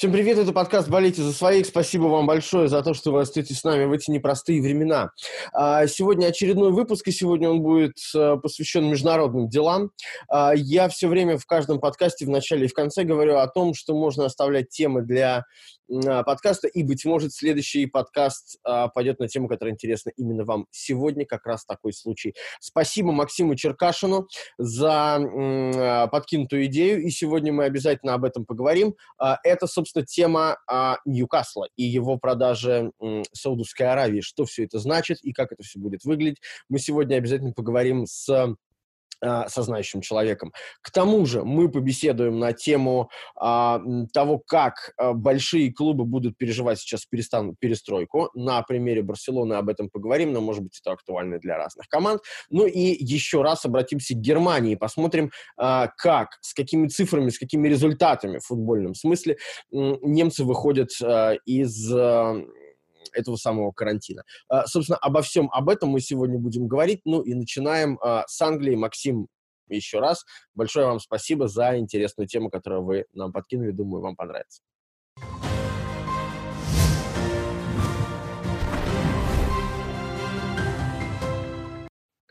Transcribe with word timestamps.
Всем 0.00 0.12
привет, 0.12 0.38
это 0.38 0.54
подкаст 0.54 0.88
«Болейте 0.88 1.20
за 1.20 1.30
своих». 1.30 1.66
Спасибо 1.66 2.04
вам 2.04 2.26
большое 2.26 2.68
за 2.68 2.82
то, 2.82 2.94
что 2.94 3.12
вы 3.12 3.20
остаетесь 3.20 3.58
с 3.58 3.64
нами 3.64 3.84
в 3.84 3.92
эти 3.92 4.10
непростые 4.10 4.62
времена. 4.62 5.10
А, 5.52 5.86
сегодня 5.86 6.28
очередной 6.28 6.72
выпуск, 6.72 7.06
и 7.08 7.12
сегодня 7.12 7.50
он 7.50 7.60
будет 7.60 7.98
э, 8.14 8.36
посвящен 8.42 8.86
международным 8.86 9.50
делам. 9.50 9.90
А, 10.30 10.54
я 10.56 10.88
все 10.88 11.06
время 11.06 11.36
в 11.36 11.44
каждом 11.44 11.80
подкасте 11.80 12.24
в 12.24 12.30
начале 12.30 12.64
и 12.64 12.68
в 12.68 12.72
конце 12.72 13.04
говорю 13.04 13.36
о 13.36 13.46
том, 13.46 13.74
что 13.74 13.92
можно 13.92 14.24
оставлять 14.24 14.70
темы 14.70 15.02
для 15.02 15.44
а, 16.06 16.22
подкаста, 16.22 16.68
и, 16.68 16.82
быть 16.82 17.04
может, 17.04 17.32
следующий 17.32 17.86
подкаст 17.86 18.58
а, 18.64 18.88
пойдет 18.88 19.18
на 19.18 19.28
тему, 19.28 19.48
которая 19.48 19.74
интересна 19.74 20.10
именно 20.16 20.44
вам. 20.44 20.66
Сегодня 20.70 21.26
как 21.26 21.46
раз 21.46 21.64
такой 21.64 21.92
случай. 21.92 22.34
Спасибо 22.60 23.12
Максиму 23.12 23.54
Черкашину 23.56 24.28
за 24.58 25.16
а, 25.16 26.06
подкинутую 26.06 26.66
идею, 26.66 27.02
и 27.02 27.10
сегодня 27.10 27.52
мы 27.52 27.64
обязательно 27.64 28.14
об 28.14 28.24
этом 28.24 28.44
поговорим. 28.44 28.94
Это, 29.44 29.66
собственно, 29.66 29.89
тема 30.06 30.56
Ньюкасла 31.04 31.68
и 31.76 31.84
его 31.84 32.16
продажи 32.18 32.92
Саудовской 33.32 33.86
Аравии. 33.86 34.20
Что 34.20 34.44
все 34.44 34.64
это 34.64 34.78
значит 34.78 35.18
и 35.22 35.32
как 35.32 35.52
это 35.52 35.62
все 35.62 35.78
будет 35.78 36.04
выглядеть. 36.04 36.40
Мы 36.68 36.78
сегодня 36.78 37.16
обязательно 37.16 37.52
поговорим 37.52 38.06
с 38.06 38.54
а, 39.22 39.48
со 39.48 39.62
знающим 39.62 40.00
человеком. 40.00 40.52
К 40.82 40.90
тому 40.90 41.26
же 41.26 41.44
мы 41.44 41.70
побеседуем 41.70 42.38
на 42.38 42.52
тему 42.52 43.10
а, 43.36 43.80
того, 44.12 44.38
как 44.38 44.92
а, 44.96 45.12
большие 45.12 45.72
клубы 45.72 46.04
будут 46.04 46.36
переживать 46.36 46.78
сейчас 46.78 47.04
перестан, 47.06 47.54
перестройку. 47.58 48.30
На 48.34 48.62
примере 48.62 49.02
Барселоны 49.02 49.54
об 49.54 49.68
этом 49.68 49.90
поговорим, 49.90 50.32
но, 50.32 50.40
может 50.40 50.62
быть, 50.62 50.80
это 50.80 50.92
актуально 50.92 51.38
для 51.38 51.56
разных 51.56 51.88
команд. 51.88 52.22
Ну 52.50 52.66
и 52.66 52.80
еще 52.80 53.42
раз 53.42 53.64
обратимся 53.64 54.14
к 54.14 54.18
Германии, 54.18 54.74
посмотрим, 54.74 55.30
а, 55.56 55.88
как, 55.96 56.38
с 56.40 56.54
какими 56.54 56.88
цифрами, 56.88 57.30
с 57.30 57.38
какими 57.38 57.68
результатами 57.68 58.38
в 58.38 58.46
футбольном 58.46 58.94
смысле 58.94 59.36
немцы 59.70 60.44
выходят 60.44 60.90
а, 61.02 61.34
из... 61.44 61.92
А, 61.92 62.36
этого 63.12 63.36
самого 63.36 63.72
карантина. 63.72 64.24
А, 64.48 64.66
собственно, 64.66 64.98
обо 64.98 65.22
всем 65.22 65.50
об 65.52 65.68
этом 65.68 65.90
мы 65.90 66.00
сегодня 66.00 66.38
будем 66.38 66.66
говорить. 66.66 67.00
Ну 67.04 67.20
и 67.20 67.34
начинаем 67.34 67.98
а, 68.02 68.24
с 68.26 68.40
Англии. 68.40 68.74
Максим, 68.74 69.28
еще 69.68 70.00
раз 70.00 70.24
большое 70.54 70.86
вам 70.86 71.00
спасибо 71.00 71.48
за 71.48 71.78
интересную 71.78 72.26
тему, 72.26 72.50
которую 72.50 72.84
вы 72.84 73.04
нам 73.12 73.32
подкинули. 73.32 73.70
Думаю, 73.70 74.02
вам 74.02 74.16
понравится. 74.16 74.62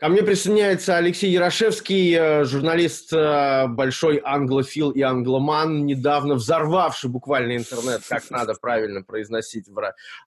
Ко 0.00 0.08
мне 0.08 0.22
присоединяется 0.22 0.96
Алексей 0.96 1.30
Ярошевский, 1.30 2.14
э, 2.14 2.44
журналист, 2.44 3.12
э, 3.12 3.66
большой 3.66 4.16
англофил 4.24 4.92
и 4.92 5.02
англоман, 5.02 5.84
недавно 5.84 6.36
взорвавший 6.36 7.10
буквально 7.10 7.54
интернет, 7.58 8.00
как 8.08 8.30
надо 8.30 8.54
правильно 8.54 9.02
произносить 9.02 9.66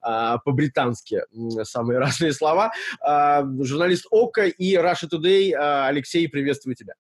а, 0.01 0.38
по-британски 0.38 1.23
самые 1.63 1.97
разные 2.05 2.33
слова. 2.33 2.71
А, 3.01 3.44
журналист 3.61 4.05
ОКО 4.11 4.45
и 4.45 4.75
Russia 4.75 5.09
Today. 5.11 5.53
А, 5.53 5.88
Алексей, 5.88 6.29
приветствую 6.29 6.75
тебя. 6.75 6.94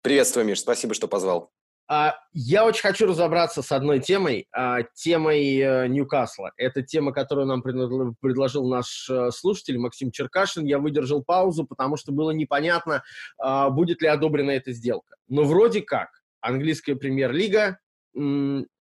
Приветствую, 0.00 0.46
Миш, 0.46 0.60
спасибо, 0.60 0.94
что 0.94 1.06
позвал. 1.06 1.52
А, 1.90 2.14
я 2.32 2.64
очень 2.64 2.82
хочу 2.82 3.04
разобраться 3.04 3.62
с 3.62 3.72
одной 3.72 3.98
темой, 3.98 4.46
а, 4.52 4.84
темой 4.94 5.58
э, 5.58 5.88
Ньюкасла. 5.88 6.52
Это 6.56 6.82
тема, 6.82 7.12
которую 7.12 7.48
нам 7.48 7.62
предложил 7.62 8.68
наш 8.68 9.10
э, 9.10 9.32
слушатель 9.32 9.76
Максим 9.76 10.12
Черкашин. 10.12 10.64
Я 10.66 10.78
выдержал 10.78 11.24
паузу, 11.24 11.66
потому 11.66 11.96
что 11.96 12.12
было 12.12 12.30
непонятно, 12.30 13.02
а, 13.38 13.70
будет 13.70 14.02
ли 14.02 14.06
одобрена 14.06 14.52
эта 14.52 14.70
сделка. 14.70 15.16
Но 15.26 15.42
вроде 15.42 15.82
как 15.82 16.10
английская 16.40 16.94
премьер-лига 16.94 17.80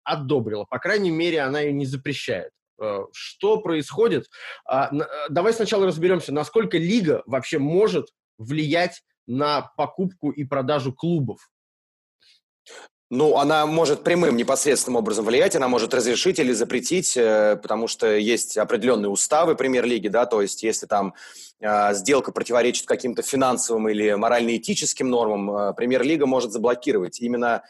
одобрила. 0.04 0.66
По 0.66 0.78
крайней 0.78 1.12
мере, 1.12 1.42
она 1.42 1.62
ее 1.62 1.74
не 1.74 1.88
запрещает. 1.88 2.52
Э, 2.80 3.06
что 3.12 3.60
происходит? 3.60 4.30
Давай 5.30 5.54
сначала 5.54 5.88
разберемся, 5.88 6.32
насколько 6.32 6.78
лига 6.78 7.24
вообще 7.26 7.58
может 7.58 8.10
влиять 8.38 9.02
на 9.26 9.72
покупку 9.78 10.30
и 10.30 10.44
продажу 10.44 10.94
клубов 10.94 11.50
ну, 13.10 13.38
она 13.38 13.66
может 13.66 14.04
прямым, 14.04 14.38
непосредственным 14.38 14.98
образом 14.98 15.26
влиять, 15.26 15.56
она 15.56 15.68
может 15.68 15.94
разрешить 15.96 16.38
или 16.38 16.54
запретить, 16.54 17.18
э, 17.18 17.58
потому 17.62 17.88
что 17.88 18.16
есть 18.16 18.56
определенные 18.56 19.10
уставы 19.10 19.56
премьер-лиги, 19.56 20.10
да, 20.10 20.28
то 20.28 20.44
есть 20.44 20.62
если 20.62 20.86
там 20.86 21.16
э, 21.60 21.94
сделка 21.96 22.32
противоречит 22.32 22.86
каким-то 22.86 23.24
финансовым 23.24 23.90
или 23.90 24.14
морально-этическим 24.14 25.10
нормам, 25.10 25.52
э, 25.52 25.74
премьер-лига 25.74 26.28
может 26.28 26.52
заблокировать. 26.52 27.20
Именно 27.20 27.64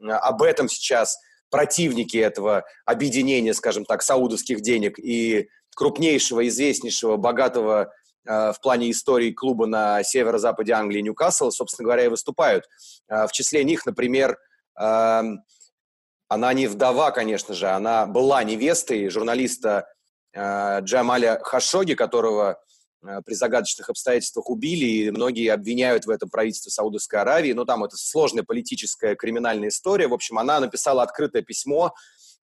об 0.00 0.42
этом 0.42 0.68
сейчас 0.68 1.18
противники 1.50 2.16
этого 2.16 2.64
объединения, 2.84 3.52
скажем 3.54 3.84
так, 3.84 4.00
саудовских 4.02 4.60
денег 4.60 5.00
и 5.00 5.48
крупнейшего, 5.74 6.46
известнейшего, 6.46 7.16
богатого 7.16 7.92
в 8.24 8.56
плане 8.62 8.90
истории 8.90 9.32
клуба 9.32 9.66
на 9.66 10.02
северо-западе 10.02 10.72
Англии 10.72 11.02
Ньюкасл, 11.02 11.50
собственно 11.50 11.84
говоря, 11.84 12.06
и 12.06 12.08
выступают. 12.08 12.64
В 13.06 13.28
числе 13.32 13.64
них, 13.64 13.84
например, 13.84 14.38
она 16.34 16.52
не 16.52 16.66
вдова, 16.66 17.10
конечно 17.10 17.54
же, 17.54 17.68
она 17.68 18.06
была 18.06 18.42
невестой 18.44 19.08
журналиста 19.08 19.86
э, 20.32 20.80
Джамаля 20.80 21.38
Хашоги, 21.42 21.94
которого 21.94 22.58
э, 23.06 23.20
при 23.24 23.34
загадочных 23.34 23.90
обстоятельствах 23.90 24.48
убили, 24.48 24.84
и 24.84 25.10
многие 25.10 25.48
обвиняют 25.48 26.06
в 26.06 26.10
этом 26.10 26.30
правительство 26.30 26.70
Саудовской 26.70 27.20
Аравии. 27.20 27.52
Но 27.52 27.64
там 27.64 27.84
это 27.84 27.96
сложная 27.96 28.42
политическая 28.42 29.14
криминальная 29.14 29.68
история. 29.68 30.08
В 30.08 30.14
общем, 30.14 30.38
она 30.38 30.60
написала 30.60 31.02
открытое 31.02 31.42
письмо 31.42 31.94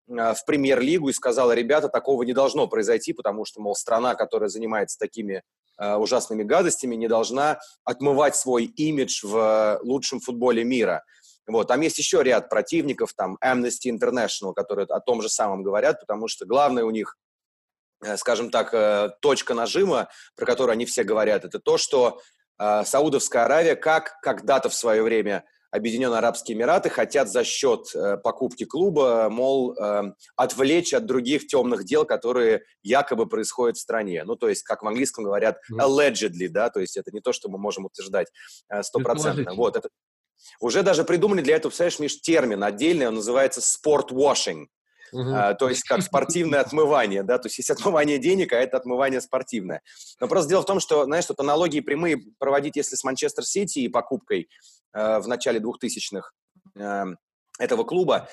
э, 0.07 0.33
в 0.33 0.45
премьер-лигу 0.45 1.09
и 1.09 1.13
сказала, 1.13 1.53
ребята, 1.53 1.89
такого 1.89 2.23
не 2.23 2.33
должно 2.33 2.67
произойти, 2.67 3.13
потому 3.13 3.45
что, 3.45 3.61
мол, 3.61 3.75
страна, 3.75 4.15
которая 4.15 4.49
занимается 4.49 4.97
такими 4.97 5.43
ужасными 5.79 6.43
гадостями, 6.43 6.95
не 6.95 7.07
должна 7.07 7.57
отмывать 7.85 8.35
свой 8.35 8.65
имидж 8.65 9.25
в 9.25 9.79
лучшем 9.81 10.19
футболе 10.19 10.63
мира. 10.63 11.03
Вот. 11.51 11.67
Там 11.67 11.81
есть 11.81 11.97
еще 11.97 12.23
ряд 12.23 12.49
противников, 12.49 13.13
там 13.13 13.37
Amnesty 13.43 13.87
International, 13.89 14.53
которые 14.53 14.85
о 14.87 14.99
том 14.99 15.21
же 15.21 15.29
самом 15.29 15.63
говорят, 15.63 15.99
потому 15.99 16.27
что 16.27 16.45
главное 16.45 16.83
у 16.83 16.91
них, 16.91 17.17
э, 18.03 18.17
скажем 18.17 18.49
так, 18.49 18.73
э, 18.73 19.09
точка 19.21 19.53
нажима, 19.53 20.09
про 20.35 20.45
которую 20.45 20.73
они 20.73 20.85
все 20.85 21.03
говорят, 21.03 21.45
это 21.45 21.59
то, 21.59 21.77
что 21.77 22.21
э, 22.59 22.83
Саудовская 22.85 23.45
Аравия, 23.45 23.75
как 23.75 24.19
когда-то 24.21 24.69
в 24.69 24.73
свое 24.73 25.03
время 25.03 25.43
Объединенные 25.73 26.17
Арабские 26.17 26.57
Эмираты 26.57 26.89
хотят 26.89 27.29
за 27.29 27.45
счет 27.45 27.93
покупки 28.23 28.65
клуба, 28.65 29.29
мол, 29.29 29.73
отвлечь 30.35 30.93
от 30.93 31.05
других 31.05 31.47
темных 31.47 31.85
дел, 31.85 32.03
которые 32.03 32.65
якобы 32.83 33.25
происходят 33.25 33.77
в 33.77 33.79
стране. 33.79 34.25
Ну, 34.25 34.35
то 34.35 34.49
есть, 34.49 34.63
как 34.63 34.83
в 34.83 34.87
английском 34.89 35.23
говорят, 35.23 35.61
allegedly, 35.71 36.49
да, 36.49 36.69
то 36.69 36.81
есть 36.81 36.97
это 36.97 37.11
не 37.11 37.21
то, 37.21 37.31
что 37.31 37.47
мы 37.47 37.57
можем 37.57 37.85
утверждать 37.85 38.27
стопроцентно. 38.81 39.53
Вот, 39.53 39.77
это, 39.77 39.87
уже 40.59 40.83
даже 40.83 41.03
придумали 41.03 41.41
для 41.41 41.55
этого, 41.55 41.69
представляешь, 41.69 41.99
Миш, 41.99 42.21
термин 42.21 42.63
отдельный, 42.63 43.07
он 43.07 43.15
называется 43.15 43.61
спортвашинг. 43.61 44.69
Uh-huh. 45.13 45.33
А, 45.35 45.53
то 45.55 45.67
есть 45.67 45.83
как 45.83 46.01
спортивное 46.01 46.59
отмывание, 46.61 47.23
да, 47.23 47.37
то 47.37 47.47
есть 47.47 47.57
есть 47.57 47.69
отмывание 47.69 48.17
денег, 48.17 48.53
а 48.53 48.57
это 48.57 48.77
отмывание 48.77 49.19
спортивное. 49.19 49.81
Но 50.19 50.27
просто 50.27 50.49
дело 50.49 50.61
в 50.61 50.65
том, 50.65 50.79
что, 50.79 51.03
знаешь, 51.05 51.25
тут 51.25 51.39
аналогии 51.39 51.81
прямые 51.81 52.21
проводить, 52.39 52.77
если 52.77 52.95
с 52.95 53.03
Манчестер 53.03 53.43
Сити 53.43 53.79
и 53.79 53.89
покупкой 53.89 54.47
э, 54.93 55.19
в 55.19 55.27
начале 55.27 55.59
2000-х 55.59 56.29
э, 56.77 57.05
этого 57.59 57.83
клуба, 57.83 58.29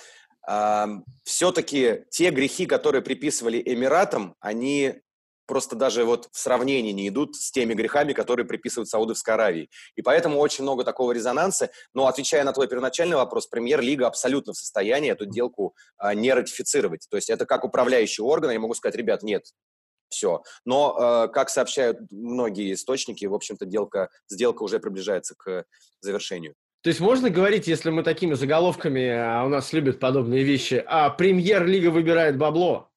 э, 0.49 0.87
все-таки 1.25 2.05
те 2.11 2.31
грехи, 2.31 2.67
которые 2.67 3.03
приписывали 3.03 3.61
Эмиратам, 3.65 4.37
они 4.39 5.03
просто 5.49 5.75
даже 5.75 6.05
вот 6.05 6.29
в 6.31 6.39
сравнении 6.39 6.93
не 6.93 7.09
идут 7.09 7.35
с 7.35 7.51
теми 7.51 7.75
грехами, 7.75 8.13
которые 8.13 8.47
приписывают 8.47 8.89
Саудовской 8.89 9.35
Аравии. 9.35 9.71
И 9.97 10.03
поэтому 10.03 10.39
очень 10.39 10.63
много 10.63 10.85
такого 10.85 11.11
резонанса. 11.11 11.71
Но 11.95 12.07
отвечая 12.07 12.45
на 12.45 12.53
твой 12.53 12.69
первоначальный 12.69 13.17
вопрос, 13.17 13.49
премьер-лига 13.49 14.07
абсолютно 14.07 14.53
в 14.53 14.57
состоянии 14.57 15.11
эту 15.11 15.25
сделку 15.25 15.75
а, 15.97 16.15
не 16.15 16.33
ратифицировать. 16.33 17.07
То 17.11 17.17
есть 17.17 17.31
это 17.31 17.47
как 17.47 17.65
управляющий 17.65 18.23
орган, 18.23 18.53
я 18.53 18.61
могу 18.61 18.75
сказать, 18.75 18.95
ребят, 18.95 19.23
нет, 19.23 19.45
все. 20.11 20.43
Но, 20.65 20.97
э, 20.99 21.29
как 21.29 21.51
сообщают 21.51 21.99
многие 22.11 22.75
источники, 22.75 23.25
в 23.25 23.35
общем-то, 23.35 23.67
сделка, 23.67 24.11
сделка 24.29 24.63
уже 24.63 24.79
приближается 24.79 25.35
к 25.37 25.65
завершению. 26.01 26.55
То 26.83 26.91
есть 26.91 27.01
можно 27.01 27.29
говорить, 27.29 27.67
если 27.67 27.91
мы 27.91 28.03
такими 28.03 28.35
заголовками, 28.35 29.09
а 29.09 29.45
у 29.45 29.49
нас 29.49 29.73
любят 29.73 29.99
подобные 29.99 30.45
вещи, 30.45 30.83
а 30.87 31.11
премьер-лига 31.11 31.89
выбирает 31.91 32.39
бабло? 32.39 32.89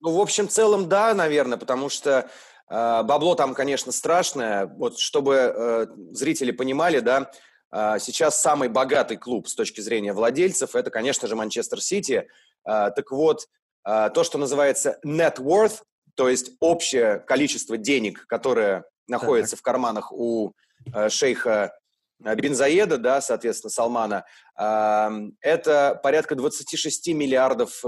Ну, 0.00 0.12
в 0.12 0.20
общем, 0.20 0.48
целом, 0.48 0.88
да, 0.88 1.14
наверное, 1.14 1.58
потому 1.58 1.88
что 1.88 2.28
э, 2.68 3.02
бабло 3.02 3.34
там, 3.34 3.54
конечно, 3.54 3.92
страшное. 3.92 4.66
Вот, 4.66 4.98
чтобы 4.98 5.34
э, 5.34 5.86
зрители 6.10 6.50
понимали, 6.50 7.00
да, 7.00 7.30
э, 7.72 7.96
сейчас 8.00 8.40
самый 8.40 8.68
богатый 8.68 9.16
клуб 9.16 9.48
с 9.48 9.54
точки 9.54 9.80
зрения 9.80 10.12
владельцев, 10.12 10.74
это, 10.74 10.90
конечно 10.90 11.26
же, 11.28 11.36
Манчестер 11.36 11.80
Сити. 11.80 12.28
Э, 12.66 12.90
так 12.94 13.10
вот, 13.10 13.48
э, 13.86 14.10
то, 14.12 14.24
что 14.24 14.38
называется 14.38 14.98
net 15.04 15.36
worth, 15.36 15.82
то 16.14 16.28
есть 16.28 16.52
общее 16.60 17.20
количество 17.20 17.76
денег, 17.76 18.26
которое 18.26 18.84
находится 19.08 19.56
так. 19.56 19.60
в 19.60 19.62
карманах 19.62 20.12
у 20.12 20.52
э, 20.92 21.08
шейха 21.08 21.72
Бензаеда, 22.20 22.96
да, 22.96 23.20
соответственно, 23.20 23.70
Салмана, 23.70 24.24
это 24.56 26.00
порядка 26.02 26.36
26 26.36 27.08
миллиардов 27.08 27.82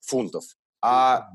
фунтов. 0.00 0.44
А 0.86 1.30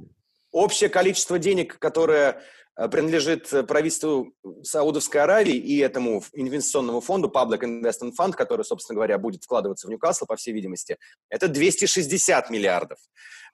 общее 0.52 0.90
количество 0.90 1.40
денег, 1.40 1.78
которое 1.80 2.42
Э, 2.78 2.88
принадлежит 2.88 3.50
правительству 3.68 4.34
Саудовской 4.64 5.22
Аравии 5.22 5.56
и 5.56 5.78
этому 5.80 6.24
инвестиционному 6.34 7.02
фонду 7.02 7.32
Public 7.34 7.62
Investment 7.62 8.14
Fund, 8.18 8.34
который, 8.34 8.64
собственно 8.64 8.96
говоря, 8.96 9.18
будет 9.18 9.44
вкладываться 9.44 9.88
в 9.88 9.90
Ньюкасл, 9.90 10.26
по 10.26 10.36
всей 10.36 10.54
видимости, 10.54 10.98
это 11.30 11.48
260 11.48 12.50
миллиардов. 12.50 12.98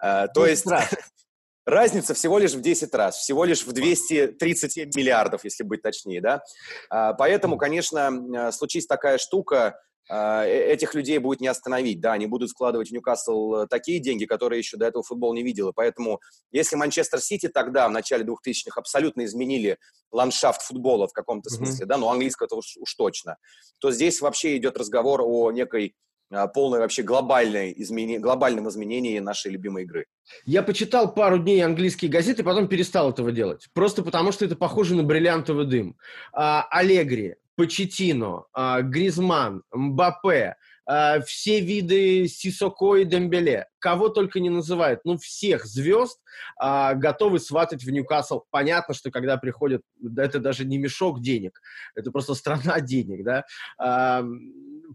Э, 0.04 0.28
то 0.34 0.46
есть 0.46 0.66
разница 1.66 2.14
всего 2.14 2.38
лишь 2.38 2.54
в 2.54 2.62
10 2.62 2.94
раз, 2.94 3.18
всего 3.18 3.44
лишь 3.44 3.66
в 3.66 3.72
237 3.72 4.92
миллиардов, 4.96 5.44
если 5.44 5.64
быть 5.64 5.82
точнее, 5.82 6.22
да. 6.22 6.44
Э, 6.94 7.14
поэтому, 7.18 7.58
конечно, 7.58 8.52
случись 8.52 8.86
такая 8.86 9.18
штука, 9.18 9.66
а, 9.68 9.72
э, 9.72 9.87
этих 10.09 10.94
людей 10.95 11.18
будет 11.18 11.42
не 11.42 11.48
остановить. 11.48 12.00
Да, 12.00 12.13
они 12.13 12.27
будут 12.27 12.51
вкладывать 12.51 12.89
в 12.89 12.94
Ньюкасл 12.94 13.54
э, 13.56 13.68
такие 13.68 14.00
деньги, 14.00 14.25
которые 14.25 14.59
еще 14.59 14.77
до 14.77 14.86
этого 14.86 15.04
футбол 15.04 15.33
не 15.33 15.44
видел. 15.44 15.69
И 15.69 15.74
поэтому, 15.74 16.21
если 16.51 16.75
Манчестер 16.75 17.19
Сити 17.19 17.50
тогда, 17.50 17.88
в 17.88 17.92
начале 17.92 18.24
2000-х, 18.24 18.80
абсолютно 18.80 19.25
изменили 19.25 19.77
ландшафт 20.12 20.62
футбола 20.62 21.07
в 21.07 21.13
каком-то 21.13 21.50
смысле, 21.50 21.86
mm-hmm. 21.86 21.89
да, 21.89 21.98
ну, 21.98 22.09
английского 22.09 22.48
уж, 22.56 22.77
уж 22.77 22.94
точно, 22.95 23.38
то 23.80 23.92
здесь 23.92 24.21
вообще 24.21 24.57
идет 24.57 24.77
разговор 24.77 25.21
о 25.21 25.51
некой 25.51 25.95
а, 26.30 26.48
полной 26.48 26.80
вообще 26.80 27.04
глобальной 27.04 27.74
измени... 27.77 28.18
глобальном 28.18 28.68
изменении 28.69 29.19
нашей 29.19 29.51
любимой 29.51 29.83
игры. 29.83 30.06
Я 30.45 30.62
почитал 30.62 31.13
пару 31.13 31.38
дней 31.39 31.62
английские 31.63 32.12
газеты, 32.12 32.44
потом 32.44 32.68
перестал 32.68 33.12
этого 33.12 33.31
делать. 33.31 33.68
Просто 33.74 34.04
потому, 34.04 34.31
что 34.31 34.45
это 34.45 34.56
похоже 34.56 34.95
на 34.95 35.04
бриллиантовый 35.04 35.65
дым. 35.65 35.98
А, 36.33 36.65
Аллегри, 36.69 37.36
Почетино, 37.57 38.45
а, 38.54 38.83
Гризман, 38.83 39.63
Мбаппе, 39.74 40.56
а, 40.86 41.19
все 41.21 41.59
виды 41.59 42.27
Сисоко 42.27 42.95
и 42.98 43.04
Дембеле, 43.04 43.65
кого 43.80 44.09
только 44.09 44.39
не 44.39 44.50
называют, 44.50 45.01
ну, 45.04 45.18
всех 45.18 45.65
звезд 45.65 46.21
а, 46.57 46.94
готовы 46.94 47.39
сватать 47.39 47.83
в 47.83 47.89
Ньюкасл. 47.89 48.44
Понятно, 48.51 48.94
что 48.94 49.09
когда 49.09 49.38
приходят, 49.38 49.81
это 50.18 50.39
даже 50.39 50.65
не 50.65 50.77
мешок 50.77 51.19
денег, 51.19 51.59
это 51.95 52.12
просто 52.12 52.36
страна 52.36 52.80
денег, 52.80 53.24
да. 53.25 53.44
А, 53.80 54.24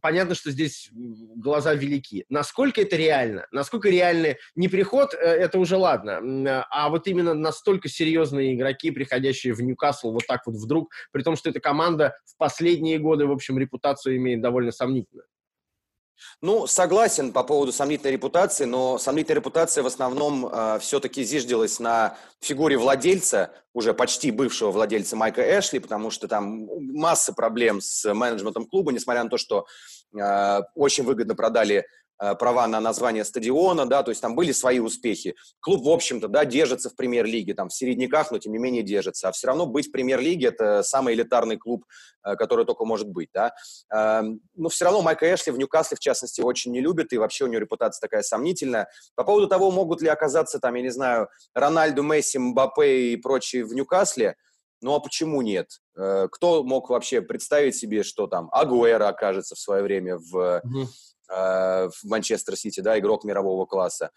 понятно, 0.01 0.35
что 0.35 0.51
здесь 0.51 0.91
глаза 0.93 1.75
велики. 1.75 2.25
Насколько 2.29 2.83
это 2.83 2.97
реально? 2.97 3.47
Насколько 3.51 3.91
реальный 3.91 4.37
не 4.55 4.69
приход, 4.69 5.15
э, 5.15 5.19
это 5.19 5.59
уже 5.59 5.77
ладно, 5.77 6.65
а 6.71 6.89
вот 6.89 7.07
именно 7.07 7.35
настолько 7.35 7.89
серьезные 7.89 8.55
игроки, 8.55 8.91
приходящие 8.91 9.55
в 9.55 9.61
Ньюкасл 9.61 10.13
вот 10.13 10.27
так 10.27 10.47
вот 10.47 10.57
вдруг, 10.57 10.93
при 11.11 11.23
том, 11.23 11.37
что 11.37 11.51
эта 11.51 11.61
команда 11.61 12.17
в 12.25 12.37
последние 12.37 12.99
годы, 12.99 13.27
в 13.27 13.33
общем, 13.33 13.59
репутацию 13.59 14.17
имеет 14.17 14.41
довольно 14.41 14.73
сомнительную. 14.73 15.27
Ну, 16.41 16.67
согласен 16.67 17.33
по 17.33 17.45
поводу 17.45 17.73
сомнительной 17.73 18.13
репутации, 18.13 18.65
но 18.65 18.99
сомнительная 18.99 19.41
репутация 19.41 19.83
в 19.83 19.87
основном 19.87 20.47
э, 20.47 20.79
все-таки 20.81 21.25
зиждилась 21.25 21.79
на 21.79 22.17
фигуре 22.41 22.77
владельца, 22.77 23.51
уже 23.73 23.95
почти 23.95 24.31
бывшего 24.31 24.71
владельца 24.71 25.17
Майка 25.17 25.43
Эшли, 25.43 25.79
потому 25.79 26.11
что 26.11 26.29
там 26.29 26.69
масса 26.95 27.33
проблем 27.33 27.81
с 27.81 28.13
менеджментом 28.13 28.67
клуба, 28.67 28.93
несмотря 28.93 29.25
на 29.25 29.31
то, 29.31 29.39
что 29.39 29.67
э, 30.17 30.61
очень 30.75 31.05
выгодно 31.05 31.35
продали 31.35 31.87
права 32.19 32.67
на 32.69 32.81
название 32.81 33.25
стадиона, 33.25 33.87
да, 33.87 34.03
то 34.03 34.11
есть 34.11 34.21
там 34.21 34.35
были 34.35 34.53
свои 34.53 34.79
успехи. 34.79 35.35
Клуб, 35.61 35.85
в 35.85 35.89
общем-то, 35.89 36.29
да, 36.29 36.45
держится 36.45 36.89
в 36.91 36.97
премьер-лиге, 36.97 37.55
там, 37.55 37.69
в 37.69 37.75
середняках, 37.75 38.31
но 38.31 38.39
тем 38.39 38.53
не 38.53 38.59
менее 38.59 38.83
держится. 38.83 39.29
А 39.29 39.33
все 39.33 39.49
равно 39.49 39.67
быть 39.67 39.89
в 39.89 39.93
премьер-лиге– 39.93 40.47
это 40.49 40.83
самый 40.83 41.15
элитарный 41.15 41.57
клуб, 41.57 41.85
э, 42.25 42.37
который 42.37 42.65
только 42.65 42.85
может 42.85 43.09
быть, 43.09 43.31
да. 43.33 43.53
Эм, 43.93 44.41
но 44.55 44.69
все 44.69 44.85
равно 44.85 45.03
Майка 45.03 45.33
Эшли 45.35 45.53
в 45.53 45.59
Ньюкасле, 45.59 45.97
в 45.97 46.01
частности, 46.01 46.41
очень 46.41 46.73
не 46.73 46.81
любит, 46.81 47.13
и 47.13 47.19
вообще 47.19 47.45
у 47.45 47.49
него 47.49 47.61
репутация 47.61 48.01
такая 48.01 48.23
сомнительная. 48.23 48.89
По 49.15 49.25
поводу 49.25 49.49
того, 49.49 49.71
могут 49.71 50.03
ли 50.03 50.09
оказаться 50.09 50.59
там, 50.59 50.75
я 50.75 50.83
не 50.83 50.91
знаю, 50.91 51.29
Рональду, 51.55 52.03
Месси, 52.03 52.39
Мбаппе 52.39 53.13
и 53.13 53.17
прочие 53.17 53.65
в 53.65 53.75
Ньюкасле, 53.75 54.37
ну 54.83 54.95
а 54.95 55.01
почему 55.01 55.43
нет? 55.43 55.69
Э, 55.97 56.29
кто 56.31 56.65
мог 56.65 56.91
вообще 56.91 57.23
представить 57.23 57.77
себе, 57.77 58.03
что 58.03 58.27
там 58.27 58.49
Агуэра 58.53 59.09
окажется 59.09 59.55
в 59.55 59.59
свое 59.59 59.83
время 59.83 60.19
в. 60.19 60.61
Э, 61.33 61.89
в 61.89 62.05
Манчестер 62.05 62.57
Сити, 62.57 62.81
да, 62.81 62.99
игрок 62.99 63.25
мирового 63.25 63.65
класса. 63.65 64.11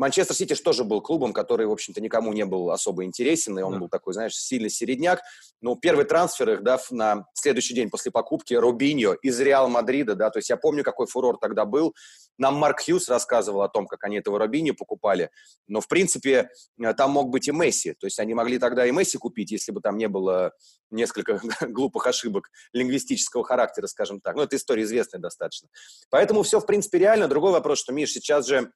Манчестер 0.00 0.34
Сити 0.34 0.54
тоже 0.54 0.82
был 0.82 1.02
клубом, 1.02 1.34
который, 1.34 1.66
в 1.66 1.72
общем-то, 1.72 2.00
никому 2.00 2.32
не 2.32 2.46
был 2.46 2.70
особо 2.70 3.04
интересен, 3.04 3.58
и 3.58 3.62
он 3.62 3.74
да. 3.74 3.78
был 3.80 3.88
такой, 3.90 4.14
знаешь, 4.14 4.34
сильный 4.34 4.70
середняк. 4.70 5.20
Но 5.60 5.76
первый 5.76 6.06
трансфер 6.06 6.50
их, 6.52 6.62
да, 6.62 6.80
на 6.90 7.26
следующий 7.34 7.74
день 7.74 7.90
после 7.90 8.10
покупки 8.10 8.54
Рубиньо 8.54 9.12
из 9.12 9.38
Реал 9.40 9.68
Мадрида, 9.68 10.14
да, 10.14 10.30
то 10.30 10.38
есть 10.38 10.48
я 10.48 10.56
помню, 10.56 10.84
какой 10.84 11.06
фурор 11.06 11.36
тогда 11.36 11.66
был. 11.66 11.94
Нам 12.38 12.54
Марк 12.54 12.82
Хьюз 12.82 13.10
рассказывал 13.10 13.60
о 13.60 13.68
том, 13.68 13.86
как 13.86 14.02
они 14.04 14.16
этого 14.16 14.38
Рубиньо 14.38 14.72
покупали, 14.72 15.30
но, 15.68 15.82
в 15.82 15.86
принципе, 15.86 16.48
э, 16.82 16.94
там 16.94 17.10
мог 17.10 17.28
быть 17.28 17.48
и 17.48 17.52
Месси, 17.52 17.92
то 17.92 18.06
есть 18.06 18.18
они 18.18 18.32
могли 18.32 18.58
тогда 18.58 18.86
и 18.86 18.92
Месси 18.92 19.18
купить, 19.18 19.50
если 19.50 19.70
бы 19.70 19.82
там 19.82 19.98
не 19.98 20.08
было 20.08 20.52
несколько 20.90 21.42
глупых 21.68 22.06
ошибок 22.06 22.48
лингвистического 22.72 23.44
характера, 23.44 23.86
скажем 23.86 24.22
так. 24.22 24.34
Ну, 24.34 24.42
это 24.42 24.56
история 24.56 24.84
известная 24.84 25.20
достаточно. 25.20 25.68
Поэтому 26.08 26.42
все, 26.42 26.58
в 26.58 26.64
принципе, 26.64 26.98
реально. 26.98 27.28
Другой 27.28 27.52
вопрос, 27.52 27.80
что, 27.80 27.92
Миш, 27.92 28.12
сейчас 28.12 28.46
же 28.46 28.72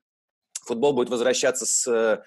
футбол 0.64 0.93
будет 0.93 1.11
возвращаться 1.11 1.66
с 1.66 1.87
э, 1.87 2.22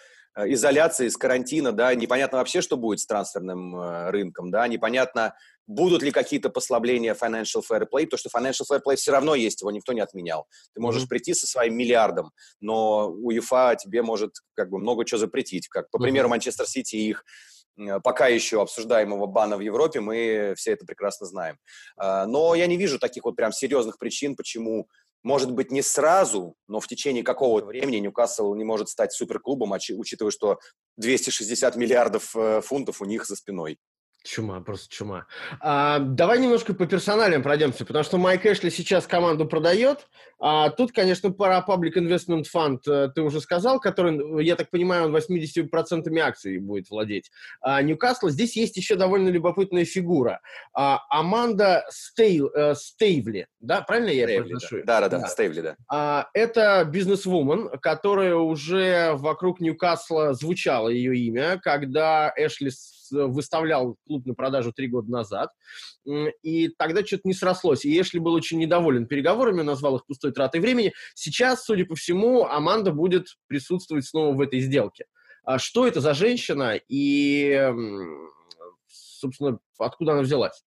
изоляции, 0.53 1.07
с 1.07 1.17
карантина, 1.17 1.71
да, 1.71 1.93
непонятно 1.95 2.37
вообще, 2.37 2.61
что 2.61 2.77
будет 2.77 2.99
с 2.99 3.05
трансферным 3.05 3.75
э, 3.75 4.09
рынком, 4.11 4.51
да, 4.51 4.67
непонятно, 4.67 5.35
будут 5.65 6.03
ли 6.03 6.11
какие-то 6.11 6.49
послабления 6.49 7.15
financial 7.15 7.61
fair 7.69 7.85
play, 7.91 8.05
то 8.05 8.17
что 8.17 8.29
financial 8.29 8.63
fair 8.71 8.81
play 8.85 8.95
все 8.95 9.11
равно 9.11 9.35
есть, 9.35 9.61
его 9.61 9.71
никто 9.71 9.93
не 9.93 10.01
отменял. 10.01 10.47
Ты 10.73 10.81
можешь 10.81 11.03
mm-hmm. 11.03 11.09
прийти 11.09 11.33
со 11.33 11.47
своим 11.47 11.75
миллиардом, 11.75 12.31
но 12.61 13.09
УЕФА 13.09 13.75
тебе 13.79 14.01
может 14.01 14.31
как 14.55 14.69
бы 14.69 14.77
много 14.77 15.05
чего 15.05 15.17
запретить, 15.17 15.67
как, 15.67 15.89
по 15.89 15.97
mm-hmm. 15.97 16.01
примеру, 16.01 16.29
Манчестер 16.29 16.67
Сити 16.67 16.95
и 16.95 17.09
их 17.09 17.23
пока 18.03 18.27
еще 18.27 18.61
обсуждаемого 18.61 19.27
бана 19.27 19.55
в 19.55 19.59
Европе, 19.59 19.99
мы 19.99 20.55
все 20.57 20.71
это 20.71 20.83
прекрасно 20.85 21.27
знаем. 21.27 21.57
Но 21.95 22.55
я 22.55 22.65
не 22.65 22.75
вижу 22.75 22.97
таких 22.97 23.25
вот 23.25 23.35
прям 23.35 23.51
серьезных 23.51 23.99
причин, 23.99 24.35
почему 24.35 24.87
может 25.27 25.51
быть, 25.51 25.71
не 25.71 25.81
сразу, 25.81 26.55
но 26.69 26.79
в 26.79 26.87
течение 26.87 27.21
какого-то 27.21 27.67
времени 27.67 27.97
Ньюкасл 27.97 28.53
не 28.55 28.63
может 28.63 28.87
стать 28.87 29.11
суперклубом, 29.11 29.73
учитывая, 29.73 30.31
что 30.31 30.59
260 30.95 31.75
миллиардов 31.75 32.33
э, 32.33 32.61
фунтов 32.61 33.01
у 33.01 33.05
них 33.05 33.25
за 33.25 33.35
спиной. 33.35 33.77
Чума, 34.23 34.61
просто 34.61 34.87
чума. 34.89 35.25
А, 35.59 35.99
давай 35.99 36.39
немножко 36.39 36.73
по 36.73 36.85
персоналям 36.85 37.43
пройдемся, 37.43 37.85
потому 37.85 38.03
что 38.03 38.17
Майк 38.17 38.45
Эшли 38.45 38.69
сейчас 38.69 39.05
команду 39.05 39.45
продает. 39.45 40.07
А 40.39 40.69
тут, 40.69 40.91
конечно, 40.91 41.31
пара 41.31 41.63
Public 41.67 41.93
Investment 41.95 42.45
Fund, 42.53 42.79
э, 42.87 43.09
ты 43.13 43.21
уже 43.21 43.41
сказал, 43.41 43.79
который, 43.79 44.43
я 44.45 44.55
так 44.55 44.69
понимаю, 44.69 45.05
он 45.05 45.15
80% 45.15 46.19
акций 46.19 46.59
будет 46.59 46.89
владеть. 46.89 47.31
А 47.61 47.81
Ньюкасл, 47.81 48.29
здесь 48.29 48.55
есть 48.55 48.77
еще 48.77 48.95
довольно 48.95 49.29
любопытная 49.29 49.85
фигура. 49.85 50.41
А, 50.73 51.01
Аманда 51.09 51.85
Стейл, 51.89 52.51
э, 52.53 52.75
Стейвли, 52.75 53.47
да, 53.59 53.81
правильно 53.81 54.09
я 54.09 54.25
Стейвли, 54.25 54.49
произношу? 54.49 54.77
Да, 54.85 55.01
да, 55.01 55.09
да, 55.09 55.19
да. 55.19 55.27
Стейвли, 55.27 55.61
да. 55.61 55.75
А, 55.91 56.27
это 56.33 56.85
бизнесвумен, 56.85 57.69
которая 57.79 58.35
уже 58.35 59.13
вокруг 59.15 59.59
Ньюкасла 59.59 60.33
звучало 60.33 60.89
ее 60.89 61.17
имя, 61.17 61.59
когда 61.63 62.31
Эшли 62.35 62.69
выставлял 63.11 63.95
клуб 64.05 64.25
на 64.25 64.33
продажу 64.33 64.73
три 64.73 64.87
года 64.87 65.09
назад, 65.09 65.51
и 66.41 66.69
тогда 66.77 67.05
что-то 67.05 67.23
не 67.25 67.33
срослось. 67.33 67.85
И 67.85 68.01
Эшли 68.01 68.19
был 68.19 68.33
очень 68.33 68.59
недоволен 68.59 69.07
переговорами, 69.07 69.61
назвал 69.61 69.97
их 69.97 70.05
пустой 70.05 70.26
тратой 70.31 70.61
времени. 70.61 70.93
Сейчас, 71.15 71.65
судя 71.65 71.85
по 71.85 71.95
всему, 71.95 72.45
Аманда 72.45 72.91
будет 72.91 73.27
присутствовать 73.47 74.05
снова 74.05 74.35
в 74.35 74.41
этой 74.41 74.59
сделке. 74.59 75.05
А 75.43 75.59
что 75.59 75.87
это 75.87 76.01
за 76.01 76.13
женщина 76.13 76.79
и, 76.89 77.71
собственно, 78.87 79.59
откуда 79.77 80.13
она 80.13 80.21
взялась? 80.21 80.63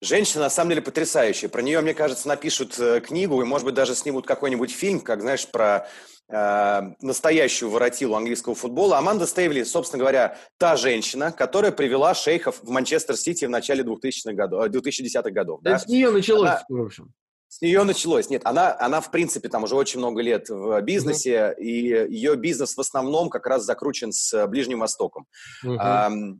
Женщина, 0.00 0.44
на 0.44 0.50
самом 0.50 0.70
деле, 0.70 0.82
потрясающая. 0.82 1.48
Про 1.48 1.60
нее, 1.60 1.80
мне 1.80 1.92
кажется, 1.92 2.28
напишут 2.28 2.78
э, 2.78 3.00
книгу 3.00 3.42
и, 3.42 3.44
может 3.44 3.64
быть, 3.64 3.74
даже 3.74 3.96
снимут 3.96 4.26
какой-нибудь 4.26 4.70
фильм, 4.70 5.00
как, 5.00 5.20
знаешь, 5.20 5.48
про 5.48 5.88
э, 6.28 6.80
настоящую 7.00 7.68
воротилу 7.70 8.14
английского 8.14 8.54
футбола. 8.54 8.98
Аманда 8.98 9.26
Стейвли, 9.26 9.64
собственно 9.64 9.98
говоря, 10.00 10.38
та 10.56 10.76
женщина, 10.76 11.32
которая 11.32 11.72
привела 11.72 12.14
шейхов 12.14 12.62
в 12.62 12.70
Манчестер 12.70 13.16
Сити 13.16 13.44
в 13.46 13.50
начале 13.50 13.82
2000-х 13.82 14.34
годов, 14.34 14.68
2010-х 14.68 15.30
годов. 15.30 15.62
Да, 15.62 15.72
да? 15.72 15.78
с 15.80 15.88
нее 15.88 16.10
началось, 16.12 16.48
она, 16.48 16.62
в 16.68 16.80
общем. 16.80 17.12
С 17.48 17.62
нее 17.62 17.82
началось. 17.84 18.28
Нет, 18.30 18.42
она, 18.44 18.76
она, 18.78 19.00
в 19.00 19.10
принципе, 19.10 19.48
там 19.48 19.64
уже 19.64 19.74
очень 19.74 19.98
много 19.98 20.20
лет 20.20 20.48
в 20.48 20.80
бизнесе, 20.82 21.54
uh-huh. 21.58 21.62
и 21.62 22.14
ее 22.14 22.36
бизнес 22.36 22.76
в 22.76 22.80
основном 22.80 23.30
как 23.30 23.46
раз 23.46 23.64
закручен 23.64 24.12
с 24.12 24.46
Ближним 24.46 24.80
Востоком. 24.80 25.26
Uh-huh 25.64 26.38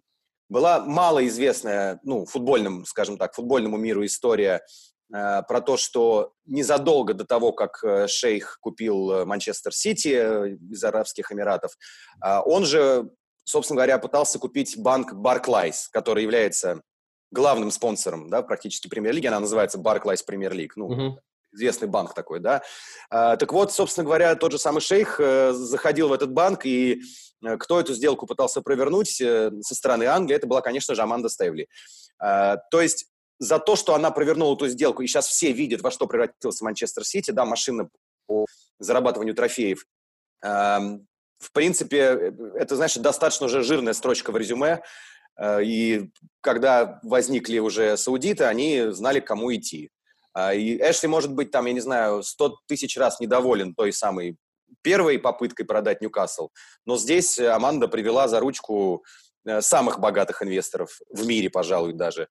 была 0.49 0.81
малоизвестная, 0.81 2.00
ну, 2.03 2.25
футбольным, 2.25 2.85
скажем 2.87 3.19
так, 3.19 3.35
футбольному 3.35 3.77
миру 3.77 4.05
история 4.05 4.62
э, 5.12 5.43
про 5.43 5.61
то, 5.61 5.77
что 5.77 6.33
незадолго 6.47 7.15
до 7.15 7.25
того, 7.25 7.53
как 7.53 7.83
э, 7.85 8.07
шейх 8.09 8.59
купил 8.61 9.11
э, 9.11 9.25
Манчестер 9.25 9.75
Сити 9.75 10.15
э, 10.15 10.57
из 10.71 10.83
Арабских 10.85 11.31
Эмиратов, 11.31 11.73
э, 12.25 12.41
он 12.47 12.65
же, 12.65 13.11
собственно 13.45 13.77
говоря, 13.77 13.99
пытался 13.99 14.38
купить 14.38 14.79
банк 14.79 15.12
Barclays, 15.12 15.88
который 15.93 16.23
является 16.23 16.81
главным 17.30 17.70
спонсором, 17.70 18.30
да, 18.30 18.42
практически 18.42 18.88
премьер-лиги. 18.88 19.26
Она 19.26 19.40
называется 19.40 19.78
Barclays 19.78 20.20
Premier 20.28 20.52
League. 20.52 20.73
Ну, 20.76 20.87
угу. 20.87 21.20
известный 21.52 21.88
банк 21.88 22.14
такой, 22.14 22.40
да. 22.40 22.62
А, 23.11 23.37
так 23.37 23.52
вот, 23.52 23.73
собственно 23.73 24.04
говоря, 24.04 24.35
тот 24.35 24.52
же 24.52 24.58
самый 24.58 24.80
шейх 24.80 25.20
э, 25.20 25.52
заходил 25.52 26.08
в 26.08 26.12
этот 26.12 26.32
банк, 26.32 26.64
и 26.64 27.02
э, 27.44 27.56
кто 27.58 27.80
эту 27.80 27.94
сделку 27.94 28.26
пытался 28.26 28.62
провернуть 28.62 29.20
э, 29.20 29.50
со 29.61 29.75
стороны 29.75 30.04
Англии, 30.04 30.37
это 30.37 30.47
была, 30.47 30.61
конечно 30.61 30.94
же, 30.94 31.02
Аманда 31.02 31.28
Стейвли. 31.28 31.68
А, 32.18 32.56
то 32.70 32.80
есть 32.80 33.06
за 33.38 33.58
то, 33.58 33.76
что 33.76 33.94
она 33.94 34.11
провернула 34.11 34.56
эту 34.56 34.68
сделку, 34.68 35.02
и 35.02 35.06
сейчас 35.06 35.28
все 35.28 35.52
видят, 35.52 35.80
во 35.82 35.90
что 35.90 36.06
превратился 36.06 36.64
Манчестер 36.64 37.04
Сити, 37.04 37.30
да, 37.30 37.44
машина 37.44 37.88
по 38.26 38.47
зарабатыванию 38.80 39.35
трофеев. 39.35 39.85
В 41.38 41.52
принципе, 41.52 42.35
это, 42.56 42.75
значит, 42.75 43.00
достаточно 43.00 43.47
уже 43.47 43.62
жирная 43.62 43.92
строчка 43.92 44.32
в 44.32 44.37
резюме, 44.37 44.82
и 45.40 46.11
когда 46.40 46.99
возникли 47.02 47.59
уже 47.59 47.97
саудиты, 47.97 48.45
они 48.45 48.87
знали, 48.90 49.21
к 49.21 49.26
кому 49.26 49.54
идти. 49.54 49.90
А, 50.38 50.54
и 50.54 50.76
Эшли, 50.76 51.09
может 51.09 51.33
быть, 51.33 51.50
там, 51.50 51.66
я 51.66 51.73
не 51.73 51.80
знаю, 51.80 52.23
сто 52.23 52.57
тысяч 52.66 52.97
раз 52.97 53.18
недоволен 53.18 53.75
той 53.75 53.92
самой 53.92 54.37
первой 54.83 55.18
попыткой 55.18 55.66
продать 55.66 56.00
Ньюкасл, 56.00 56.50
но 56.85 56.97
здесь 56.97 57.38
Аманда 57.38 57.88
привела 57.88 58.28
за 58.28 58.38
ручку 58.38 59.04
э, 59.45 59.61
самых 59.61 59.99
богатых 59.99 60.42
инвесторов 60.42 61.00
в 61.11 61.26
мире, 61.26 61.50
пожалуй, 61.50 61.92
даже. 61.92 62.28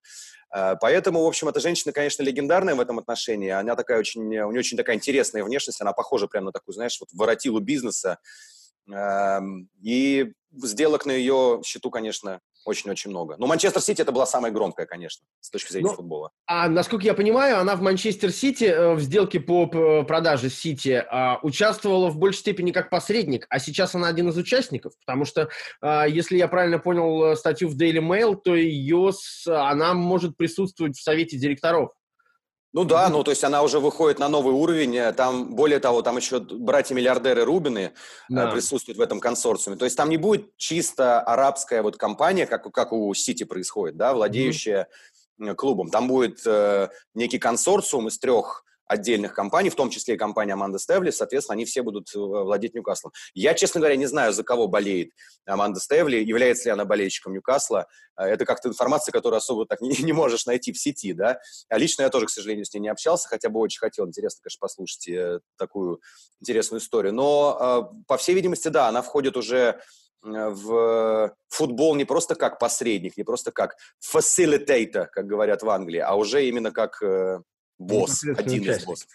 Э, 0.54 0.76
поэтому, 0.80 1.22
в 1.22 1.26
общем, 1.26 1.48
эта 1.48 1.60
женщина, 1.60 1.92
конечно, 1.92 2.22
легендарная 2.22 2.74
в 2.74 2.80
этом 2.80 2.98
отношении. 2.98 3.50
Она 3.50 3.76
такая 3.76 3.98
очень, 3.98 4.22
у 4.22 4.50
нее 4.50 4.60
очень 4.60 4.76
такая 4.76 4.96
интересная 4.96 5.44
внешность, 5.44 5.80
она 5.80 5.92
похожа 5.92 6.28
прямо 6.28 6.46
на 6.46 6.52
такую, 6.52 6.74
знаешь, 6.74 6.98
вот 7.00 7.10
воротилу 7.12 7.60
бизнеса. 7.60 8.18
Эм, 8.90 9.68
и 9.82 10.32
сделок 10.62 11.04
на 11.04 11.12
ее 11.12 11.60
счету, 11.64 11.90
конечно, 11.90 12.40
очень-очень 12.68 13.10
много. 13.10 13.36
Но 13.38 13.46
Манчестер 13.46 13.80
Сити 13.80 14.02
это 14.02 14.12
была 14.12 14.26
самая 14.26 14.52
громкая, 14.52 14.86
конечно, 14.86 15.26
с 15.40 15.50
точки 15.50 15.72
зрения 15.72 15.88
ну, 15.88 15.96
футбола. 15.96 16.30
А 16.46 16.68
насколько 16.68 17.04
я 17.04 17.14
понимаю, 17.14 17.58
она 17.58 17.76
в 17.76 17.80
Манчестер 17.80 18.30
Сити 18.30 18.64
э, 18.64 18.94
в 18.94 19.00
сделке 19.00 19.40
по 19.40 19.66
продаже 20.04 20.50
Сити 20.50 21.02
а, 21.10 21.38
участвовала 21.42 22.10
в 22.10 22.18
большей 22.18 22.40
степени 22.40 22.70
как 22.70 22.90
посредник, 22.90 23.46
а 23.48 23.58
сейчас 23.58 23.94
она 23.94 24.08
один 24.08 24.28
из 24.28 24.36
участников, 24.36 24.92
потому 25.00 25.24
что, 25.24 25.48
а, 25.80 26.06
если 26.06 26.36
я 26.36 26.46
правильно 26.46 26.78
понял 26.78 27.32
э, 27.32 27.36
статью 27.36 27.68
в 27.68 27.76
Daily 27.76 28.00
Mail, 28.00 28.36
то 28.36 28.54
ее, 28.54 29.10
она 29.46 29.94
может 29.94 30.36
присутствовать 30.36 30.96
в 30.96 31.02
совете 31.02 31.38
директоров. 31.38 31.92
Ну 32.74 32.84
да, 32.84 33.08
ну 33.08 33.24
то 33.24 33.30
есть 33.30 33.44
она 33.44 33.62
уже 33.62 33.80
выходит 33.80 34.18
на 34.18 34.28
новый 34.28 34.52
уровень. 34.52 34.94
Э, 34.96 35.12
там, 35.12 35.54
более 35.54 35.80
того, 35.80 36.02
там 36.02 36.16
еще 36.16 36.40
братья-миллиардеры 36.40 37.44
Рубины 37.44 37.78
э, 37.78 37.90
да. 38.28 38.50
присутствуют 38.50 38.98
в 38.98 39.00
этом 39.00 39.20
консорциуме. 39.20 39.78
То 39.78 39.86
есть 39.86 39.96
там 39.96 40.10
не 40.10 40.18
будет 40.18 40.54
чисто 40.56 41.20
арабская 41.20 41.82
вот 41.82 41.96
компания, 41.96 42.46
как, 42.46 42.70
как 42.72 42.92
у 42.92 43.12
Сити 43.14 43.44
происходит, 43.44 43.96
да, 43.96 44.12
владеющая 44.12 44.88
mm-hmm. 45.40 45.54
клубом. 45.54 45.90
Там 45.90 46.08
будет 46.08 46.46
э, 46.46 46.88
некий 47.14 47.38
консорциум 47.38 48.08
из 48.08 48.18
трех 48.18 48.64
отдельных 48.88 49.34
компаний, 49.34 49.68
в 49.70 49.74
том 49.74 49.90
числе 49.90 50.14
и 50.14 50.16
компания 50.16 50.54
Аманда 50.54 50.78
Стевли, 50.78 51.10
соответственно, 51.10 51.54
они 51.54 51.66
все 51.66 51.82
будут 51.82 52.08
э, 52.14 52.18
владеть 52.18 52.74
Ньюкаслом. 52.74 53.12
Я, 53.34 53.54
честно 53.54 53.80
говоря, 53.80 53.96
не 53.96 54.06
знаю, 54.06 54.32
за 54.32 54.42
кого 54.42 54.66
болеет 54.66 55.10
Аманда 55.46 55.78
Стевли, 55.78 56.16
является 56.24 56.64
ли 56.64 56.70
она 56.72 56.86
болельщиком 56.86 57.34
Ньюкасла. 57.34 57.86
Э, 58.18 58.24
это 58.24 58.46
как-то 58.46 58.68
информация, 58.68 59.12
которую 59.12 59.36
особо 59.36 59.66
так 59.66 59.80
не, 59.82 59.94
не 60.02 60.12
можешь 60.12 60.46
найти 60.46 60.72
в 60.72 60.78
сети, 60.78 61.12
да. 61.12 61.38
А 61.68 61.78
лично 61.78 62.02
я 62.02 62.08
тоже, 62.08 62.26
к 62.26 62.30
сожалению, 62.30 62.64
с 62.64 62.72
ней 62.72 62.80
не 62.80 62.88
общался, 62.88 63.28
хотя 63.28 63.50
бы 63.50 63.60
очень 63.60 63.78
хотел, 63.78 64.06
интересно, 64.06 64.40
конечно, 64.42 64.60
послушать 64.60 65.08
э, 65.08 65.40
такую 65.58 66.00
интересную 66.40 66.80
историю. 66.80 67.12
Но, 67.12 67.92
по 68.06 68.16
всей 68.16 68.34
видимости, 68.34 68.68
да, 68.68 68.88
она 68.88 69.02
входит 69.02 69.36
уже 69.36 69.80
в 70.22 71.32
футбол 71.48 71.94
не 71.94 72.04
просто 72.04 72.34
как 72.34 72.58
посредник, 72.58 73.16
не 73.16 73.22
просто 73.22 73.52
как 73.52 73.76
facilitator, 74.02 75.06
как 75.06 75.26
говорят 75.26 75.62
в 75.62 75.70
Англии, 75.70 76.00
а 76.00 76.16
уже 76.16 76.44
именно 76.46 76.72
как 76.72 77.00
босс, 77.78 78.24
один 78.24 78.62
участник. 78.62 78.68
из 78.68 78.84
боссов. 78.84 79.08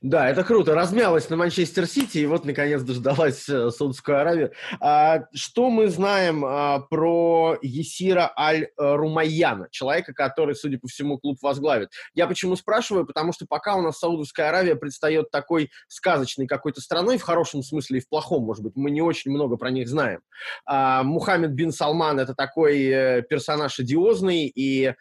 Да, 0.00 0.28
это 0.28 0.44
круто. 0.44 0.74
Размялась 0.74 1.28
на 1.30 1.36
Манчестер 1.36 1.86
Сити, 1.86 2.18
и 2.18 2.26
вот, 2.26 2.44
наконец, 2.44 2.82
дождалась 2.82 3.48
э, 3.48 3.70
Саудовскую 3.70 4.20
Аравию. 4.20 4.52
А, 4.80 5.24
что 5.34 5.70
мы 5.70 5.88
знаем 5.88 6.44
а, 6.44 6.80
про 6.80 7.58
Есира 7.62 8.32
Аль-Румайяна, 8.36 9.68
человека, 9.70 10.14
который, 10.14 10.54
судя 10.54 10.78
по 10.78 10.88
всему, 10.88 11.18
клуб 11.18 11.38
возглавит? 11.42 11.90
Я 12.14 12.26
почему 12.26 12.56
спрашиваю? 12.56 13.06
Потому 13.06 13.32
что 13.32 13.46
пока 13.46 13.74
у 13.76 13.82
нас 13.82 13.98
Саудовская 13.98 14.48
Аравия 14.48 14.76
предстает 14.76 15.30
такой 15.30 15.70
сказочной 15.88 16.46
какой-то 16.46 16.80
страной, 16.80 17.18
в 17.18 17.22
хорошем 17.22 17.62
смысле 17.62 17.98
и 17.98 18.02
в 18.02 18.08
плохом, 18.08 18.44
может 18.44 18.62
быть, 18.62 18.72
мы 18.76 18.90
не 18.90 19.02
очень 19.02 19.30
много 19.30 19.56
про 19.56 19.70
них 19.70 19.88
знаем. 19.88 20.20
А, 20.64 21.02
Мухаммед 21.02 21.52
бин 21.52 21.72
Салман– 21.72 22.18
это 22.20 22.34
такой 22.34 22.84
э, 22.86 23.22
персонаж 23.22 23.78
одиозный 23.78 24.46
и 24.46 24.94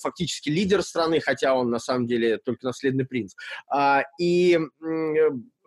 фактически 0.00 0.48
лидер 0.48 0.82
страны, 0.82 1.20
хотя 1.20 1.54
он, 1.54 1.70
на 1.70 1.78
самом 1.78 2.06
деле, 2.06 2.38
только 2.44 2.66
наследный 2.66 3.04
принц. 3.04 3.34
А, 3.70 4.04
и 4.18 4.58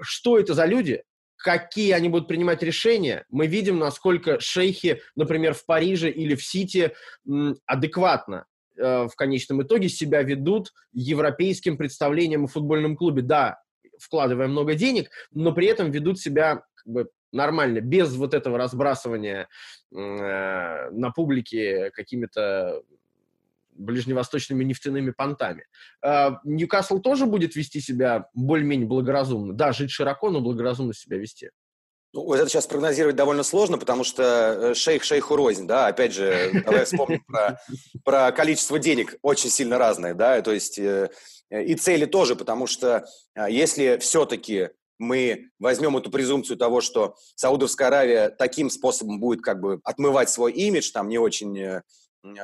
что 0.02 0.40
это 0.40 0.54
за 0.54 0.66
люди? 0.66 1.04
какие 1.38 1.92
они 1.92 2.10
будут 2.10 2.28
принимать 2.28 2.64
решения, 2.64 3.24
мы 3.30 3.46
видим, 3.46 3.78
насколько 3.78 4.40
шейхи, 4.40 5.02
например, 5.16 5.54
в 5.54 5.64
Париже 5.66 6.10
или 6.10 6.34
в 6.34 6.44
Сити 6.44 6.94
адекватно 7.68 8.46
э, 8.76 9.08
в 9.08 9.16
конечном 9.16 9.62
итоге 9.62 9.88
себя 9.88 10.24
ведут 10.24 10.74
европейским 10.92 11.78
представлением 11.78 12.46
о 12.46 12.48
футбольном 12.48 12.98
клубе. 12.98 13.22
Да, 13.22 13.62
вкладывая 14.00 14.48
много 14.48 14.74
денег, 14.74 15.12
но 15.32 15.52
при 15.52 15.68
этом 15.68 15.92
ведут 15.92 16.20
себя 16.20 16.64
как 16.74 16.88
бы, 16.88 17.10
нормально, 17.32 17.80
без 17.80 18.16
вот 18.16 18.34
этого 18.34 18.58
разбрасывания 18.58 19.48
э, 19.94 20.90
на 20.90 21.12
публике 21.12 21.92
какими-то 21.92 22.82
ближневосточными 23.76 24.64
нефтяными 24.64 25.12
понтами. 25.12 25.66
А, 26.02 26.40
Ньюкасл 26.44 27.00
тоже 27.00 27.26
будет 27.26 27.56
вести 27.56 27.80
себя 27.80 28.28
более-менее 28.34 28.88
благоразумно. 28.88 29.54
Да, 29.54 29.74
жить 29.74 29.92
широко, 29.92 30.30
но 30.30 30.42
благоразумно 30.42 30.94
себя 30.94 31.18
вести. 31.18 31.50
Ну, 32.16 32.24
вот 32.24 32.40
это 32.40 32.48
сейчас 32.48 32.66
прогнозировать 32.66 33.18
довольно 33.18 33.44
сложно, 33.44 33.78
потому 33.78 34.06
что 34.06 34.24
э, 34.24 34.74
шейх 34.74 35.04
шейху 35.04 35.36
рознь, 35.36 35.68
да, 35.68 35.88
опять 35.88 36.14
же, 36.14 36.50
давай 36.66 36.86
вспомним 36.86 37.22
про, 37.28 37.60
про 38.06 38.32
количество 38.32 38.80
денег, 38.80 39.16
очень 39.22 39.50
сильно 39.50 39.78
разное, 39.78 40.14
да, 40.14 40.42
то 40.42 40.54
есть 40.54 40.80
э, 40.80 41.10
и 41.52 41.76
цели 41.76 42.06
тоже, 42.06 42.38
потому 42.38 42.68
что 42.68 43.06
э, 43.36 43.48
если 43.50 43.98
все-таки 44.00 44.70
мы 44.98 45.50
возьмем 45.60 45.98
эту 45.98 46.10
презумпцию 46.10 46.56
того, 46.56 46.80
что 46.80 47.18
Саудовская 47.36 47.90
Аравия 47.90 48.30
таким 48.30 48.70
способом 48.70 49.20
будет 49.20 49.42
как 49.42 49.60
бы 49.60 49.82
отмывать 49.84 50.30
свой 50.30 50.54
имидж, 50.54 50.92
там 50.94 51.10
не 51.10 51.18
очень 51.18 51.82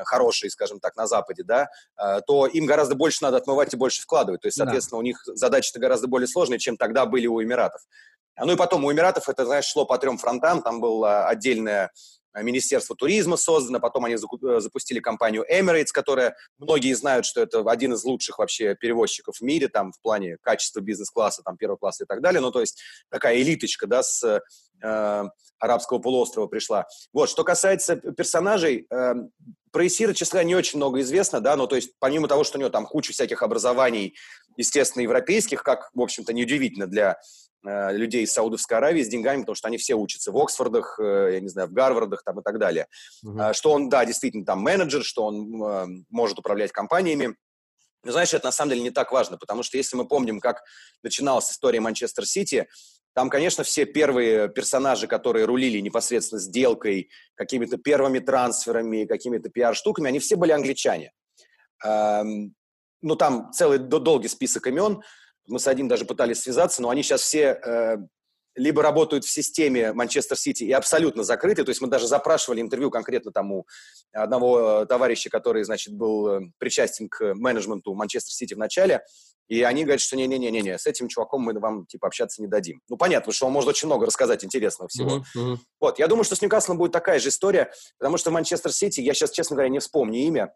хорошие, 0.03 0.49
скажем 0.49 0.79
так, 0.79 0.95
на 0.95 1.07
Западе, 1.07 1.43
да, 1.43 1.67
а, 1.95 2.21
то 2.21 2.45
им 2.45 2.65
гораздо 2.65 2.95
больше 2.95 3.23
надо 3.23 3.37
отмывать 3.37 3.73
и 3.73 3.77
больше 3.77 4.01
вкладывать. 4.01 4.41
То 4.41 4.47
есть, 4.47 4.57
соответственно, 4.57 4.97
да. 4.97 4.99
у 4.99 5.03
них 5.03 5.21
задачи-то 5.25 5.79
гораздо 5.79 6.07
более 6.07 6.27
сложные, 6.27 6.59
чем 6.59 6.77
тогда 6.77 7.05
были 7.05 7.27
у 7.27 7.41
Эмиратов. 7.41 7.81
А, 8.35 8.45
ну 8.45 8.53
и 8.53 8.55
потом 8.55 8.85
у 8.85 8.91
Эмиратов 8.91 9.29
это, 9.29 9.45
знаешь, 9.45 9.65
шло 9.65 9.85
по 9.85 9.97
трем 9.97 10.17
фронтам. 10.17 10.61
Там 10.61 10.79
была 10.81 11.27
отдельная 11.27 11.91
Министерство 12.33 12.95
туризма 12.95 13.37
создано, 13.37 13.79
потом 13.79 14.05
они 14.05 14.15
э, 14.15 14.59
запустили 14.59 14.99
компанию 14.99 15.45
Emirates, 15.51 15.89
которая, 15.93 16.35
многие 16.57 16.93
знают, 16.93 17.25
что 17.25 17.41
это 17.41 17.59
один 17.61 17.93
из 17.93 18.03
лучших 18.03 18.39
вообще 18.39 18.75
перевозчиков 18.75 19.37
в 19.37 19.41
мире, 19.41 19.67
там, 19.67 19.91
в 19.91 19.99
плане 20.01 20.37
качества 20.41 20.79
бизнес-класса, 20.79 21.43
там, 21.43 21.57
первого 21.57 21.77
класса 21.77 22.03
и 22.03 22.07
так 22.07 22.21
далее, 22.21 22.41
ну, 22.41 22.51
то 22.51 22.61
есть 22.61 22.81
такая 23.09 23.41
элиточка, 23.41 23.87
да, 23.87 24.03
с 24.03 24.23
э, 24.81 25.23
арабского 25.59 25.99
полуострова 25.99 26.47
пришла. 26.47 26.87
Вот, 27.13 27.29
что 27.29 27.43
касается 27.43 27.95
персонажей, 27.95 28.87
э, 28.89 29.13
про 29.71 29.87
Исира, 29.87 30.13
честно 30.13 30.43
не 30.43 30.55
очень 30.55 30.77
много 30.77 30.99
известно, 31.01 31.39
да, 31.39 31.55
но 31.55 31.65
то 31.65 31.75
есть 31.75 31.93
помимо 31.99 32.27
того, 32.27 32.43
что 32.43 32.57
у 32.57 32.61
него 32.61 32.69
там 32.69 32.85
куча 32.85 33.13
всяких 33.13 33.41
образований, 33.41 34.15
естественно, 34.57 35.03
европейских, 35.03 35.63
как, 35.63 35.91
в 35.93 36.01
общем-то, 36.01 36.33
неудивительно 36.33 36.87
для 36.87 37.17
людей 37.63 38.23
из 38.23 38.33
Саудовской 38.33 38.77
Аравии 38.77 39.03
с 39.03 39.07
деньгами, 39.07 39.41
потому 39.41 39.55
что 39.55 39.67
они 39.67 39.77
все 39.77 39.93
учатся 39.95 40.31
в 40.31 40.37
Оксфордах, 40.37 40.99
э, 40.99 41.31
я 41.33 41.39
не 41.39 41.47
знаю, 41.47 41.67
в 41.67 41.73
Гарвардах 41.73 42.23
там 42.23 42.39
и 42.39 42.43
так 42.43 42.57
далее. 42.57 42.87
Uh-huh. 43.23 43.53
Что 43.53 43.71
он, 43.71 43.89
да, 43.89 44.03
действительно 44.05 44.45
там 44.45 44.59
менеджер, 44.59 45.03
что 45.03 45.25
он 45.25 45.63
э, 45.63 46.03
может 46.09 46.39
управлять 46.39 46.71
компаниями. 46.71 47.35
Но 48.03 48.11
знаешь, 48.11 48.33
это 48.33 48.45
на 48.45 48.51
самом 48.51 48.71
деле 48.71 48.81
не 48.81 48.91
так 48.91 49.11
важно, 49.11 49.37
потому 49.37 49.61
что 49.61 49.77
если 49.77 49.95
мы 49.95 50.07
помним, 50.07 50.39
как 50.39 50.63
начиналась 51.03 51.51
история 51.51 51.79
Манчестер 51.79 52.25
Сити, 52.25 52.67
там, 53.13 53.29
конечно, 53.29 53.63
все 53.63 53.85
первые 53.85 54.47
персонажи, 54.47 55.05
которые 55.05 55.45
рулили 55.45 55.79
непосредственно 55.79 56.39
сделкой, 56.39 57.09
какими-то 57.35 57.77
первыми 57.77 58.19
трансферами, 58.19 59.05
какими-то 59.05 59.49
пиар-штуками, 59.49 60.07
они 60.07 60.19
все 60.19 60.37
были 60.37 60.53
англичане. 60.53 61.11
Эм, 61.83 62.55
ну, 63.01 63.15
там 63.15 63.51
целый 63.51 63.79
долгий 63.79 64.29
список 64.29 64.67
имен. 64.67 65.01
Мы 65.47 65.59
с 65.59 65.67
одним 65.67 65.87
даже 65.87 66.05
пытались 66.05 66.41
связаться, 66.41 66.81
но 66.81 66.89
они 66.89 67.03
сейчас 67.03 67.21
все 67.21 67.59
э, 67.63 67.97
либо 68.55 68.81
работают 68.81 69.23
в 69.23 69.31
системе 69.31 69.93
Манчестер 69.93 70.37
Сити 70.37 70.63
и 70.63 70.71
абсолютно 70.71 71.23
закрыты, 71.23 71.63
то 71.63 71.69
есть 71.69 71.81
мы 71.81 71.87
даже 71.87 72.07
запрашивали 72.07 72.61
интервью 72.61 72.91
конкретно 72.91 73.31
тому 73.31 73.65
одного 74.11 74.81
э, 74.81 74.85
товарища, 74.85 75.29
который, 75.29 75.63
значит, 75.63 75.93
был 75.93 76.27
э, 76.27 76.39
причастен 76.57 77.07
к 77.07 77.33
менеджменту 77.33 77.93
Манчестер 77.93 78.33
Сити 78.33 78.53
в 78.53 78.57
начале, 78.57 79.03
и 79.47 79.63
они 79.63 79.83
говорят, 79.83 80.01
что 80.01 80.15
не-не-не-не, 80.15 80.77
с 80.77 80.87
этим 80.87 81.07
чуваком 81.07 81.41
мы 81.41 81.57
вам, 81.59 81.85
типа, 81.85 82.07
общаться 82.07 82.41
не 82.41 82.47
дадим. 82.47 82.81
Ну, 82.89 82.97
понятно, 82.97 83.33
что 83.33 83.47
он 83.47 83.53
может 83.53 83.69
очень 83.69 83.87
много 83.87 84.05
рассказать 84.05 84.45
интересного 84.45 84.87
всего. 84.87 85.23
Uh-huh. 85.35 85.57
Вот, 85.79 85.99
я 85.99 86.07
думаю, 86.07 86.23
что 86.23 86.35
с 86.35 86.41
Ньюкаслом 86.41 86.77
будет 86.77 86.93
такая 86.93 87.19
же 87.19 87.29
история, 87.29 87.71
потому 87.99 88.17
что 88.17 88.31
Манчестер 88.31 88.71
Сити, 88.71 89.01
я 89.01 89.13
сейчас, 89.13 89.31
честно 89.31 89.55
говоря, 89.55 89.69
не 89.69 89.79
вспомню 89.79 90.19
имя, 90.19 90.53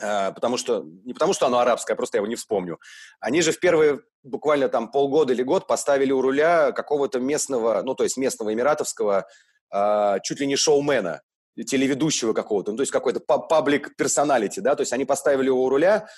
потому 0.00 0.56
что, 0.56 0.84
не 1.04 1.12
потому 1.12 1.32
что 1.32 1.46
оно 1.46 1.58
арабское, 1.58 1.94
а 1.94 1.96
просто 1.96 2.16
я 2.16 2.20
его 2.20 2.26
не 2.26 2.36
вспомню. 2.36 2.78
Они 3.20 3.42
же 3.42 3.52
в 3.52 3.60
первые 3.60 4.00
буквально 4.22 4.68
там 4.68 4.90
полгода 4.90 5.32
или 5.32 5.42
год 5.42 5.66
поставили 5.66 6.12
у 6.12 6.20
руля 6.20 6.72
какого-то 6.72 7.20
местного, 7.20 7.82
ну, 7.82 7.94
то 7.94 8.04
есть 8.04 8.16
местного 8.16 8.52
эмиратовского, 8.52 9.26
э, 9.72 10.16
чуть 10.22 10.40
ли 10.40 10.46
не 10.46 10.56
шоумена, 10.56 11.22
телеведущего 11.66 12.32
какого-то, 12.32 12.70
ну, 12.70 12.76
то 12.78 12.82
есть 12.82 12.92
какой-то 12.92 13.20
паблик 13.20 13.96
персоналити, 13.96 14.60
да, 14.60 14.74
то 14.74 14.82
есть 14.82 14.92
они 14.92 15.04
поставили 15.04 15.46
его 15.46 15.64
у 15.64 15.68
руля, 15.68 16.08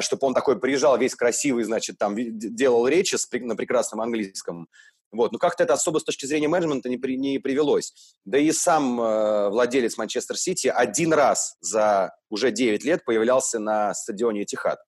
чтобы 0.00 0.26
он 0.26 0.34
такой 0.34 0.58
приезжал 0.60 0.98
весь 0.98 1.14
красивый, 1.14 1.64
значит, 1.64 1.98
там 1.98 2.14
делал 2.16 2.86
речи 2.86 3.16
на 3.38 3.56
прекрасном 3.56 4.00
английском, 4.00 4.68
вот. 5.10 5.32
Но 5.32 5.38
как-то 5.38 5.62
это 5.64 5.74
особо 5.74 5.98
с 5.98 6.04
точки 6.04 6.26
зрения 6.26 6.48
менеджмента 6.48 6.88
не, 6.88 6.98
при, 6.98 7.16
не 7.16 7.38
привелось. 7.38 7.92
Да 8.24 8.38
и 8.38 8.52
сам 8.52 9.00
э, 9.00 9.48
владелец 9.48 9.96
Манчестер 9.96 10.36
Сити 10.36 10.68
один 10.68 11.12
раз 11.12 11.56
за 11.60 12.12
уже 12.28 12.50
9 12.50 12.84
лет 12.84 13.04
появлялся 13.04 13.58
на 13.58 13.94
стадионе 13.94 14.42
Этихад. 14.42 14.78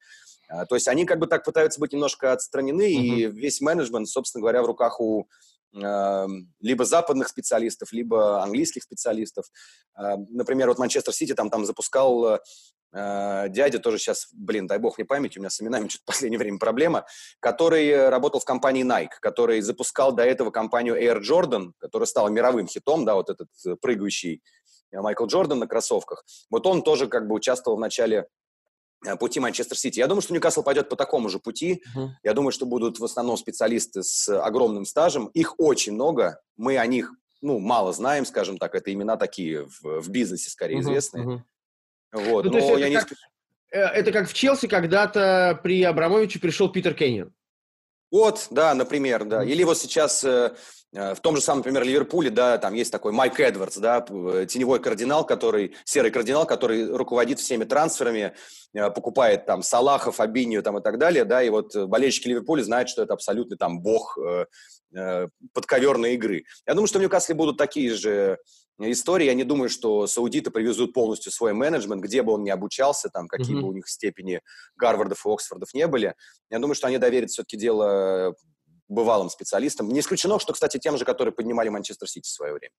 А, 0.50 0.66
то 0.66 0.74
есть 0.74 0.88
они 0.88 1.06
как 1.06 1.18
бы 1.18 1.26
так 1.26 1.44
пытаются 1.44 1.80
быть 1.80 1.92
немножко 1.92 2.32
отстранены, 2.32 2.82
uh-huh. 2.82 2.86
и 2.86 3.26
весь 3.26 3.60
менеджмент, 3.60 4.08
собственно 4.08 4.42
говоря, 4.42 4.62
в 4.62 4.66
руках 4.66 5.00
у 5.00 5.26
э, 5.74 6.26
либо 6.60 6.84
западных 6.84 7.28
специалистов, 7.28 7.92
либо 7.92 8.42
английских 8.42 8.82
специалистов. 8.82 9.46
Э, 9.96 10.16
например, 10.28 10.68
вот 10.68 10.78
Манчестер 10.78 11.14
Сити 11.14 11.34
там, 11.34 11.50
там 11.50 11.64
запускал 11.64 12.34
э, 12.34 12.38
дядя, 12.92 13.78
тоже 13.78 13.98
сейчас, 13.98 14.28
блин, 14.32 14.66
дай 14.66 14.78
бог 14.78 14.98
мне 14.98 15.04
память, 15.04 15.36
у 15.36 15.40
меня 15.40 15.50
с 15.50 15.60
именами 15.60 15.88
что-то 15.88 16.02
в 16.02 16.06
последнее 16.06 16.38
время 16.38 16.58
проблема, 16.58 17.06
который 17.38 18.08
работал 18.08 18.40
в 18.40 18.44
компании 18.44 18.84
Nike, 18.84 19.18
который 19.20 19.60
запускал 19.60 20.12
до 20.12 20.24
этого 20.24 20.50
компанию 20.50 21.00
Air 21.00 21.20
Jordan, 21.20 21.72
которая 21.78 22.06
стала 22.06 22.28
мировым 22.28 22.66
хитом, 22.66 23.04
да, 23.04 23.14
вот 23.14 23.30
этот 23.30 23.48
э, 23.66 23.76
прыгающий 23.80 24.42
э, 24.92 25.00
Майкл 25.00 25.26
Джордан 25.26 25.58
на 25.58 25.66
кроссовках. 25.66 26.24
Вот 26.50 26.66
он 26.66 26.82
тоже 26.82 27.06
как 27.06 27.28
бы 27.28 27.34
участвовал 27.34 27.76
в 27.76 27.80
начале 27.80 28.26
э, 29.06 29.16
пути 29.16 29.40
Манчестер 29.40 29.78
Сити. 29.78 29.98
Я 29.98 30.06
думаю, 30.06 30.22
что 30.22 30.34
Ньюкасл 30.34 30.62
пойдет 30.62 30.88
по 30.88 30.96
такому 30.96 31.28
же 31.28 31.38
пути. 31.38 31.82
Uh-huh. 31.96 32.08
Я 32.22 32.34
думаю, 32.34 32.52
что 32.52 32.66
будут 32.66 32.98
в 32.98 33.04
основном 33.04 33.36
специалисты 33.36 34.02
с 34.02 34.28
огромным 34.28 34.84
стажем. 34.84 35.26
Их 35.28 35.54
очень 35.58 35.94
много. 35.94 36.40
Мы 36.56 36.76
о 36.78 36.86
них 36.86 37.12
ну, 37.42 37.58
мало 37.58 37.92
знаем, 37.92 38.26
скажем 38.26 38.58
так. 38.58 38.74
Это 38.74 38.92
имена 38.92 39.16
такие 39.16 39.66
в, 39.66 40.00
в 40.00 40.08
бизнесе 40.10 40.50
скорее 40.50 40.78
uh-huh. 40.78 40.82
известные. 40.82 41.24
Uh-huh. 41.24 41.40
Вот, 42.12 42.44
ну, 42.44 42.52
но 42.52 42.78
я 42.78 42.88
не... 42.88 42.96
Как, 42.96 43.12
э, 43.72 43.78
это 43.78 44.12
как 44.12 44.28
в 44.28 44.34
Челси 44.34 44.66
когда-то 44.66 45.60
при 45.62 45.82
Абрамовиче 45.82 46.40
пришел 46.40 46.70
Питер 46.70 46.94
Кеннион. 46.94 47.32
Вот, 48.10 48.48
да, 48.50 48.74
например, 48.74 49.24
да. 49.24 49.44
Или 49.44 49.62
вот 49.62 49.78
сейчас 49.78 50.24
э, 50.24 50.52
э, 50.92 51.14
в 51.14 51.20
том 51.20 51.36
же 51.36 51.42
самом, 51.42 51.58
например, 51.58 51.84
Ливерпуле, 51.84 52.30
да, 52.30 52.58
там 52.58 52.74
есть 52.74 52.90
такой 52.90 53.12
Майк 53.12 53.38
Эдвардс, 53.38 53.76
да, 53.76 54.00
теневой 54.00 54.80
кардинал, 54.80 55.24
который, 55.24 55.76
серый 55.84 56.10
кардинал, 56.10 56.44
который 56.44 56.90
руководит 56.90 57.38
всеми 57.38 57.62
трансферами, 57.62 58.34
покупает 58.72 59.46
там 59.46 59.62
Салаха, 59.62 60.10
Фабинию 60.10 60.64
там 60.64 60.78
и 60.78 60.82
так 60.82 60.98
далее, 60.98 61.24
да, 61.24 61.40
и 61.42 61.50
вот 61.50 61.76
болельщики 61.76 62.26
Ливерпуля 62.28 62.64
знают, 62.64 62.88
что 62.88 63.02
это 63.02 63.14
абсолютно 63.14 63.56
там 63.56 63.80
бог 63.80 64.18
подковерной 65.54 66.14
игры. 66.14 66.44
Я 66.66 66.74
думаю, 66.74 66.88
что 66.88 66.98
в 66.98 67.02
Ньюкасле 67.02 67.36
будут 67.36 67.56
такие 67.56 67.94
же 67.94 68.38
истории. 68.80 69.26
Я 69.26 69.34
не 69.34 69.44
думаю, 69.44 69.68
что 69.68 70.06
саудиты 70.06 70.50
привезут 70.50 70.92
полностью 70.92 71.32
свой 71.32 71.52
менеджмент, 71.52 72.02
где 72.02 72.22
бы 72.22 72.32
он 72.32 72.44
ни 72.44 72.50
обучался, 72.50 73.08
там, 73.08 73.28
какие 73.28 73.56
mm-hmm. 73.56 73.60
бы 73.60 73.68
у 73.68 73.72
них 73.72 73.88
степени 73.88 74.40
Гарвардов 74.76 75.26
и 75.26 75.28
Оксфордов 75.30 75.74
не 75.74 75.86
были. 75.86 76.14
Я 76.50 76.58
думаю, 76.58 76.74
что 76.74 76.86
они 76.86 76.98
доверят 76.98 77.30
все-таки 77.30 77.56
дело 77.56 78.34
бывалым 78.88 79.30
специалистам. 79.30 79.88
Не 79.88 80.00
исключено, 80.00 80.38
что, 80.38 80.52
кстати, 80.52 80.78
тем 80.78 80.98
же, 80.98 81.04
которые 81.04 81.32
поднимали 81.32 81.68
Манчестер 81.68 82.08
Сити 82.08 82.28
в 82.28 82.32
свое 82.32 82.52
время. 82.52 82.72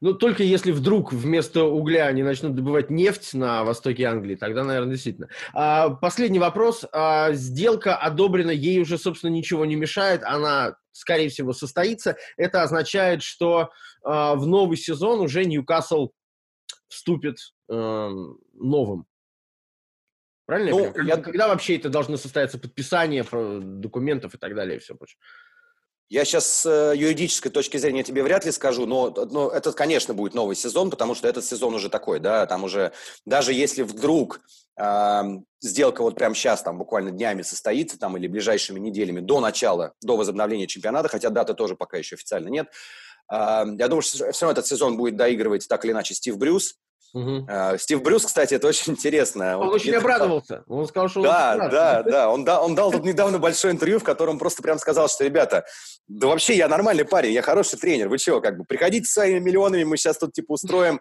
Ну, 0.00 0.14
только 0.14 0.42
если 0.42 0.72
вдруг 0.72 1.12
вместо 1.12 1.64
угля 1.64 2.06
они 2.06 2.22
начнут 2.22 2.54
добывать 2.54 2.90
нефть 2.90 3.34
на 3.34 3.64
востоке 3.64 4.04
Англии, 4.04 4.34
тогда, 4.34 4.64
наверное, 4.64 4.92
действительно. 4.92 5.28
А, 5.52 5.90
последний 5.90 6.38
вопрос. 6.38 6.84
А, 6.92 7.32
сделка 7.32 7.96
одобрена, 7.96 8.50
ей 8.50 8.80
уже, 8.80 8.98
собственно, 8.98 9.30
ничего 9.30 9.64
не 9.64 9.76
мешает, 9.76 10.22
она, 10.24 10.76
скорее 10.92 11.28
всего, 11.28 11.52
состоится. 11.52 12.16
Это 12.36 12.62
означает, 12.62 13.22
что 13.22 13.70
а, 14.02 14.34
в 14.34 14.46
новый 14.46 14.76
сезон 14.76 15.20
уже 15.20 15.44
Ньюкасл 15.44 16.10
вступит 16.88 17.38
а, 17.70 18.10
новым. 18.54 19.06
Правильно? 20.46 20.70
Ну, 20.70 21.02
я... 21.04 21.18
Когда 21.18 21.48
вообще 21.48 21.76
это 21.76 21.90
должно 21.90 22.16
состояться 22.16 22.58
подписание 22.58 23.22
документов 23.22 24.34
и 24.34 24.38
так 24.38 24.54
далее 24.54 24.76
и 24.76 24.80
все 24.80 24.94
прочее? 24.94 25.18
Я 26.10 26.24
сейчас 26.24 26.46
с 26.46 26.66
э, 26.66 26.96
юридической 26.96 27.50
точки 27.50 27.76
зрения 27.76 28.02
тебе 28.02 28.22
вряд 28.22 28.46
ли 28.46 28.52
скажу, 28.52 28.86
но, 28.86 29.10
но 29.10 29.50
это, 29.50 29.72
конечно, 29.72 30.14
будет 30.14 30.32
новый 30.32 30.56
сезон, 30.56 30.90
потому 30.90 31.14
что 31.14 31.28
этот 31.28 31.44
сезон 31.44 31.74
уже 31.74 31.90
такой, 31.90 32.18
да, 32.18 32.46
там 32.46 32.64
уже, 32.64 32.92
даже 33.26 33.52
если 33.52 33.82
вдруг 33.82 34.40
э, 34.80 35.22
сделка 35.60 36.02
вот 36.02 36.14
прямо 36.14 36.34
сейчас, 36.34 36.62
там, 36.62 36.78
буквально 36.78 37.10
днями 37.10 37.42
состоится, 37.42 37.98
там, 37.98 38.16
или 38.16 38.26
ближайшими 38.26 38.78
неделями 38.78 39.20
до 39.20 39.40
начала, 39.40 39.92
до 40.00 40.16
возобновления 40.16 40.66
чемпионата, 40.66 41.08
хотя 41.08 41.28
даты 41.28 41.52
тоже 41.52 41.76
пока 41.76 41.98
еще 41.98 42.14
официально 42.16 42.48
нет, 42.48 42.68
э, 43.30 43.64
я 43.78 43.88
думаю, 43.88 44.00
что 44.00 44.32
все 44.32 44.46
равно 44.46 44.52
этот 44.52 44.66
сезон 44.66 44.96
будет 44.96 45.16
доигрывать 45.16 45.68
так 45.68 45.84
или 45.84 45.92
иначе 45.92 46.14
Стив 46.14 46.38
Брюс, 46.38 46.76
Угу. 47.14 47.46
Стив 47.78 48.02
Брюс, 48.02 48.26
кстати, 48.26 48.54
это 48.54 48.68
очень 48.68 48.92
интересно. 48.92 49.58
Он, 49.58 49.68
он 49.68 49.74
очень 49.74 49.94
обрадовался. 49.94 50.64
Он 50.68 50.86
сказал, 50.86 51.08
что 51.08 51.22
да, 51.22 51.52
он 51.52 51.70
да, 51.70 52.02
да. 52.02 52.30
Он, 52.30 52.44
да, 52.44 52.62
он 52.62 52.74
дал 52.74 52.92
тут 52.92 53.04
недавно 53.04 53.38
большое 53.38 53.72
интервью, 53.72 53.98
в 53.98 54.04
котором 54.04 54.38
просто 54.38 54.62
прям 54.62 54.78
сказал, 54.78 55.08
что, 55.08 55.24
ребята, 55.24 55.64
да 56.06 56.26
вообще 56.26 56.56
я 56.56 56.68
нормальный 56.68 57.04
парень, 57.04 57.32
я 57.32 57.42
хороший 57.42 57.78
тренер. 57.78 58.08
Вы 58.08 58.18
чего, 58.18 58.40
как 58.40 58.58
бы, 58.58 58.64
приходите 58.64 59.06
с 59.06 59.12
своими 59.12 59.38
миллионами, 59.38 59.84
мы 59.84 59.96
сейчас 59.96 60.18
тут 60.18 60.32
типа 60.32 60.52
устроим. 60.52 61.00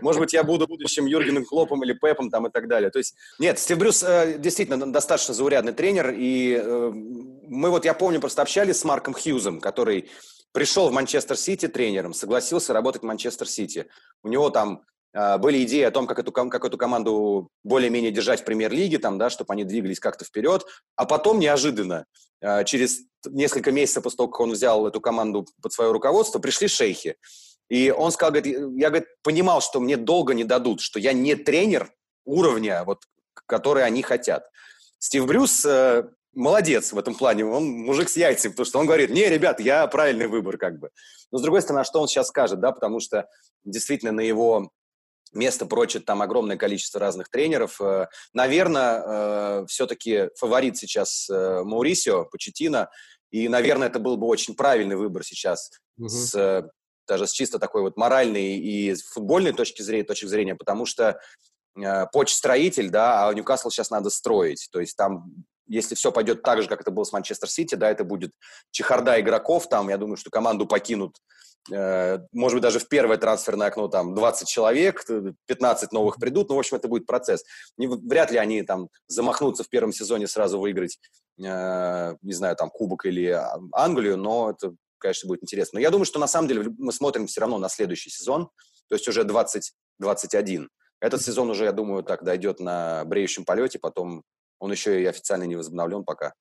Может 0.00 0.20
быть, 0.20 0.32
я 0.32 0.44
буду 0.44 0.66
будущим 0.66 1.06
Юргеном 1.06 1.44
Клопом 1.44 1.82
или 1.84 1.94
Пепом 1.94 2.30
там 2.30 2.46
и 2.46 2.50
так 2.50 2.68
далее. 2.68 2.90
То 2.90 2.98
есть, 2.98 3.14
нет, 3.38 3.58
Стив 3.58 3.78
Брюс 3.78 4.02
э, 4.02 4.36
действительно 4.38 4.92
достаточно 4.92 5.34
заурядный 5.34 5.72
тренер, 5.72 6.10
и 6.16 6.60
э, 6.62 6.90
мы 6.92 7.70
вот, 7.70 7.84
я 7.84 7.94
помню, 7.94 8.20
просто 8.20 8.42
общались 8.42 8.78
с 8.78 8.84
Марком 8.84 9.14
Хьюзом, 9.14 9.60
который 9.60 10.10
пришел 10.52 10.88
в 10.88 10.92
Манчестер 10.92 11.36
Сити 11.36 11.66
тренером, 11.66 12.14
согласился 12.14 12.72
работать 12.72 13.02
в 13.02 13.06
Манчестер 13.06 13.48
Сити. 13.48 13.86
У 14.22 14.28
него 14.28 14.50
там 14.50 14.82
а, 14.82 14.93
были 15.14 15.62
идеи 15.62 15.82
о 15.82 15.92
том, 15.92 16.06
как 16.08 16.18
эту, 16.18 16.32
как 16.32 16.64
эту 16.64 16.76
команду 16.76 17.48
более-менее 17.62 18.10
держать 18.10 18.40
в 18.40 18.44
премьер-лиге, 18.44 18.98
там, 18.98 19.16
да, 19.16 19.30
чтобы 19.30 19.52
они 19.52 19.64
двигались 19.64 20.00
как-то 20.00 20.24
вперед. 20.24 20.66
А 20.96 21.06
потом 21.06 21.38
неожиданно, 21.38 22.06
а, 22.42 22.64
через 22.64 23.00
несколько 23.24 23.72
месяцев 23.72 24.02
после 24.02 24.16
того, 24.18 24.28
как 24.28 24.40
он 24.40 24.52
взял 24.52 24.86
эту 24.86 25.00
команду 25.00 25.46
под 25.62 25.72
свое 25.72 25.92
руководство, 25.92 26.38
пришли 26.40 26.68
шейхи. 26.68 27.16
И 27.68 27.90
он 27.90 28.12
сказал, 28.12 28.32
говорит, 28.32 28.56
я 28.76 28.90
говорит, 28.90 29.08
понимал, 29.22 29.60
что 29.60 29.80
мне 29.80 29.96
долго 29.96 30.34
не 30.34 30.44
дадут, 30.44 30.80
что 30.80 30.98
я 30.98 31.12
не 31.12 31.34
тренер 31.34 31.92
уровня, 32.24 32.84
вот, 32.84 33.04
который 33.46 33.84
они 33.84 34.02
хотят. 34.02 34.50
Стив 34.98 35.26
Брюс 35.26 35.64
э, 35.64 36.04
молодец 36.34 36.92
в 36.92 36.98
этом 36.98 37.14
плане, 37.14 37.46
он 37.46 37.64
мужик 37.64 38.08
с 38.08 38.16
яйцами, 38.16 38.52
потому 38.52 38.66
что 38.66 38.78
он 38.78 38.86
говорит, 38.86 39.10
не, 39.10 39.28
ребят, 39.28 39.60
я 39.60 39.86
правильный 39.86 40.26
выбор 40.26 40.58
как 40.58 40.78
бы. 40.78 40.90
Но 41.30 41.38
с 41.38 41.42
другой 41.42 41.62
стороны, 41.62 41.80
а 41.80 41.84
что 41.84 42.00
он 42.00 42.08
сейчас 42.08 42.28
скажет, 42.28 42.60
да, 42.60 42.72
потому 42.72 43.00
что 43.00 43.28
действительно 43.64 44.12
на 44.12 44.20
его 44.20 44.70
место 45.34 45.66
прочит 45.66 46.04
там 46.04 46.22
огромное 46.22 46.56
количество 46.56 47.00
разных 47.00 47.28
тренеров. 47.28 47.80
Э, 47.80 48.08
наверное, 48.32 49.02
э, 49.04 49.66
все-таки 49.66 50.30
фаворит 50.36 50.76
сейчас 50.76 51.28
э, 51.30 51.62
Маурисио, 51.64 52.24
Почетина, 52.24 52.90
и, 53.30 53.48
наверное, 53.48 53.88
это 53.88 53.98
был 53.98 54.16
бы 54.16 54.26
очень 54.26 54.54
правильный 54.54 54.96
выбор 54.96 55.24
сейчас 55.24 55.70
угу. 55.98 56.08
с 56.08 56.64
даже 57.06 57.26
с 57.26 57.32
чисто 57.32 57.58
такой 57.58 57.82
вот 57.82 57.96
моральной 57.96 58.56
и 58.56 58.94
футбольной 58.94 59.52
точки 59.52 59.82
зрения, 59.82 60.04
точки 60.04 60.26
зрения 60.26 60.54
потому 60.54 60.86
что 60.86 61.20
э, 61.76 62.06
Поч 62.12 62.32
строитель, 62.32 62.90
да, 62.90 63.28
а 63.28 63.34
Ньюкасл 63.34 63.70
сейчас 63.70 63.90
надо 63.90 64.10
строить. 64.10 64.68
То 64.72 64.80
есть 64.80 64.96
там, 64.96 65.44
если 65.66 65.94
все 65.94 66.12
пойдет 66.12 66.42
так 66.42 66.62
же, 66.62 66.68
как 66.68 66.80
это 66.80 66.90
было 66.90 67.04
с 67.04 67.12
Манчестер 67.12 67.48
Сити, 67.48 67.74
да, 67.74 67.90
это 67.90 68.04
будет 68.04 68.32
чехарда 68.70 69.20
игроков, 69.20 69.68
там, 69.68 69.88
я 69.88 69.96
думаю, 69.96 70.16
что 70.16 70.30
команду 70.30 70.66
покинут 70.66 71.16
Э, 71.72 72.18
может 72.32 72.56
быть, 72.56 72.62
даже 72.62 72.78
в 72.78 72.88
первое 72.88 73.16
трансферное 73.16 73.68
окно 73.68 73.88
там 73.88 74.14
20 74.14 74.46
человек, 74.48 75.04
15 75.46 75.92
новых 75.92 76.16
придут, 76.16 76.50
ну, 76.50 76.56
в 76.56 76.58
общем, 76.58 76.76
это 76.76 76.88
будет 76.88 77.06
процесс. 77.06 77.44
Не, 77.78 77.86
вряд 77.86 78.30
ли 78.30 78.38
они 78.38 78.62
там 78.62 78.88
замахнутся 79.06 79.64
в 79.64 79.68
первом 79.68 79.92
сезоне 79.92 80.26
сразу 80.26 80.58
выиграть, 80.58 80.98
э, 81.42 82.16
не 82.20 82.32
знаю, 82.32 82.56
там, 82.56 82.70
Кубок 82.70 83.06
или 83.06 83.28
а, 83.28 83.58
Англию, 83.72 84.18
но 84.18 84.50
это, 84.50 84.74
конечно, 84.98 85.26
будет 85.26 85.42
интересно. 85.42 85.78
Но 85.78 85.80
я 85.80 85.90
думаю, 85.90 86.04
что 86.04 86.18
на 86.18 86.26
самом 86.26 86.48
деле 86.48 86.70
мы 86.78 86.92
смотрим 86.92 87.26
все 87.26 87.40
равно 87.40 87.58
на 87.58 87.68
следующий 87.68 88.10
сезон, 88.10 88.50
то 88.88 88.94
есть 88.94 89.08
уже 89.08 89.24
2021. 89.24 90.68
Этот 91.00 91.22
сезон 91.22 91.50
уже, 91.50 91.64
я 91.64 91.72
думаю, 91.72 92.02
так 92.02 92.24
дойдет 92.24 92.60
на 92.60 93.04
бреющем 93.04 93.44
полете, 93.44 93.78
потом 93.78 94.22
он 94.64 94.72
еще 94.72 95.02
и 95.02 95.04
официально 95.04 95.44
не 95.44 95.56
возобновлен 95.56 96.04
пока. 96.04 96.32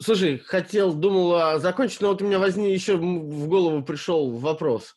Слушай, 0.00 0.38
хотел, 0.38 0.94
думал 0.94 1.34
а, 1.34 1.58
закончить, 1.58 2.00
но 2.00 2.08
вот 2.08 2.22
у 2.22 2.24
меня 2.24 2.38
возник 2.38 2.72
еще 2.72 2.96
в 2.96 3.48
голову 3.48 3.82
пришел 3.82 4.30
вопрос. 4.30 4.94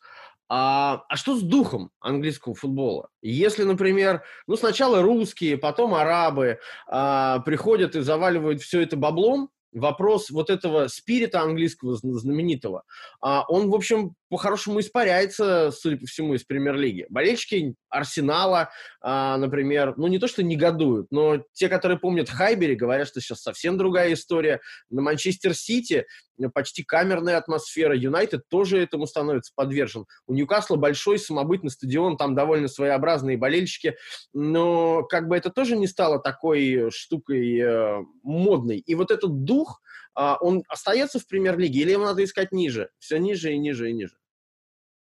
А, 0.48 1.04
а 1.08 1.16
что 1.16 1.36
с 1.36 1.42
духом 1.42 1.90
английского 2.00 2.54
футбола? 2.54 3.08
Если, 3.20 3.64
например, 3.64 4.22
ну 4.46 4.56
сначала 4.56 5.02
русские, 5.02 5.58
потом 5.58 5.94
арабы 5.94 6.60
а, 6.86 7.40
приходят 7.40 7.94
и 7.94 8.00
заваливают 8.00 8.62
все 8.62 8.80
это 8.80 8.96
баблом, 8.96 9.50
вопрос 9.72 10.30
вот 10.30 10.48
этого 10.48 10.88
спирита 10.88 11.42
английского 11.42 11.96
знаменитого, 11.96 12.84
а, 13.20 13.44
он, 13.48 13.70
в 13.70 13.74
общем, 13.74 14.14
по-хорошему 14.32 14.80
испаряется, 14.80 15.70
судя 15.70 15.98
по 15.98 16.06
всему, 16.06 16.32
из 16.32 16.42
премьер-лиги. 16.42 17.04
Болельщики 17.10 17.74
Арсенала, 17.90 18.70
а, 19.02 19.36
например, 19.36 19.92
ну 19.98 20.06
не 20.06 20.18
то, 20.18 20.26
что 20.26 20.42
негодуют, 20.42 21.08
но 21.10 21.44
те, 21.52 21.68
которые 21.68 21.98
помнят 21.98 22.30
Хайбери, 22.30 22.74
говорят, 22.74 23.08
что 23.08 23.20
сейчас 23.20 23.42
совсем 23.42 23.76
другая 23.76 24.14
история. 24.14 24.62
На 24.88 25.02
Манчестер 25.02 25.54
Сити 25.54 26.06
почти 26.54 26.82
камерная 26.82 27.36
атмосфера. 27.36 27.94
Юнайтед 27.94 28.48
тоже 28.48 28.78
этому 28.78 29.06
становится 29.06 29.52
подвержен. 29.54 30.06
У 30.26 30.32
Ньюкасла 30.32 30.76
большой 30.76 31.18
самобытный 31.18 31.70
стадион, 31.70 32.16
там 32.16 32.34
довольно 32.34 32.68
своеобразные 32.68 33.36
болельщики, 33.36 33.96
но 34.32 35.02
как 35.02 35.28
бы 35.28 35.36
это 35.36 35.50
тоже 35.50 35.76
не 35.76 35.86
стало 35.86 36.18
такой 36.18 36.90
штукой 36.90 37.58
э, 37.58 37.98
модной. 38.22 38.78
И 38.78 38.94
вот 38.94 39.10
этот 39.10 39.44
дух, 39.44 39.82
э, 40.18 40.36
он 40.40 40.62
остается 40.68 41.18
в 41.18 41.26
премьер-лиге 41.26 41.80
или 41.80 41.90
его 41.90 42.06
надо 42.06 42.24
искать 42.24 42.50
ниже? 42.50 42.88
Все 42.98 43.18
ниже 43.18 43.52
и 43.52 43.58
ниже 43.58 43.90
и 43.90 43.92
ниже. 43.92 44.16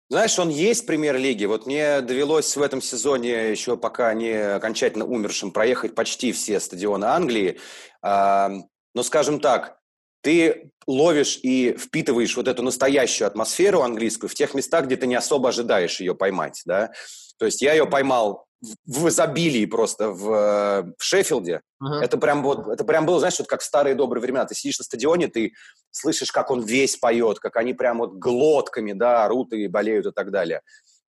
Знаешь, 0.10 0.38
он 0.38 0.50
есть 0.50 0.84
в 0.84 0.86
премьер-лиге. 0.86 1.48
Вот 1.48 1.66
мне 1.66 2.02
довелось 2.02 2.56
в 2.56 2.62
этом 2.62 2.82
сезоне, 2.82 3.52
еще 3.52 3.78
пока 3.78 4.14
не 4.14 4.56
окончательно 4.56 5.06
умершим, 5.06 5.52
проехать 5.52 5.96
почти 5.96 6.32
все 6.32 6.60
стадионы 6.60 7.06
Англии. 7.06 7.60
Но, 8.04 9.02
скажем 9.02 9.40
так, 9.40 9.78
ты 10.22 10.70
ловишь 10.86 11.40
и 11.42 11.76
впитываешь 11.78 12.38
вот 12.38 12.48
эту 12.48 12.62
настоящую 12.62 13.28
атмосферу 13.28 13.82
английскую 13.82 14.30
в 14.30 14.36
тех 14.36 14.54
местах, 14.54 14.86
где 14.86 14.98
ты 14.98 15.08
не 15.08 15.16
особо 15.16 15.50
ожидаешь 15.50 16.00
ее 16.00 16.14
поймать, 16.14 16.62
да. 16.66 16.92
То 17.40 17.46
есть 17.46 17.62
я 17.62 17.74
ее 17.74 17.88
поймал 17.88 18.46
в 18.86 19.10
изобилии 19.10 19.66
просто 19.66 20.10
в, 20.10 20.94
в 20.98 21.04
Шеффилде. 21.04 21.62
Uh-huh. 21.82 22.00
Это 22.02 22.18
прям 22.18 22.44
вот, 22.44 22.68
это 22.68 22.84
прям 22.84 23.06
было, 23.06 23.20
знаешь, 23.20 23.38
вот 23.40 23.48
как 23.48 23.62
в 23.62 23.64
старые 23.64 23.96
добрые 23.96 24.22
времена. 24.22 24.46
Ты 24.46 24.56
сидишь 24.56 24.80
на 24.80 24.86
стадионе, 24.86 25.28
ты 25.28 25.54
слышишь, 25.92 26.32
как 26.32 26.50
он 26.52 26.62
весь 26.62 26.96
поет, 26.96 27.40
как 27.40 27.58
они 27.58 27.74
прям 27.74 28.00
вот 28.00 28.14
глотками, 28.14 28.94
да, 28.94 29.26
орут 29.26 29.54
и 29.54 29.68
болеют 29.68 30.06
и 30.06 30.12
так 30.12 30.32
далее. 30.32 30.62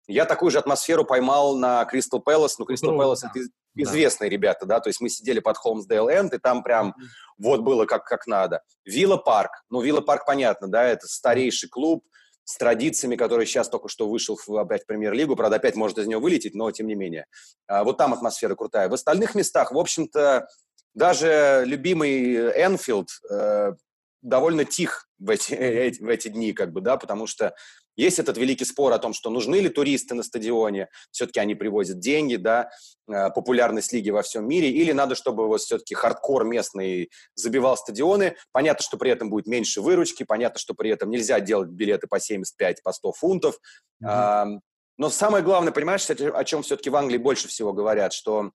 Я 0.07 0.25
такую 0.25 0.51
же 0.51 0.59
атмосферу 0.59 1.05
поймал 1.05 1.55
на 1.55 1.85
Crystal 1.85 2.19
Palace. 2.19 2.59
Ну, 2.59 2.65
Crystal 2.65 2.97
Palace 2.97 3.23
это 3.23 3.39
известные 3.75 4.29
да. 4.29 4.33
ребята, 4.33 4.65
да, 4.65 4.79
то 4.79 4.89
есть 4.89 5.01
мы 5.01 5.09
сидели 5.09 5.39
под 5.39 5.57
Holmesdale 5.57 6.09
End, 6.09 6.33
и 6.33 6.37
там 6.37 6.63
прям 6.63 6.89
mm-hmm. 6.89 7.03
вот 7.39 7.61
было 7.61 7.85
как, 7.85 8.05
как 8.05 8.27
надо. 8.27 8.61
Villa 8.85 9.17
Park, 9.17 9.51
ну, 9.69 9.81
Villa 9.81 10.01
Park, 10.01 10.25
понятно, 10.25 10.67
да, 10.67 10.83
это 10.83 11.07
старейший 11.07 11.69
клуб 11.69 12.03
с 12.45 12.57
традициями, 12.57 13.15
который 13.15 13.45
сейчас 13.45 13.69
только 13.69 13.87
что 13.87 14.09
вышел 14.09 14.37
в, 14.37 14.57
опять 14.57 14.83
в 14.83 14.85
премьер-лигу, 14.85 15.35
правда, 15.35 15.57
опять 15.57 15.75
может 15.75 15.97
из 15.97 16.07
него 16.07 16.21
вылететь, 16.21 16.55
но 16.55 16.69
тем 16.71 16.87
не 16.87 16.95
менее. 16.95 17.25
А, 17.67 17.83
вот 17.83 17.97
там 17.97 18.13
атмосфера 18.13 18.55
крутая. 18.55 18.89
В 18.89 18.93
остальных 18.93 19.35
местах, 19.35 19.71
в 19.71 19.77
общем-то, 19.77 20.47
даже 20.93 21.63
любимый 21.65 22.35
Энфилд 22.35 23.09
э, 23.31 23.73
довольно 24.21 24.65
тих 24.65 25.07
в 25.19 25.29
эти, 25.29 25.53
в 26.03 26.07
эти 26.07 26.27
дни, 26.27 26.53
как 26.53 26.71
бы, 26.71 26.81
да, 26.81 26.97
потому 26.97 27.27
что 27.27 27.53
есть 27.95 28.19
этот 28.19 28.37
великий 28.37 28.65
спор 28.65 28.93
о 28.93 28.99
том, 28.99 29.13
что 29.13 29.29
нужны 29.29 29.57
ли 29.57 29.69
туристы 29.69 30.15
на 30.15 30.23
стадионе, 30.23 30.89
все-таки 31.11 31.39
они 31.39 31.55
привозят 31.55 31.99
деньги, 31.99 32.35
да, 32.35 32.69
э, 33.07 33.29
популярность 33.31 33.93
лиги 33.93 34.09
во 34.09 34.21
всем 34.21 34.47
мире, 34.47 34.69
или 34.69 34.91
надо, 34.91 35.15
чтобы 35.15 35.47
вот 35.47 35.61
все-таки 35.61 35.95
хардкор 35.95 36.45
местный 36.45 37.09
забивал 37.35 37.77
стадионы. 37.77 38.35
Понятно, 38.51 38.83
что 38.83 38.97
при 38.97 39.11
этом 39.11 39.29
будет 39.29 39.47
меньше 39.47 39.81
выручки, 39.81 40.23
понятно, 40.23 40.59
что 40.59 40.73
при 40.73 40.89
этом 40.89 41.09
нельзя 41.09 41.39
делать 41.39 41.69
билеты 41.69 42.07
по 42.07 42.19
75, 42.19 42.83
по 42.83 42.91
100 42.91 43.11
фунтов. 43.13 43.59
Mm-hmm. 44.03 44.59
Но 44.97 45.09
самое 45.09 45.43
главное, 45.43 45.73
понимаешь, 45.73 46.07
о 46.09 46.43
чем 46.43 46.61
все-таки 46.61 46.89
в 46.89 46.95
Англии 46.95 47.17
больше 47.17 47.47
всего 47.47 47.73
говорят, 47.73 48.13
что 48.13 48.51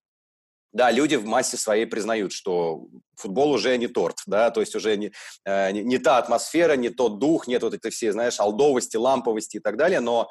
да, 0.73 0.91
люди 0.91 1.17
в 1.17 1.25
массе 1.25 1.57
своей 1.57 1.87
признают, 1.87 2.33
что 2.33 2.87
футбол 3.17 3.53
уже 3.53 3.77
не 3.79 3.89
торт, 3.89 4.19
да, 4.27 4.51
то 4.51 4.61
есть 4.61 4.75
уже 4.75 4.97
не, 4.97 5.13
э, 5.45 5.71
не, 5.73 5.83
не 5.83 5.99
та 5.99 6.19
атмосфера, 6.19 6.75
не 6.75 6.91
тот 6.91 7.19
дух, 7.19 7.47
нет 7.47 7.63
вот 7.63 7.75
этой 7.75 7.91
всей, 7.91 8.11
знаешь, 8.11 8.39
алдовости, 8.39 8.97
ламповости 8.97 9.57
и 9.57 9.61
так 9.61 9.77
далее, 9.77 10.01
но 10.01 10.31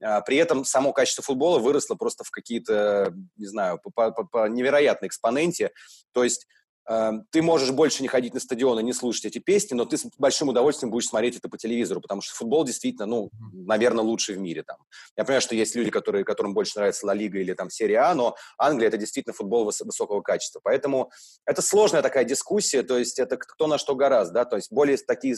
э, 0.00 0.20
при 0.26 0.36
этом 0.36 0.64
само 0.64 0.92
качество 0.92 1.22
футбола 1.22 1.58
выросло 1.58 1.94
просто 1.96 2.24
в 2.24 2.30
какие-то, 2.30 3.12
не 3.36 3.46
знаю, 3.46 3.78
по, 3.82 3.90
по, 3.90 4.24
по 4.24 4.48
невероятной 4.48 5.08
экспоненте, 5.08 5.70
то 6.12 6.24
есть 6.24 6.46
ты 6.86 7.40
можешь 7.40 7.70
больше 7.70 8.02
не 8.02 8.08
ходить 8.08 8.34
на 8.34 8.40
стадион 8.40 8.78
и 8.78 8.82
не 8.82 8.92
слушать 8.92 9.24
эти 9.24 9.38
песни, 9.38 9.74
но 9.74 9.86
ты 9.86 9.96
с 9.96 10.04
большим 10.18 10.48
удовольствием 10.50 10.90
будешь 10.90 11.06
смотреть 11.06 11.36
это 11.36 11.48
по 11.48 11.56
телевизору, 11.56 12.00
потому 12.00 12.20
что 12.20 12.34
футбол 12.34 12.64
действительно, 12.64 13.06
ну, 13.06 13.30
наверное, 13.52 14.04
лучший 14.04 14.34
в 14.34 14.38
мире 14.38 14.62
там. 14.62 14.76
Я 15.16 15.24
понимаю, 15.24 15.40
что 15.40 15.54
есть 15.54 15.74
люди, 15.74 15.90
которые, 15.90 16.24
которым 16.24 16.52
больше 16.52 16.72
нравится 16.76 17.06
Ла 17.06 17.14
Лига 17.14 17.38
или 17.38 17.54
там 17.54 17.70
Серия 17.70 18.00
А, 18.00 18.14
но 18.14 18.36
Англия– 18.58 18.88
это 18.88 18.98
действительно 18.98 19.32
футбол 19.32 19.64
высокого 19.64 20.20
качества. 20.20 20.60
Поэтому 20.62 21.10
это 21.46 21.62
сложная 21.62 22.02
такая 22.02 22.24
дискуссия, 22.24 22.82
то 22.82 22.98
есть 22.98 23.18
это 23.18 23.38
кто 23.38 23.66
на 23.66 23.78
что 23.78 23.94
гораздо, 23.94 24.34
да, 24.34 24.44
то 24.44 24.56
есть 24.56 24.70
более 24.70 24.98
такие 24.98 25.36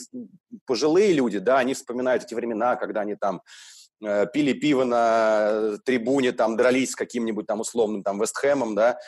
пожилые 0.65 1.13
люди, 1.13 1.39
да, 1.39 1.59
они 1.59 1.73
вспоминают 1.73 2.23
эти 2.23 2.33
времена, 2.33 2.75
когда 2.75 3.01
они 3.01 3.15
там 3.15 3.41
э, 4.03 4.25
пили 4.33 4.53
пиво 4.53 4.83
на 4.83 5.77
трибуне, 5.85 6.33
там 6.33 6.57
дрались 6.57 6.91
с 6.91 6.95
каким-нибудь 6.95 7.47
там 7.47 7.61
условным 7.61 8.03
там 8.03 8.19
Вестхэмом, 8.19 8.75
да, 8.75 8.99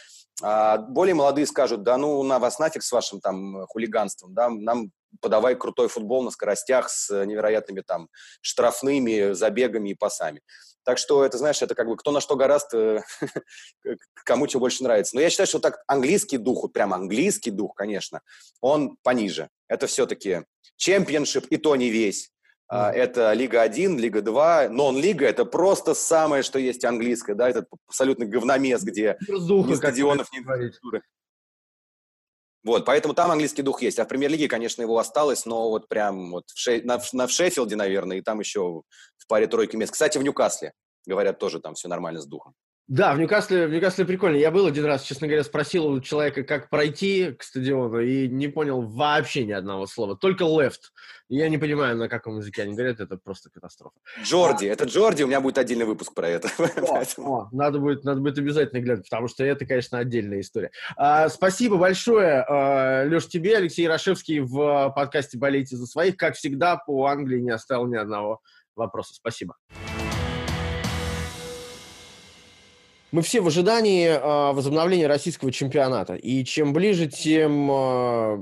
а 0.41 0.77
более 0.77 1.15
молодые 1.15 1.45
скажут, 1.45 1.83
да 1.83 1.97
ну 1.97 2.21
на 2.23 2.39
вас 2.39 2.59
нафиг 2.59 2.83
с 2.83 2.91
вашим 2.91 3.19
там 3.19 3.65
хулиганством, 3.67 4.33
да, 4.33 4.49
нам 4.49 4.91
подавай 5.21 5.55
крутой 5.55 5.87
футбол 5.87 6.23
на 6.23 6.31
скоростях 6.31 6.89
с 6.89 7.25
невероятными 7.25 7.81
там 7.81 8.09
штрафными 8.41 9.33
забегами 9.33 9.89
и 9.89 9.95
пасами. 9.95 10.41
Так 10.83 10.97
что 10.97 11.23
это, 11.25 11.37
знаешь, 11.37 11.61
это 11.61 11.75
как 11.75 11.87
бы 11.87 11.97
кто 11.97 12.11
на 12.11 12.21
что 12.21 12.35
гораст, 12.35 12.73
э, 12.73 13.01
кому 14.25 14.47
что 14.47 14.59
больше 14.59 14.83
нравится. 14.83 15.15
Но 15.15 15.21
я 15.21 15.29
считаю, 15.29 15.47
что 15.47 15.59
так 15.59 15.83
английский 15.87 16.37
дух, 16.37 16.63
вот 16.63 16.73
прям 16.73 16.93
английский 16.93 17.51
дух, 17.51 17.75
конечно, 17.75 18.21
он 18.61 18.97
пониже. 19.03 19.49
Это 19.67 19.87
все-таки 19.87 20.45
чемпионшип, 20.77 21.45
и 21.47 21.57
то 21.57 21.75
не 21.75 21.89
весь. 21.89 22.31
Mm. 22.71 22.91
Это 22.91 23.33
Лига 23.33 23.61
1, 23.61 23.97
Лига 23.97 24.21
2, 24.21 24.69
нон-лига– 24.69 25.25
это 25.27 25.43
просто 25.43 25.95
самое, 25.95 26.43
что 26.43 26.59
есть 26.59 26.85
английское, 26.85 27.33
да, 27.33 27.49
это 27.49 27.65
абсолютно 27.87 28.25
говномес, 28.25 28.83
где 28.83 29.17
Разуха, 29.27 29.69
ни 29.71 29.73
стадионов, 29.73 30.31
ни 30.31 30.39
инфраструктуры. 30.39 31.01
Вот, 32.63 32.85
поэтому 32.85 33.13
там 33.13 33.31
английский 33.31 33.61
дух 33.61 33.81
есть. 33.81 33.99
А 33.99 34.05
в 34.05 34.07
премьер-лиге, 34.07 34.47
конечно, 34.47 34.81
его 34.81 34.99
осталось, 34.99 35.45
но 35.45 35.69
вот 35.69 35.87
прям 35.87 36.31
вот 36.31 36.49
в 36.49 36.59
Ше... 36.59 36.81
на, 36.83 36.99
на, 37.13 37.25
в 37.25 37.31
Шеффилде, 37.31 37.75
наверное, 37.75 38.17
и 38.17 38.21
там 38.21 38.39
еще 38.39 38.83
в 39.17 39.27
паре 39.27 39.47
тройки 39.47 39.75
мест. 39.75 39.93
Кстати, 39.93 40.17
в 40.17 40.23
Ньюкасле, 40.23 40.73
говорят, 41.07 41.39
тоже 41.39 41.61
там 41.61 41.73
все 41.73 41.87
нормально 41.87 42.21
с 42.21 42.25
духом. 42.25 42.53
Да, 42.89 43.13
в 43.13 43.19
Ньюкасле, 43.19 43.67
в 43.67 43.69
Ньюкасле 43.69 44.03
прикольно. 44.03 44.37
Я 44.37 44.49
был 44.49 44.65
один 44.65 44.83
раз, 44.83 45.03
честно 45.03 45.27
говоря, 45.27 45.43
спросил 45.43 45.85
у 45.85 46.01
человека, 46.01 46.41
как 46.41 46.71
пройти 46.71 47.33
к 47.33 47.43
стадиону, 47.43 47.99
и 47.99 48.27
не 48.27 48.47
понял 48.47 48.81
вообще 48.81 49.45
ни 49.45 49.51
одного 49.51 49.85
слова. 49.85 50.17
Только 50.17 50.45
left. 50.45 50.89
Я 51.27 51.49
не 51.49 51.59
понимаю, 51.59 51.97
на 51.97 52.09
каком 52.09 52.37
языке 52.37 52.63
они 52.63 52.73
говорят, 52.73 52.99
это 52.99 53.15
просто 53.17 53.51
катастрофа. 53.51 53.95
Джорди, 54.23 54.65
а, 54.65 54.73
это 54.73 54.85
Джорди, 54.85 55.21
у 55.21 55.27
меня 55.27 55.39
будет 55.39 55.59
отдельный 55.59 55.85
выпуск 55.85 56.15
про 56.15 56.29
это. 56.29 56.49
О, 56.57 57.03
о, 57.21 57.49
надо, 57.51 57.77
будет, 57.77 58.03
надо 58.05 58.21
будет 58.21 58.39
обязательно 58.39 58.79
глянуть, 58.79 59.07
потому 59.07 59.27
что 59.27 59.43
это, 59.43 59.67
конечно, 59.67 59.99
отдельная 59.99 60.39
история. 60.39 60.71
А, 60.97 61.29
спасибо 61.29 61.77
большое, 61.77 62.41
а, 62.41 63.05
Леш, 63.05 63.27
тебе, 63.27 63.57
Алексей 63.57 63.87
Рашевский 63.87 64.39
в 64.39 64.91
подкасте 64.95 65.37
«Болейте 65.37 65.75
за 65.75 65.85
своих». 65.85 66.17
Как 66.17 66.33
всегда, 66.33 66.77
по 66.77 67.05
Англии 67.05 67.39
не 67.39 67.51
оставил 67.51 67.85
ни 67.85 67.95
одного 67.95 68.41
вопроса. 68.75 69.13
Спасибо. 69.13 69.57
Мы 73.11 73.21
все 73.21 73.41
в 73.41 73.47
ожидании 73.47 74.07
э, 74.07 74.53
возобновления 74.53 75.07
российского 75.07 75.51
чемпионата. 75.51 76.15
И 76.15 76.43
чем 76.43 76.73
ближе, 76.73 77.07
тем 77.07 77.69
э, 77.71 78.37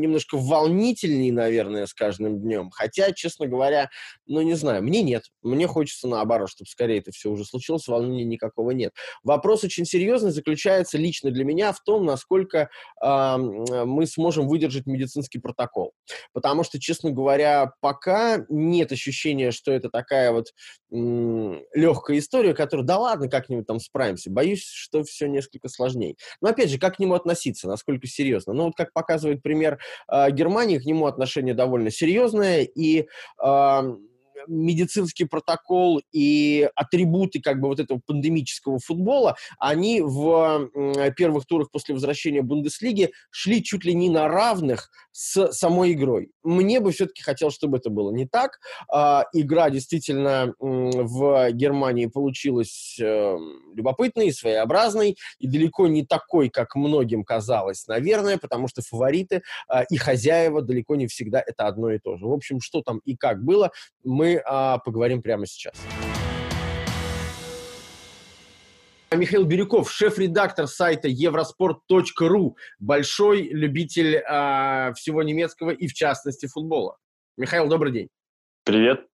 немножко 0.00 0.36
волнительнее, 0.36 1.32
наверное, 1.32 1.86
с 1.86 1.94
каждым 1.94 2.40
днем. 2.40 2.70
Хотя, 2.70 3.12
честно 3.12 3.46
говоря, 3.46 3.90
ну, 4.26 4.40
не 4.42 4.54
знаю, 4.54 4.82
мне 4.82 5.02
нет. 5.02 5.24
Мне 5.42 5.66
хочется 5.66 6.08
наоборот, 6.08 6.50
чтобы 6.50 6.68
скорее 6.68 6.98
это 6.98 7.10
все 7.12 7.30
уже 7.30 7.44
случилось, 7.44 7.86
волнения 7.88 8.24
никакого 8.24 8.70
нет. 8.70 8.92
Вопрос 9.22 9.64
очень 9.64 9.84
серьезный 9.84 10.30
заключается 10.30 10.98
лично 10.98 11.30
для 11.30 11.44
меня 11.44 11.72
в 11.72 11.82
том, 11.82 12.04
насколько 12.04 12.68
э, 13.02 13.36
мы 13.36 14.06
сможем 14.06 14.48
выдержать 14.48 14.86
медицинский 14.86 15.38
протокол. 15.38 15.92
Потому 16.32 16.64
что, 16.64 16.80
честно 16.80 17.10
говоря, 17.10 17.72
пока 17.80 18.44
нет 18.48 18.92
ощущения, 18.92 19.50
что 19.50 19.72
это 19.72 19.90
такая 19.90 20.32
вот 20.32 20.46
э, 20.48 21.60
легкая 21.74 22.18
история, 22.18 22.54
которая, 22.54 22.86
да 22.86 22.98
ладно, 22.98 23.28
как-нибудь 23.28 23.66
там 23.66 23.80
справимся. 23.80 24.30
Боюсь, 24.30 24.64
что 24.64 25.04
все 25.04 25.26
несколько 25.26 25.68
сложнее. 25.68 26.16
Но, 26.40 26.48
опять 26.48 26.70
же, 26.70 26.78
как 26.78 26.96
к 26.96 26.98
нему 26.98 27.14
относиться, 27.14 27.68
насколько 27.68 28.06
серьезно? 28.06 28.52
Ну, 28.52 28.64
вот 28.64 28.74
как 28.76 28.92
показывает 28.92 29.42
пример 29.42 29.78
Германии, 30.30 30.78
к 30.78 30.84
нему 30.84 31.06
отношение 31.06 31.54
довольно 31.54 31.90
серьезное, 31.90 32.62
и 32.62 33.06
э, 33.42 33.82
медицинский 34.46 35.24
протокол 35.24 36.02
и 36.12 36.68
атрибуты 36.74 37.40
как 37.40 37.60
бы 37.60 37.68
вот 37.68 37.80
этого 37.80 38.00
пандемического 38.04 38.78
футбола, 38.78 39.36
они 39.58 40.00
в 40.00 40.70
первых 41.16 41.46
турах 41.46 41.70
после 41.70 41.94
возвращения 41.94 42.42
Бундеслиги 42.42 43.12
шли 43.30 43.62
чуть 43.62 43.84
ли 43.84 43.94
не 43.94 44.10
на 44.10 44.28
равных 44.28 44.90
с 45.12 45.52
самой 45.52 45.92
игрой. 45.92 46.30
Мне 46.42 46.80
бы 46.80 46.90
все-таки 46.92 47.22
хотелось, 47.22 47.54
чтобы 47.54 47.78
это 47.78 47.90
было 47.90 48.10
не 48.10 48.26
так. 48.26 48.58
А, 48.90 49.26
игра 49.32 49.70
действительно 49.70 50.54
в 50.58 51.50
Германии 51.52 52.06
получилась 52.06 52.98
э, 53.00 53.36
любопытной, 53.74 54.32
своеобразной 54.32 55.16
и 55.38 55.46
далеко 55.46 55.86
не 55.86 56.04
такой, 56.04 56.48
как 56.48 56.74
многим 56.74 57.24
казалось, 57.24 57.86
наверное, 57.86 58.38
потому 58.38 58.68
что 58.68 58.82
фавориты 58.82 59.42
а, 59.68 59.82
и 59.82 59.96
хозяева 59.96 60.62
далеко 60.62 60.96
не 60.96 61.06
всегда 61.06 61.42
это 61.44 61.66
одно 61.66 61.90
и 61.90 61.98
то 61.98 62.16
же. 62.16 62.26
В 62.26 62.32
общем, 62.32 62.60
что 62.60 62.82
там 62.82 63.00
и 63.04 63.16
как 63.16 63.44
было, 63.44 63.70
мы 64.04 64.31
а, 64.44 64.78
поговорим 64.78 65.22
прямо 65.22 65.46
сейчас. 65.46 65.74
Михаил 69.14 69.44
Бирюков, 69.44 69.90
шеф-редактор 69.90 70.66
сайта 70.66 71.08
евроспорт.ру, 71.08 72.56
большой 72.78 73.42
любитель 73.48 74.16
э, 74.16 74.92
всего 74.94 75.22
немецкого 75.22 75.70
и, 75.70 75.86
в 75.86 75.92
частности, 75.92 76.46
футбола. 76.46 76.96
Михаил, 77.36 77.68
добрый 77.68 77.92
день. 77.92 78.08
Привет. 78.64 79.06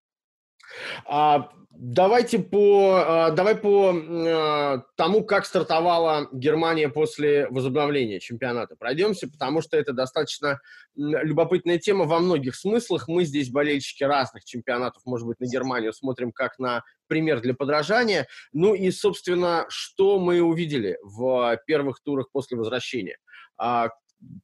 А, 1.07 1.51
давайте 1.71 2.39
по, 2.39 3.03
а, 3.07 3.31
давай 3.31 3.55
по 3.55 3.93
а, 3.95 4.83
тому, 4.97 5.25
как 5.25 5.47
стартовала 5.47 6.29
Германия 6.33 6.89
после 6.89 7.49
возобновления 7.49 8.21
чемпионата. 8.21 8.77
Пройдемся, 8.77 9.29
потому 9.29 9.63
что 9.63 9.77
это 9.77 9.93
достаточно 9.93 10.61
любопытная 10.97 11.79
тема 11.79 12.05
во 12.05 12.19
многих 12.19 12.57
смыслах. 12.57 13.09
Мы 13.09 13.25
здесь, 13.25 13.51
болельщики 13.51 14.05
разных 14.05 14.45
чемпионатов, 14.45 15.03
может 15.05 15.27
быть, 15.27 15.41
на 15.41 15.47
Германию 15.47 15.93
смотрим 15.93 16.33
как 16.33 16.59
на 16.59 16.83
пример 17.07 17.41
для 17.41 17.55
подражания. 17.55 18.27
Ну 18.53 18.75
и, 18.75 18.91
собственно, 18.91 19.67
что 19.69 20.19
мы 20.19 20.41
увидели 20.41 20.99
в 21.03 21.59
первых 21.67 22.01
турах 22.03 22.31
после 22.33 22.57
возвращения? 22.57 23.19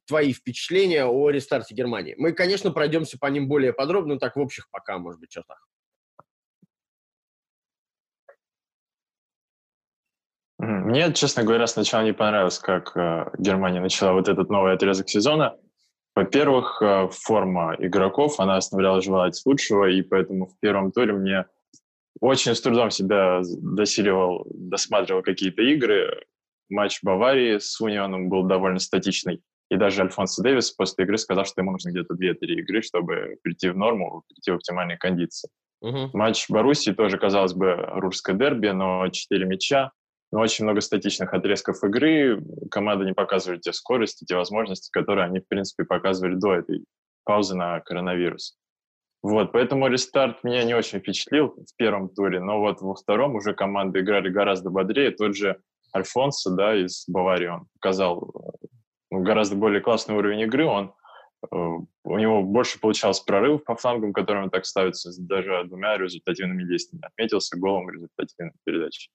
твои 0.07 0.33
впечатления 0.33 1.05
о 1.05 1.29
рестарте 1.29 1.75
Германии. 1.75 2.15
Мы, 2.17 2.31
конечно, 2.31 2.71
пройдемся 2.71 3.17
по 3.17 3.27
ним 3.27 3.47
более 3.47 3.73
подробно, 3.73 4.19
так 4.19 4.35
в 4.35 4.39
общих 4.39 4.69
пока, 4.71 4.97
может 4.97 5.19
быть, 5.19 5.29
чертах. 5.29 5.65
Мне, 10.65 11.13
честно 11.13 11.43
говоря, 11.43 11.67
сначала 11.67 12.03
не 12.03 12.13
понравилось, 12.13 12.59
как 12.59 12.95
э, 12.95 13.29
Германия 13.37 13.81
начала 13.81 14.13
вот 14.13 14.27
этот 14.27 14.49
новый 14.49 14.73
отрезок 14.73 15.09
сезона. 15.09 15.55
Во-первых, 16.15 16.81
э, 16.81 17.09
форма 17.11 17.75
игроков, 17.79 18.39
она 18.39 18.57
оставляла 18.57 19.01
желать 19.01 19.41
лучшего, 19.45 19.85
и 19.89 20.01
поэтому 20.01 20.47
в 20.47 20.59
первом 20.59 20.91
туре 20.91 21.13
мне 21.13 21.45
очень 22.21 22.55
с 22.55 22.61
трудом 22.61 22.89
себя 22.89 23.41
досиливал, 23.43 24.45
досматривал 24.49 25.21
какие-то 25.21 25.61
игры. 25.61 26.23
Матч 26.69 26.99
Баварии 27.03 27.57
с 27.57 27.79
Унионом 27.81 28.29
был 28.29 28.43
довольно 28.43 28.79
статичный. 28.79 29.41
И 29.69 29.77
даже 29.77 30.03
Альфонсо 30.03 30.41
Дэвис 30.43 30.71
после 30.71 31.05
игры 31.05 31.17
сказал, 31.17 31.45
что 31.45 31.61
ему 31.61 31.71
нужно 31.71 31.89
где-то 31.89 32.13
2-3 32.13 32.35
игры, 32.39 32.81
чтобы 32.81 33.37
прийти 33.41 33.69
в 33.69 33.77
норму, 33.77 34.23
прийти 34.29 34.51
в 34.51 34.55
оптимальные 34.55 34.97
кондиции. 34.97 35.49
Uh-huh. 35.83 36.09
Матч 36.13 36.45
Боруссии 36.49 36.91
тоже, 36.91 37.17
казалось 37.17 37.53
бы, 37.53 37.75
русское 37.75 38.35
дерби, 38.35 38.69
но 38.69 39.07
4 39.09 39.45
мяча, 39.45 39.91
но 40.31 40.39
очень 40.39 40.65
много 40.65 40.81
статичных 40.81 41.33
отрезков 41.33 41.83
игры. 41.83 42.43
Команда 42.69 43.05
не 43.05 43.13
показывает 43.13 43.61
те 43.61 43.73
скорости, 43.73 44.25
те 44.25 44.35
возможности, 44.35 44.89
которые 44.91 45.25
они, 45.25 45.39
в 45.39 45.47
принципе, 45.47 45.85
показывали 45.85 46.35
до 46.35 46.55
этой 46.55 46.83
паузы 47.23 47.55
на 47.55 47.79
коронавирус. 47.81 48.57
Вот, 49.23 49.51
поэтому 49.53 49.87
рестарт 49.87 50.43
меня 50.43 50.63
не 50.63 50.75
очень 50.75 50.99
впечатлил 50.99 51.55
в 51.55 51.75
первом 51.77 52.09
туре, 52.09 52.39
но 52.39 52.59
вот 52.59 52.81
во 52.81 52.93
втором 52.93 53.35
уже 53.35 53.55
команды 53.55 54.01
играли 54.01 54.29
гораздо 54.29 54.69
бодрее. 54.69 55.09
Тот 55.09 55.35
же 55.35 55.59
Альфонсо, 55.95 56.51
да, 56.51 56.75
из 56.75 57.05
Баварии, 57.07 57.47
он 57.47 57.67
показал 57.79 58.31
ну, 59.09 59.23
гораздо 59.23 59.55
более 59.55 59.81
классный 59.81 60.15
уровень 60.15 60.41
игры. 60.41 60.65
Он, 60.65 60.93
э, 61.51 61.55
у 61.55 62.17
него 62.19 62.43
больше 62.43 62.79
получалось 62.79 63.19
прорывов 63.19 63.63
по 63.63 63.75
флангам, 63.75 64.13
которыми 64.13 64.49
так 64.49 64.65
ставится, 64.65 65.09
даже 65.17 65.63
двумя 65.65 65.97
результативными 65.97 66.63
действиями. 66.63 67.07
Отметился 67.07 67.57
голом 67.57 67.89
результативной 67.89 68.53
передачи. 68.63 69.09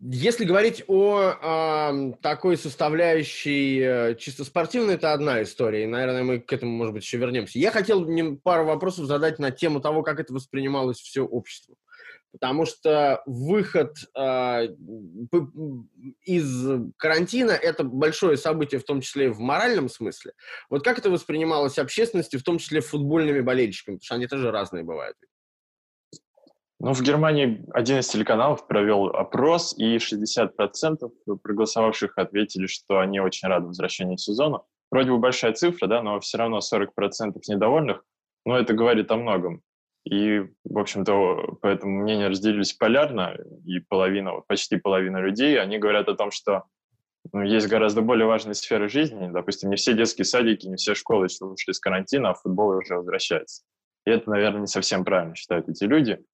Если 0.00 0.44
говорить 0.44 0.84
о 0.86 1.32
э, 1.42 2.12
такой 2.22 2.56
составляющей 2.56 3.80
э, 3.80 4.14
чисто 4.14 4.44
спортивной, 4.44 4.94
это 4.94 5.12
одна 5.12 5.42
история, 5.42 5.82
и, 5.82 5.86
наверное, 5.86 6.22
мы 6.22 6.38
к 6.38 6.52
этому, 6.52 6.70
может 6.70 6.94
быть, 6.94 7.02
еще 7.02 7.16
вернемся. 7.16 7.58
Я 7.58 7.72
хотел 7.72 8.06
пару 8.36 8.64
вопросов 8.64 9.06
задать 9.06 9.40
на 9.40 9.50
тему 9.50 9.80
того, 9.80 10.04
как 10.04 10.20
это 10.20 10.32
воспринималось 10.32 10.98
все 10.98 11.22
обществом. 11.22 11.74
Потому 12.30 12.64
что 12.64 13.22
выход 13.26 13.96
э, 14.16 14.68
из 16.22 16.68
карантина– 16.96 17.50
это 17.52 17.82
большое 17.82 18.36
событие, 18.36 18.78
в 18.78 18.84
том 18.84 19.00
числе 19.00 19.26
и 19.26 19.30
в 19.30 19.40
моральном 19.40 19.88
смысле. 19.88 20.32
Вот 20.70 20.84
как 20.84 20.98
это 20.98 21.10
воспринималось 21.10 21.76
общественностью, 21.76 22.38
в 22.38 22.44
том 22.44 22.58
числе 22.58 22.82
футбольными 22.82 23.40
болельщиками? 23.40 23.96
Потому 23.96 24.04
что 24.04 24.14
они 24.14 24.28
тоже 24.28 24.52
разные 24.52 24.84
бывают. 24.84 25.16
Ну, 26.80 26.92
в 26.92 27.02
Германии 27.02 27.64
один 27.72 27.98
из 27.98 28.08
телеканалов 28.08 28.66
провел 28.68 29.06
опрос, 29.06 29.76
и 29.76 29.96
60% 29.96 31.10
проголосовавших 31.42 32.16
ответили, 32.16 32.66
что 32.66 33.00
они 33.00 33.18
очень 33.18 33.48
рады 33.48 33.66
возвращению 33.66 34.16
сезона. 34.16 34.60
Вроде 34.90 35.10
бы 35.10 35.18
большая 35.18 35.52
цифра, 35.54 35.88
да, 35.88 36.02
но 36.02 36.20
все 36.20 36.38
равно 36.38 36.58
40% 36.58 36.86
недовольных, 37.48 38.04
но 38.46 38.56
это 38.56 38.74
говорит 38.74 39.10
о 39.10 39.16
многом. 39.16 39.62
И, 40.04 40.40
в 40.64 40.78
общем-то, 40.78 41.58
поэтому 41.60 42.02
мнения 42.02 42.28
разделились 42.28 42.72
полярно, 42.72 43.36
и 43.66 43.80
половина, 43.80 44.40
почти 44.46 44.76
половина 44.76 45.18
людей, 45.18 45.60
они 45.60 45.78
говорят 45.78 46.08
о 46.08 46.14
том, 46.14 46.30
что 46.30 46.64
ну, 47.32 47.42
есть 47.42 47.66
гораздо 47.66 48.02
более 48.02 48.26
важные 48.26 48.54
сферы 48.54 48.88
жизни. 48.88 49.28
Допустим, 49.30 49.68
не 49.68 49.76
все 49.76 49.94
детские 49.94 50.24
садики, 50.24 50.66
не 50.66 50.76
все 50.76 50.94
школы 50.94 51.26
еще 51.26 51.44
ушли 51.44 51.74
с 51.74 51.80
карантина, 51.80 52.30
а 52.30 52.34
футбол 52.34 52.78
уже 52.78 52.94
возвращается. 52.94 53.64
И 54.06 54.10
это, 54.10 54.30
наверное, 54.30 54.60
не 54.60 54.66
совсем 54.66 55.04
правильно 55.04 55.34
считают 55.34 55.68
эти 55.68 55.84
люди. 55.84 56.24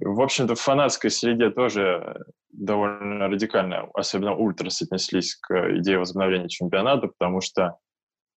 В 0.00 0.20
общем-то, 0.20 0.54
в 0.54 0.60
фанатской 0.60 1.10
среде 1.10 1.50
тоже 1.50 2.24
довольно 2.50 3.28
радикально, 3.28 3.88
особенно 3.94 4.34
ультрас, 4.34 4.82
отнеслись 4.82 5.34
к 5.36 5.76
идее 5.76 5.98
возобновления 5.98 6.48
чемпионата, 6.48 7.08
потому 7.08 7.40
что, 7.40 7.78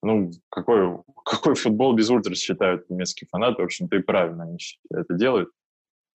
ну, 0.02 0.32
какой, 0.50 0.98
какой 1.24 1.56
футбол 1.56 1.94
без 1.94 2.10
ультрас 2.10 2.40
считают 2.40 2.90
немецкие 2.90 3.28
фанаты, 3.32 3.62
в 3.62 3.66
общем-то, 3.66 3.96
и 3.96 4.02
правильно 4.02 4.44
они 4.44 4.58
это 4.90 5.14
делают. 5.14 5.50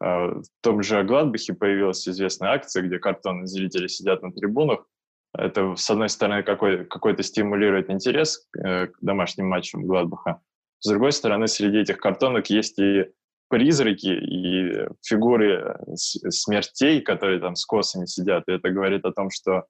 А, 0.01 0.29
в 0.29 0.45
том 0.63 0.83
же 0.83 1.03
Гладбахе 1.05 1.55
появилась 1.55 2.07
известная 2.09 2.51
акция, 2.51 2.83
где 2.83 2.99
картонные 2.99 3.47
зрители 3.47 3.87
сидят 3.87 4.23
на 4.23 4.33
трибунах. 4.33 4.85
Это, 5.33 5.77
с 5.77 5.89
одной 5.89 6.09
стороны, 6.09 6.43
какой, 6.43 6.85
какой-то 6.87 7.23
стимулирует 7.23 7.91
интерес 7.91 8.47
э, 8.57 8.87
к 8.87 8.97
домашним 9.01 9.49
матчам 9.49 9.87
Гладбаха. 9.87 10.41
С 10.81 10.89
другой 10.89 11.13
стороны, 11.13 11.47
среди 11.47 11.79
этих 11.79 11.99
картонок 11.99 12.49
есть 12.49 12.79
и 12.79 13.07
призраки 13.49 14.09
и 14.09 14.89
фигуры 15.05 15.79
смертей, 15.95 17.01
которые 17.01 17.41
там 17.41 17.55
с 17.55 17.65
косами 17.65 18.07
сидят. 18.07 18.45
И 18.49 18.53
это 18.53 18.71
говорит 18.71 19.05
о 19.05 19.13
том, 19.13 19.31
что 19.31 19.65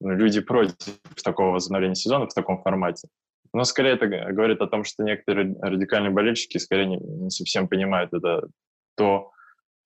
ну, 0.00 0.10
люди 0.10 0.40
против 0.40 0.98
такого 1.22 1.52
возобновления 1.52 1.94
сезона 1.94 2.26
в 2.26 2.34
таком 2.34 2.62
формате. 2.62 3.08
Но 3.52 3.64
скорее 3.64 3.92
это 3.92 4.06
говорит 4.06 4.60
о 4.60 4.66
том, 4.66 4.84
что 4.84 5.02
некоторые 5.02 5.56
радикальные 5.60 6.10
болельщики 6.10 6.58
скорее 6.58 6.86
не, 6.86 6.96
не 6.98 7.30
совсем 7.30 7.66
понимают 7.68 8.12
это 8.12 8.48
то, 8.96 9.30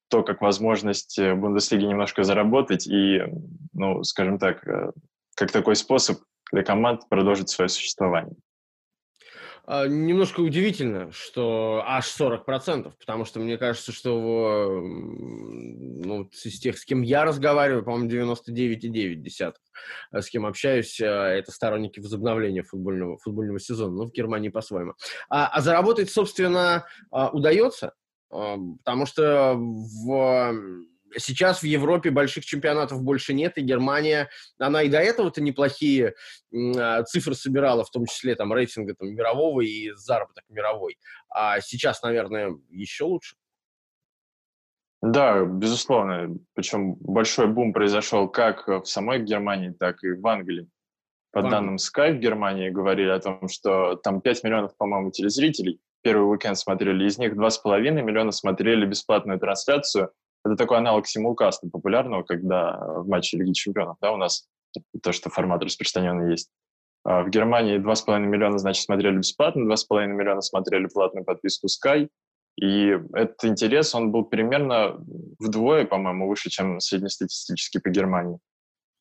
то, 0.09 0.23
как 0.23 0.41
возможность 0.41 1.19
Бундеслиги 1.19 1.85
немножко 1.85 2.25
заработать 2.25 2.87
и, 2.87 3.23
ну, 3.73 4.03
скажем 4.03 4.39
так, 4.39 4.67
э, 4.67 4.93
как 5.37 5.53
такой 5.53 5.77
способ 5.77 6.19
для 6.53 6.63
команд 6.63 7.09
продолжить 7.09 7.49
свое 7.51 7.69
существование. 7.69 8.35
А, 9.65 9.87
немножко 9.87 10.41
удивительно, 10.41 11.13
что 11.13 11.85
аж 11.87 12.07
40%, 12.07 12.93
потому 12.99 13.25
что 13.25 13.39
мне 13.39 13.57
кажется, 13.57 13.93
что 13.93 14.81
ну, 14.83 16.29
из 16.45 16.59
тех, 16.59 16.77
с 16.77 16.85
кем 16.85 17.03
я 17.03 17.25
разговариваю, 17.25 17.85
по-моему, 17.85 18.11
99,9 18.11 19.55
э, 20.13 20.21
с 20.21 20.29
кем 20.29 20.47
общаюсь, 20.47 21.01
э, 21.01 21.07
это 21.07 21.53
сторонники 21.53 22.01
возобновления 22.01 22.65
футбольного, 22.65 23.19
футбольного 23.19 23.61
сезона, 23.61 23.95
ну, 23.95 24.07
в 24.07 24.13
Германии 24.13 24.49
по-своему. 24.49 24.95
А, 25.29 25.47
а 25.47 25.61
заработать, 25.61 26.11
собственно, 26.11 26.85
а, 27.13 27.31
удается, 27.31 27.95
потому 28.29 29.07
что 29.07 29.55
в 29.57 30.55
сейчас 31.17 31.63
в 31.63 31.67
Европе 31.67 32.11
больших 32.11 32.45
чемпионатов 32.45 33.03
больше 33.03 33.35
нет, 33.35 33.59
и 33.59 33.63
Германия, 33.63 34.31
она 34.59 34.83
и 34.83 34.89
до 34.89 34.99
этого-то 34.99 35.41
неплохие 35.41 36.15
а, 36.55 37.03
цифры 37.05 37.35
собирала, 37.35 37.85
в 37.85 37.91
том 37.91 38.07
числе 38.07 38.35
там 38.35 38.53
рейтинга 38.53 38.95
там, 38.95 39.09
мирового 39.15 39.61
и 39.61 39.91
заработок 39.95 40.45
мировой. 40.49 40.99
А 41.31 41.61
сейчас, 41.61 42.03
наверное, 42.03 42.55
еще 42.71 43.05
лучше. 43.05 43.37
Да, 45.03 45.45
безусловно. 45.45 46.37
Причем 46.55 46.95
большой 46.95 47.49
бум 47.49 47.73
произошел 47.73 48.29
как 48.29 48.69
в 48.69 48.85
самой 48.85 49.21
Германии, 49.21 49.71
так 49.71 50.03
и 50.05 50.13
в 50.13 50.27
Англии. 50.27 50.69
По 51.33 51.41
Ван... 51.41 51.51
данным 51.51 51.77
Sky 51.77 52.13
в 52.13 52.21
Германии 52.21 52.71
говорили 52.71 53.09
о 53.09 53.19
том, 53.19 53.49
что 53.49 53.97
там 53.97 54.21
5 54.21 54.45
миллионов, 54.45 54.77
по-моему, 54.77 55.11
телезрителей 55.11 55.81
первый 56.03 56.31
уикенд 56.31 56.59
смотрели. 56.59 57.07
Из 57.07 57.19
них 57.19 57.35
2,5 57.35 57.81
миллиона 58.03 58.33
смотрели 58.33 58.85
бесплатную 58.85 59.39
трансляцию 59.39 60.13
это 60.45 60.57
такой 60.57 60.79
аналог 60.79 61.07
симулкаста 61.07 61.69
популярного, 61.69 62.23
когда 62.23 62.79
в 62.79 63.09
матче 63.09 63.39
Лиги 63.39 63.53
Чемпионов, 63.53 63.97
да, 64.01 64.13
у 64.13 64.17
нас 64.17 64.49
то, 65.03 65.13
что 65.13 65.31
формат 65.31 65.63
распространенный 65.63 66.31
есть. 66.33 66.51
А 67.05 67.23
в 67.23 67.31
Германии 67.31 67.79
2,5 67.79 68.19
миллиона, 68.21 68.59
значит, 68.59 68.85
смотрели 68.85 69.19
бесплатно, 69.19 69.73
2,5 69.73 70.07
миллиона 70.07 70.41
смотрели 70.41 70.87
платную 70.87 71.25
подписку 71.25 71.67
Sky, 71.67 72.09
и 72.57 72.99
этот 73.15 73.45
интерес, 73.45 73.95
он 73.95 74.13
был 74.13 74.25
примерно 74.25 75.03
вдвое, 75.39 75.87
по-моему, 75.87 76.29
выше, 76.29 76.51
чем 76.51 76.81
среднестатистический 76.81 77.81
по 77.81 77.89
Германии. 77.89 78.39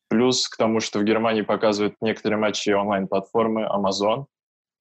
Плюс 0.08 0.48
к 0.48 0.56
тому, 0.56 0.80
что 0.80 0.98
в 0.98 1.04
Германии 1.04 1.42
показывают 1.42 1.94
некоторые 2.00 2.38
матчи 2.38 2.70
онлайн-платформы 2.70 3.66
Amazon, 3.66 4.26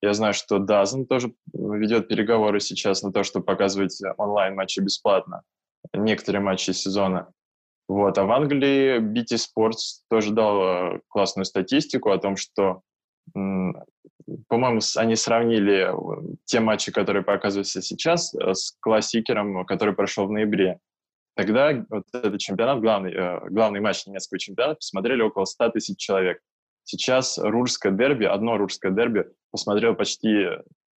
Я 0.02 0.14
знаю, 0.14 0.34
что 0.34 0.58
Дазн 0.58 1.04
тоже 1.04 1.34
ведет 1.54 2.08
переговоры 2.08 2.60
сейчас 2.60 3.04
на 3.04 3.12
то, 3.12 3.24
чтобы 3.24 3.46
показывать 3.46 4.02
онлайн-матчи 4.18 4.80
бесплатно, 4.80 5.44
некоторые 5.94 6.42
матчи 6.42 6.72
сезона. 6.72 7.32
Вот. 7.92 8.18
А 8.18 8.24
в 8.24 8.32
Англии 8.32 9.00
BT 9.00 9.36
Sports 9.38 10.04
тоже 10.10 10.32
дал 10.32 10.64
э, 10.96 11.00
классную 11.10 11.44
статистику 11.44 12.12
о 12.12 12.18
том, 12.20 12.38
что, 12.38 12.84
по-моему, 13.34 14.80
они 14.96 15.16
сравнили 15.18 15.92
э, 15.92 16.36
те 16.46 16.62
матчи, 16.62 16.92
которые 16.92 17.24
показываются 17.24 17.82
сейчас, 17.82 18.34
э, 18.34 18.54
с 18.54 18.78
классикером, 18.80 19.66
который 19.66 19.94
прошел 19.94 20.26
в 20.26 20.32
ноябре. 20.32 20.80
Тогда 21.36 21.84
вот 21.90 22.06
этот 22.14 22.40
чемпионат, 22.40 22.80
главный, 22.80 23.14
главный 23.50 23.82
матч 23.82 24.06
немецкого 24.06 24.40
чемпионата, 24.40 24.76
посмотрели 24.76 25.22
около 25.22 25.44
100 25.44 25.70
тысяч 25.70 25.98
человек. 25.98 26.40
Сейчас 26.84 27.38
рурское 27.38 27.92
дерби, 27.92 28.24
одно 28.24 28.58
рурское 28.58 28.92
дерби, 28.92 29.26
посмотрел 29.52 29.96
почти, 29.96 30.48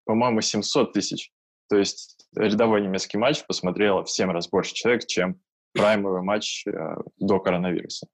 по-моему, 0.05 0.41
700 0.41 0.93
тысяч. 0.93 1.31
То 1.69 1.77
есть 1.77 2.27
рядовой 2.35 2.81
немецкий 2.81 3.17
матч 3.17 3.45
посмотрело 3.45 4.03
в 4.03 4.09
7 4.09 4.29
раз 4.31 4.49
больше 4.49 4.73
человек, 4.73 5.05
чем 5.05 5.39
праймовый 5.73 6.21
матч 6.21 6.65
э, 6.67 6.71
до 7.17 7.39
коронавируса. 7.39 8.07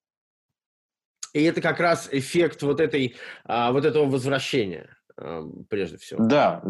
И 1.34 1.44
это 1.44 1.62
как 1.62 1.80
раз 1.80 2.10
эффект 2.12 2.64
вот, 2.64 2.80
этой, 2.80 3.16
а, 3.46 3.72
вот 3.72 3.86
этого 3.86 4.06
возвращения, 4.06 4.90
э, 5.18 5.44
прежде 5.70 5.98
всего. 5.98 6.24
Да, 6.24 6.64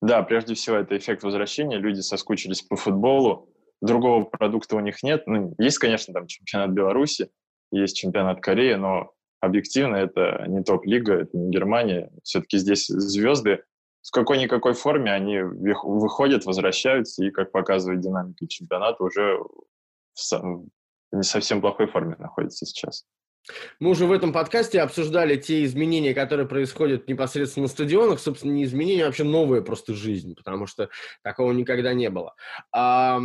да, 0.00 0.22
прежде 0.22 0.54
всего 0.54 0.76
это 0.76 0.96
эффект 0.96 1.22
возвращения. 1.22 1.78
Люди 1.78 2.00
соскучились 2.00 2.62
по 2.62 2.76
футболу, 2.76 3.50
другого 3.80 4.24
продукта 4.24 4.76
у 4.76 4.80
них 4.80 5.02
нет. 5.02 5.26
Ну, 5.26 5.54
есть, 5.58 5.78
конечно, 5.78 6.14
там 6.14 6.26
чемпионат 6.26 6.70
Беларуси, 6.70 7.30
есть 7.70 7.96
чемпионат 7.96 8.40
Кореи, 8.40 8.74
но 8.74 9.12
объективно 9.40 9.96
это 9.96 10.44
не 10.48 10.62
топ-лига, 10.62 11.14
это 11.22 11.36
не 11.36 11.50
Германия. 11.50 12.10
Все-таки 12.22 12.58
здесь 12.58 12.86
звезды 12.86 13.64
в 14.06 14.12
какой-никакой 14.12 14.74
форме 14.74 15.12
они 15.12 15.40
выходят, 15.40 16.44
возвращаются, 16.44 17.24
и, 17.24 17.30
как 17.30 17.50
показывает 17.50 18.00
динамика 18.00 18.46
чемпионата, 18.46 19.02
уже 19.02 19.38
в 20.14 20.64
не 21.12 21.22
совсем 21.22 21.60
плохой 21.60 21.86
форме 21.86 22.14
находится 22.18 22.66
сейчас. 22.66 23.04
Мы 23.78 23.90
уже 23.90 24.06
в 24.06 24.12
этом 24.12 24.32
подкасте 24.32 24.80
обсуждали 24.80 25.36
те 25.36 25.64
изменения, 25.64 26.14
которые 26.14 26.48
происходят 26.48 27.08
непосредственно 27.08 27.64
на 27.64 27.68
стадионах. 27.68 28.18
Собственно, 28.18 28.52
не 28.52 28.64
изменения, 28.64 29.04
а 29.04 29.06
вообще 29.06 29.24
новая 29.24 29.60
просто 29.60 29.94
жизнь, 29.94 30.34
потому 30.34 30.66
что 30.66 30.88
такого 31.22 31.52
никогда 31.52 31.94
не 31.94 32.10
было. 32.10 32.34
А, 32.72 33.20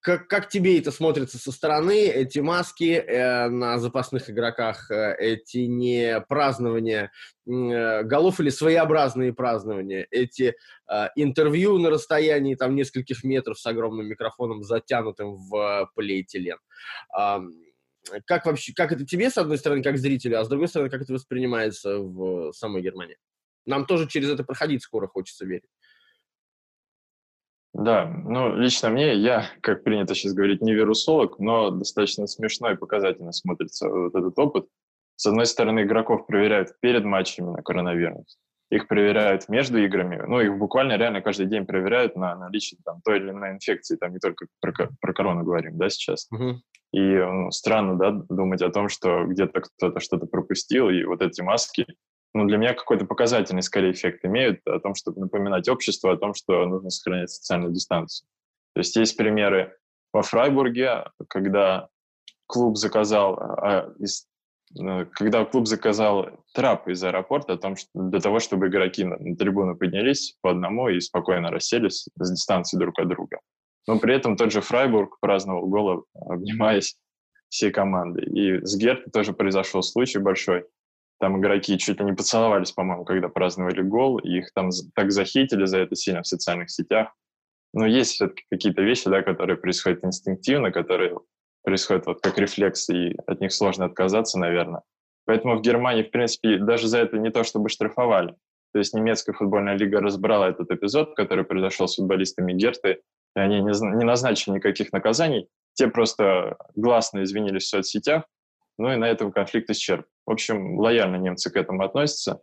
как, 0.00 0.28
как 0.28 0.48
тебе 0.48 0.78
это 0.78 0.92
смотрится 0.92 1.38
со 1.38 1.52
стороны, 1.52 2.06
эти 2.06 2.38
маски 2.38 2.92
э, 2.94 3.48
на 3.48 3.78
запасных 3.78 4.30
игроках, 4.30 4.90
э, 4.90 5.16
эти 5.18 5.58
не 5.58 6.20
празднования 6.28 7.10
э, 7.46 8.02
голов 8.04 8.40
или 8.40 8.50
своеобразные 8.50 9.32
празднования, 9.32 10.06
эти 10.10 10.54
э, 10.90 11.08
интервью 11.16 11.78
на 11.78 11.90
расстоянии 11.90 12.54
там 12.54 12.74
нескольких 12.76 13.24
метров 13.24 13.58
с 13.58 13.66
огромным 13.66 14.06
микрофоном, 14.06 14.62
затянутым 14.62 15.36
в 15.36 15.90
полиэтилен. 15.94 16.58
Э, 17.18 17.40
как 18.26 18.46
вообще, 18.46 18.72
как 18.74 18.92
это 18.92 19.04
тебе, 19.04 19.30
с 19.30 19.38
одной 19.38 19.58
стороны, 19.58 19.82
как 19.82 19.98
зрителю, 19.98 20.40
а 20.40 20.44
с 20.44 20.48
другой 20.48 20.68
стороны, 20.68 20.90
как 20.90 21.02
это 21.02 21.12
воспринимается 21.12 21.98
в 21.98 22.52
самой 22.52 22.82
Германии? 22.82 23.16
Нам 23.66 23.86
тоже 23.86 24.08
через 24.08 24.30
это 24.30 24.44
проходить 24.44 24.82
скоро 24.82 25.06
хочется 25.06 25.44
верить. 25.44 25.68
Да, 27.74 28.06
ну, 28.06 28.56
лично 28.56 28.88
мне, 28.88 29.14
я, 29.14 29.46
как 29.60 29.84
принято 29.84 30.14
сейчас 30.14 30.32
говорить, 30.32 30.62
не 30.62 30.72
вирусолог, 30.72 31.38
но 31.38 31.70
достаточно 31.70 32.26
смешно 32.26 32.72
и 32.72 32.76
показательно 32.76 33.32
смотрится 33.32 33.88
вот 33.88 34.14
этот 34.14 34.36
опыт. 34.38 34.66
С 35.16 35.26
одной 35.26 35.46
стороны, 35.46 35.82
игроков 35.82 36.26
проверяют 36.26 36.70
перед 36.80 37.04
матчами 37.04 37.50
на 37.50 37.62
коронавирус, 37.62 38.38
их 38.70 38.86
проверяют 38.86 39.48
между 39.48 39.78
играми, 39.78 40.22
ну, 40.26 40.40
их 40.40 40.56
буквально 40.58 40.96
реально 40.96 41.22
каждый 41.22 41.46
день 41.46 41.64
проверяют 41.64 42.16
на 42.16 42.36
наличие 42.36 42.78
там 42.84 43.00
той 43.02 43.18
или 43.18 43.30
иной 43.30 43.52
инфекции, 43.52 43.96
там 43.96 44.12
не 44.12 44.18
только 44.18 44.46
про, 44.60 44.72
про 45.00 45.12
корону 45.12 45.42
говорим, 45.42 45.78
да, 45.78 45.88
сейчас. 45.88 46.28
Uh-huh. 46.32 46.56
И 46.92 47.00
ну, 47.00 47.50
странно, 47.50 47.96
да, 47.96 48.10
думать 48.10 48.62
о 48.62 48.70
том, 48.70 48.88
что 48.88 49.24
где-то 49.24 49.60
кто-то 49.60 50.00
что-то 50.00 50.26
пропустил, 50.26 50.90
и 50.90 51.04
вот 51.04 51.22
эти 51.22 51.40
маски, 51.40 51.86
ну, 52.34 52.46
для 52.46 52.58
меня 52.58 52.74
какой-то 52.74 53.06
показательный, 53.06 53.62
скорее, 53.62 53.92
эффект 53.92 54.24
имеют 54.24 54.60
о 54.66 54.78
том, 54.80 54.94
чтобы 54.94 55.20
напоминать 55.20 55.68
обществу 55.68 56.10
о 56.10 56.16
том, 56.16 56.34
что 56.34 56.66
нужно 56.66 56.90
сохранять 56.90 57.30
социальную 57.30 57.72
дистанцию. 57.72 58.28
То 58.74 58.80
есть 58.80 58.96
есть 58.96 59.16
примеры 59.16 59.76
во 60.12 60.22
Фрайбурге, 60.22 61.04
когда 61.28 61.88
клуб 62.46 62.76
заказал, 62.76 63.38
а, 63.38 63.92
из, 63.98 64.22
э, 64.22 64.26
когда 65.12 65.44
клуб 65.44 65.66
заказал 65.66 66.28
трап 66.54 66.88
из 66.88 67.02
аэропорта 67.02 67.54
о 67.54 67.58
том, 67.58 67.76
что, 67.76 67.88
для 67.94 68.20
того, 68.20 68.38
чтобы 68.38 68.68
игроки 68.68 69.04
на, 69.04 69.16
на 69.16 69.36
трибуну 69.36 69.76
поднялись 69.76 70.36
по 70.40 70.50
одному 70.50 70.88
и 70.88 71.00
спокойно 71.00 71.50
расселись 71.50 72.08
с 72.18 72.30
дистанции 72.30 72.78
друг 72.78 72.98
от 72.98 73.08
друга. 73.08 73.38
Но 73.86 73.98
при 73.98 74.14
этом 74.14 74.36
тот 74.36 74.52
же 74.52 74.60
Фрайбург 74.60 75.18
праздновал 75.20 75.66
гол, 75.66 76.04
обнимаясь 76.14 76.96
всей 77.48 77.70
командой. 77.70 78.26
И 78.26 78.64
с 78.64 78.76
Гертой 78.76 79.10
тоже 79.10 79.32
произошел 79.32 79.82
случай 79.82 80.18
большой. 80.18 80.66
Там 81.18 81.40
игроки 81.40 81.78
чуть 81.78 81.98
ли 81.98 82.04
не 82.04 82.12
поцеловались, 82.12 82.72
по-моему, 82.72 83.04
когда 83.04 83.28
праздновали 83.28 83.82
гол, 83.82 84.18
и 84.18 84.38
их 84.38 84.52
там 84.54 84.70
так 84.94 85.10
захитили 85.10 85.64
за 85.64 85.78
это 85.78 85.96
сильно 85.96 86.22
в 86.22 86.26
социальных 86.26 86.70
сетях. 86.70 87.08
Но 87.72 87.86
есть 87.86 88.12
все-таки 88.12 88.44
какие-то 88.50 88.82
вещи, 88.82 89.08
да, 89.08 89.22
которые 89.22 89.56
происходят 89.56 90.04
инстинктивно, 90.04 90.70
которые 90.70 91.18
происходят 91.68 92.06
вот 92.06 92.22
как 92.22 92.38
рефлекс, 92.38 92.88
и 92.88 93.14
от 93.26 93.42
них 93.42 93.52
сложно 93.52 93.84
отказаться, 93.84 94.38
наверное. 94.38 94.80
Поэтому 95.26 95.58
в 95.58 95.60
Германии, 95.60 96.02
в 96.02 96.10
принципе, 96.10 96.56
даже 96.56 96.88
за 96.88 97.00
это 97.00 97.18
не 97.18 97.30
то 97.30 97.44
чтобы 97.44 97.68
штрафовали. 97.68 98.34
То 98.72 98.78
есть 98.78 98.94
немецкая 98.94 99.34
футбольная 99.34 99.76
лига 99.76 100.00
разбрала 100.00 100.48
этот 100.48 100.70
эпизод, 100.70 101.14
который 101.14 101.44
произошел 101.44 101.86
с 101.86 101.96
футболистами 101.96 102.54
Герты, 102.54 103.02
и 103.36 103.38
они 103.38 103.60
не, 103.60 103.96
не 103.96 104.04
назначили 104.06 104.54
никаких 104.54 104.92
наказаний, 104.92 105.46
те 105.74 105.88
просто 105.88 106.56
гласно 106.74 107.22
извинились 107.22 107.64
в 107.64 107.68
соцсетях, 107.68 108.24
ну 108.78 108.90
и 108.90 108.96
на 108.96 109.04
этом 109.04 109.30
конфликт 109.30 109.68
исчерп. 109.68 110.06
В 110.24 110.30
общем, 110.30 110.78
лояльно 110.78 111.16
немцы 111.16 111.50
к 111.50 111.56
этому 111.56 111.84
относятся, 111.84 112.40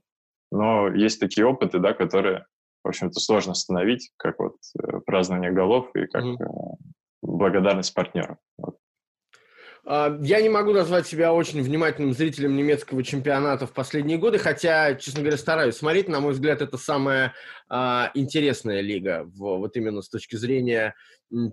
но 0.52 0.88
есть 0.90 1.20
такие 1.20 1.48
опыты, 1.48 1.80
да, 1.80 1.94
которые, 1.94 2.46
в 2.84 2.90
общем-то, 2.90 3.20
сложно 3.20 3.54
остановить, 3.54 4.12
как 4.18 4.38
вот 4.38 4.58
э, 4.80 5.00
празднование 5.04 5.52
голов 5.52 5.90
и 5.96 6.06
как 6.06 6.24
mm-hmm. 6.24 6.76
благодарность 7.24 7.96
партнерам. 7.96 8.38
Вот. 8.60 8.78
А, 9.86 10.17
я 10.21 10.41
не 10.41 10.50
могу 10.50 10.74
назвать 10.74 11.06
себя 11.06 11.32
очень 11.32 11.62
внимательным 11.62 12.13
зрителем 12.13 12.56
немецкого 12.56 13.04
чемпионата 13.04 13.67
в 13.67 13.71
последние 13.71 14.17
годы, 14.17 14.39
хотя, 14.39 14.95
честно 14.95 15.21
говоря, 15.21 15.38
стараюсь 15.38 15.76
смотреть. 15.76 16.10
На 16.10 16.19
мой 16.19 16.34
взгляд, 16.34 16.62
это 16.62 16.78
самая 16.78 17.34
а, 17.69 18.12
интересная 18.15 18.82
лига, 18.82 19.30
вот 19.36 19.78
именно 19.78 20.02
с 20.02 20.10
точки 20.10 20.36
зрения 20.36 20.95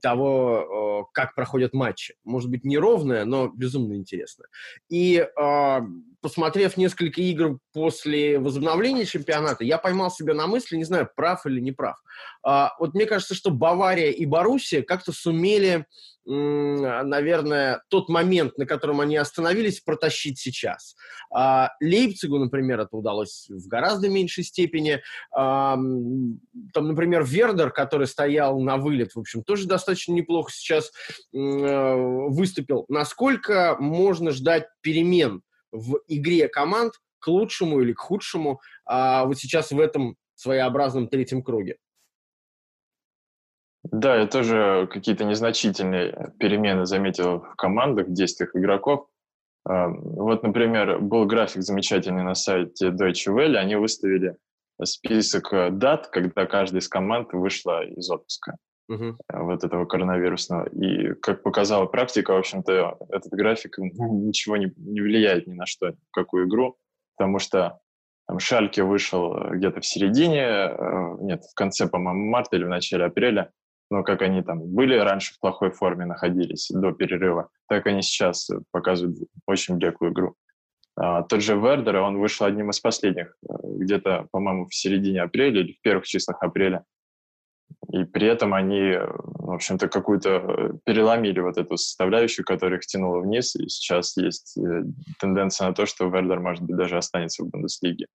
того, 0.01 1.09
как 1.13 1.35
проходят 1.35 1.73
матчи. 1.73 2.15
Может 2.25 2.51
быть, 2.51 2.65
неровная, 2.65 3.25
но 3.25 3.49
безумно 3.49 3.95
интересная. 3.95 4.49
И 4.89 5.27
а, 5.39 5.83
посмотрев 6.21 6.77
несколько 6.77 7.21
игр 7.21 7.59
после 7.73 8.39
возобновления 8.39 9.05
чемпионата, 9.05 9.65
я 9.65 9.79
поймал 9.79 10.11
себя 10.11 10.35
на 10.35 10.47
мысли, 10.47 10.77
не 10.77 10.85
знаю, 10.85 11.09
прав 11.15 11.45
или 11.47 11.61
не 11.61 11.73
прав. 11.73 11.97
А, 12.43 12.73
вот 12.79 12.95
мне 12.95 13.07
кажется, 13.07 13.35
что 13.35 13.51
Бавария 13.51 14.11
и 14.11 14.25
Боруссия 14.25 14.83
как-то 14.83 15.13
сумели 15.13 15.87
наверное, 16.25 17.83
тот 17.89 18.09
момент, 18.09 18.57
на 18.57 18.65
котором 18.65 19.01
они 19.01 19.17
остановились, 19.17 19.81
протащить 19.81 20.39
сейчас. 20.39 20.95
А, 21.35 21.71
Лейпцигу, 21.81 22.39
например, 22.39 22.81
это 22.81 22.97
удалось 22.97 23.47
в 23.49 23.67
гораздо 23.67 24.09
меньшей 24.09 24.45
степени. 24.45 25.03
Там, 25.33 26.39
например, 26.75 27.25
Вердер, 27.25 27.71
который 27.71 28.07
стоял 28.07 28.61
на 28.61 28.77
вылет, 28.77 29.15
в 29.15 29.19
общем, 29.19 29.43
тоже 29.43 29.62
достаточно 29.69 30.13
неплохо 30.13 30.51
сейчас 30.53 30.91
э, 31.33 31.37
выступил. 31.37 32.85
Насколько 32.89 33.77
можно 33.79 34.31
ждать 34.31 34.67
перемен 34.81 35.43
в 35.73 36.01
игре 36.07 36.49
команд 36.49 36.95
к 37.19 37.29
лучшему 37.29 37.81
или 37.81 37.93
к 37.93 38.01
худшему 38.01 38.61
а, 38.85 39.25
вот 39.25 39.39
сейчас 39.39 39.71
в 39.71 39.81
этом 39.81 40.17
своеобразном 40.35 41.09
третьем 41.09 41.43
круге? 41.43 41.77
Да, 43.85 44.17
я 44.17 44.27
тоже 44.27 44.89
какие-то 44.93 45.25
незначительные 45.25 46.33
перемены 46.39 46.87
заметил 46.87 47.41
в 47.41 47.55
командах, 47.57 48.09
в 48.09 48.13
действиях 48.13 48.55
игроков. 48.55 49.07
А, 49.65 49.89
вот, 49.89 50.43
например, 50.43 50.99
был 50.99 51.27
график 51.27 51.63
замечательный 51.63 52.23
на 52.23 52.35
сайте 52.35 52.89
Deutsche 52.89 53.33
Welle. 53.33 53.57
Они 53.57 53.77
выставили 53.77 54.37
список 54.83 55.53
э, 55.53 55.71
дат, 55.71 56.09
когда 56.09 56.47
каждая 56.47 56.81
из 56.81 56.89
команд 56.89 57.33
вышла 57.33 57.85
из 57.85 58.11
отпуска 58.11 58.57
uh-huh. 58.91 59.17
вот 59.33 59.65
этого 59.65 59.85
коронавирусного. 59.85 60.67
И, 60.69 61.15
как 61.15 61.43
показала 61.43 61.87
практика, 61.87 62.33
в 62.33 62.39
общем-то, 62.39 62.99
этот 63.11 63.33
график 63.33 63.79
ничего 63.79 64.57
не, 64.57 64.73
не 64.77 65.01
влияет 65.01 65.47
ни 65.47 65.55
на 65.55 65.67
что, 65.67 65.91
ни 65.91 65.97
какую 66.11 66.49
игру, 66.49 66.77
потому 67.17 67.39
что 67.39 67.81
там 68.27 68.39
Шальке 68.39 68.83
вышел 68.83 69.37
э, 69.37 69.57
где-то 69.57 69.81
в 69.81 69.87
середине, 69.87 70.75
нет, 71.21 71.43
в 71.45 71.55
конце, 71.55 71.89
по-моему, 71.89 72.31
марта 72.31 72.57
или 72.57 72.65
в 72.65 72.69
начале 72.69 73.05
апреля, 73.05 73.51
но 73.91 74.03
как 74.03 74.23
они 74.23 74.43
там 74.43 74.61
были 74.61 74.97
раньше 74.97 75.35
в 75.35 75.41
плохой 75.41 75.71
форме 75.71 76.07
находились 76.07 76.71
до 76.71 76.93
перерыва, 76.93 77.51
так 77.69 77.87
они 77.87 78.03
сейчас 78.03 78.49
показывают 78.71 79.19
очень 79.47 79.77
блекую 79.77 80.13
игру. 80.13 80.35
А, 80.97 81.23
тот 81.23 81.43
же 81.43 81.55
Вердер, 81.57 81.97
он 81.97 82.19
вышел 82.19 82.47
одним 82.47 82.71
из 82.71 82.81
последних, 82.81 83.37
э, 83.49 83.55
где-то, 83.63 84.29
по-моему, 84.31 84.67
в 84.67 84.75
середине 84.75 85.23
апреля 85.23 85.61
или 85.61 85.73
в 85.73 85.81
первых 85.81 86.07
числах 86.07 86.43
апреля. 86.43 86.85
И 87.91 88.05
при 88.05 88.27
этом 88.27 88.55
они, 88.55 88.97
в 88.99 89.53
общем-то, 89.53 89.89
какую-то 89.89 90.31
э, 90.31 90.71
переломили 90.85 91.41
вот 91.41 91.59
эту 91.59 91.77
составляющую, 91.77 92.45
которая 92.45 92.79
их 92.79 92.87
тянула 92.87 93.21
вниз, 93.21 93.55
и 93.57 93.69
сейчас 93.69 94.17
есть 94.17 94.57
э, 94.59 94.85
тенденция 95.21 95.69
на 95.69 95.75
то, 95.75 95.87
что 95.87 96.09
Вердер, 96.09 96.41
может 96.41 96.63
быть, 96.63 96.77
даже 96.77 96.97
останется 96.97 97.45
в 97.45 97.51
Бундеслиге. 97.51 98.07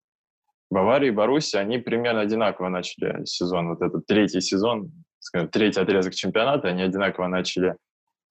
Бавария 0.69 1.09
и 1.09 1.13
Баруси, 1.13 1.55
они 1.57 1.77
примерно 1.77 2.21
одинаково 2.21 2.69
начали 2.69 3.23
сезон, 3.25 3.69
вот 3.69 3.81
этот 3.81 4.05
третий 4.05 4.41
сезон, 4.41 4.91
скажем, 5.19 5.49
третий 5.49 5.79
отрезок 5.79 6.13
чемпионата, 6.13 6.67
они 6.67 6.81
одинаково 6.81 7.27
начали 7.27 7.75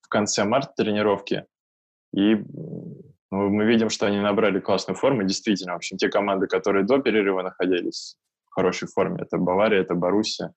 в 0.03 0.09
конце 0.09 0.45
марта 0.45 0.72
тренировки, 0.77 1.45
и 2.14 2.35
ну, 3.31 3.51
мы 3.51 3.64
видим, 3.64 3.91
что 3.91 4.07
они 4.07 4.20
набрали 4.20 4.61
классную 4.61 4.97
форму, 4.97 5.22
действительно, 5.24 5.72
в 5.72 5.77
общем, 5.77 5.97
те 5.97 6.09
команды, 6.09 6.47
которые 6.47 6.85
до 6.85 6.99
перерыва 6.99 7.43
находились 7.43 8.16
в 8.47 8.55
хорошей 8.55 8.89
форме, 8.89 9.22
это 9.22 9.39
Бавария, 9.39 9.81
это 9.81 9.95
Боруссия, 9.95 10.53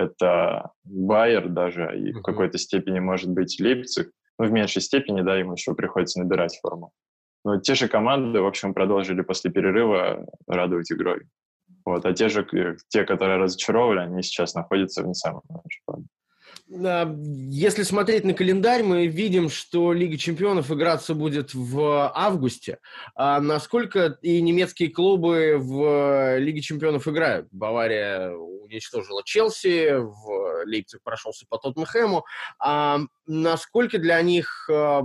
это 0.00 0.70
Байер 0.84 1.48
даже, 1.48 1.98
и 1.98 2.12
в 2.12 2.22
какой-то 2.22 2.58
степени, 2.58 2.98
может 3.00 3.30
быть, 3.30 3.60
Лейпциг, 3.60 4.10
но 4.38 4.46
в 4.46 4.52
меньшей 4.52 4.82
степени, 4.82 5.22
да, 5.22 5.38
им 5.38 5.52
еще 5.52 5.74
приходится 5.74 6.20
набирать 6.20 6.58
форму. 6.62 6.92
Но 7.44 7.60
те 7.60 7.74
же 7.74 7.88
команды, 7.88 8.40
в 8.40 8.46
общем, 8.46 8.74
продолжили 8.74 9.22
после 9.22 9.50
перерыва 9.50 10.26
радовать 10.46 10.92
игрой. 10.92 11.22
Вот. 11.84 12.04
А 12.04 12.12
те 12.12 12.28
же, 12.28 12.46
те, 12.88 13.04
которые 13.04 13.38
разочаровали, 13.38 14.00
они 14.00 14.22
сейчас 14.22 14.54
находятся 14.54 15.02
в 15.02 15.06
не 15.06 15.14
самом 15.14 15.42
лучшей 15.48 15.82
форме. 15.86 16.06
Если 16.72 17.82
смотреть 17.82 18.22
на 18.22 18.32
календарь, 18.32 18.84
мы 18.84 19.08
видим, 19.08 19.48
что 19.48 19.92
Лига 19.92 20.16
чемпионов 20.16 20.70
играться 20.70 21.14
будет 21.14 21.52
в 21.52 22.12
августе. 22.14 22.78
А 23.16 23.40
насколько 23.40 24.18
и 24.22 24.40
немецкие 24.40 24.90
клубы 24.90 25.56
в 25.58 26.38
Лиге 26.38 26.60
чемпионов 26.60 27.08
играют? 27.08 27.48
Бавария 27.50 28.30
уничтожила 28.30 29.22
Челси, 29.24 29.96
в 29.98 30.64
Лейпциг 30.64 31.02
прошелся 31.02 31.44
по 31.48 31.58
Тоттенхэму. 31.58 32.24
А 32.60 33.00
насколько 33.26 33.98
для 33.98 34.22
них 34.22 34.68
а, 34.70 35.02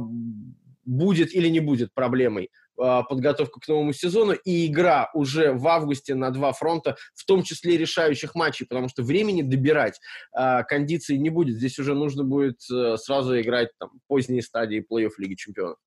будет 0.85 1.33
или 1.33 1.47
не 1.47 1.61
будет 1.61 1.91
проблемой 1.95 2.51
подготовка 2.75 3.59
к 3.59 3.67
новому 3.67 3.93
сезону 3.93 4.33
и 4.33 4.67
игра 4.67 5.09
уже 5.13 5.53
в 5.53 5.67
августе 5.67 6.15
на 6.15 6.31
два 6.31 6.51
фронта, 6.53 6.97
в 7.13 7.25
том 7.25 7.43
числе 7.43 7.77
решающих 7.77 8.35
матчей, 8.35 8.65
потому 8.65 8.89
что 8.89 9.03
времени 9.03 9.41
добирать 9.41 9.99
э, 10.37 10.63
кондиции 10.63 11.15
не 11.15 11.29
будет. 11.29 11.55
Здесь 11.55 11.79
уже 11.79 11.93
нужно 11.93 12.23
будет 12.23 12.59
э, 12.71 12.97
сразу 12.97 13.39
играть 13.39 13.69
там 13.79 13.91
поздние 14.07 14.41
стадии 14.41 14.85
плей-офф 14.89 15.11
Лиги 15.17 15.35
Чемпионов. 15.35 15.77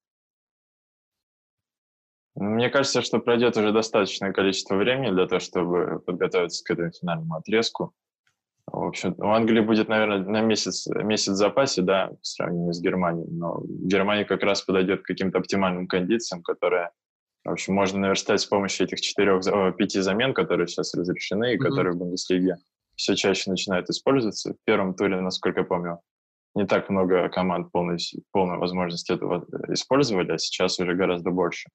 Мне 2.34 2.70
кажется, 2.70 3.02
что 3.02 3.18
пройдет 3.18 3.56
уже 3.56 3.72
достаточное 3.72 4.32
количество 4.32 4.76
времени 4.76 5.12
для 5.12 5.26
того, 5.26 5.40
чтобы 5.40 6.00
подготовиться 6.00 6.62
к 6.62 6.70
этому 6.70 6.92
финальному 6.92 7.34
отрезку. 7.34 7.94
В 8.70 8.84
общем, 8.84 9.14
у 9.18 9.28
Англии 9.28 9.60
будет, 9.60 9.88
наверное, 9.88 10.18
на 10.18 10.40
месяц, 10.40 10.86
месяц 10.88 11.32
в 11.32 11.36
запасе, 11.36 11.82
да, 11.82 12.10
в 12.20 12.26
сравнении 12.26 12.72
с 12.72 12.80
Германией. 12.80 13.28
Но 13.30 13.62
Германия 13.64 14.24
как 14.24 14.42
раз 14.42 14.62
подойдет 14.62 15.02
к 15.02 15.06
каким-то 15.06 15.38
оптимальным 15.38 15.86
кондициям, 15.86 16.42
которые, 16.42 16.90
в 17.44 17.50
общем, 17.50 17.74
можно 17.74 17.98
наверстать 17.98 18.40
с 18.40 18.46
помощью 18.46 18.86
этих 18.86 19.00
четырех, 19.00 19.42
пяти 19.76 20.00
замен, 20.00 20.34
которые 20.34 20.66
сейчас 20.66 20.94
разрешены 20.94 21.52
и 21.52 21.56
mm-hmm. 21.56 21.60
которые 21.60 21.94
в 21.94 21.96
Бундеслиге 21.96 22.56
все 22.94 23.14
чаще 23.14 23.50
начинают 23.50 23.88
использоваться. 23.88 24.52
В 24.52 24.56
первом 24.64 24.94
туре, 24.94 25.20
насколько 25.20 25.60
я 25.60 25.66
помню, 25.66 26.00
не 26.54 26.66
так 26.66 26.90
много 26.90 27.28
команд 27.28 27.72
полной, 27.72 27.98
полной 28.32 28.58
возможности 28.58 29.12
этого 29.12 29.46
использовали, 29.68 30.32
а 30.32 30.38
сейчас 30.38 30.78
уже 30.78 30.94
гораздо 30.94 31.30
больше. 31.30 31.70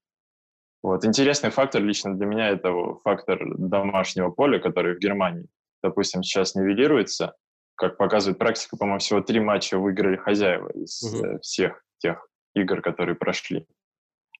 Вот. 0.83 1.05
Интересный 1.05 1.49
фактор 1.49 1.81
лично 1.81 2.15
для 2.15 2.25
меня– 2.25 2.49
это 2.49 2.71
фактор 3.03 3.39
домашнего 3.57 4.29
поля, 4.29 4.59
который 4.59 4.95
в 4.95 4.99
Германии 4.99 5.47
допустим, 5.83 6.23
сейчас 6.23 6.55
нивелируется, 6.55 7.35
как 7.75 7.97
показывает 7.97 8.39
практика, 8.39 8.77
по-моему, 8.77 8.99
всего 8.99 9.21
три 9.21 9.39
матча 9.39 9.77
выиграли 9.77 10.15
хозяева 10.15 10.69
из 10.69 11.01
угу. 11.03 11.39
всех 11.41 11.83
тех 11.97 12.27
игр, 12.55 12.81
которые 12.81 13.15
прошли. 13.15 13.67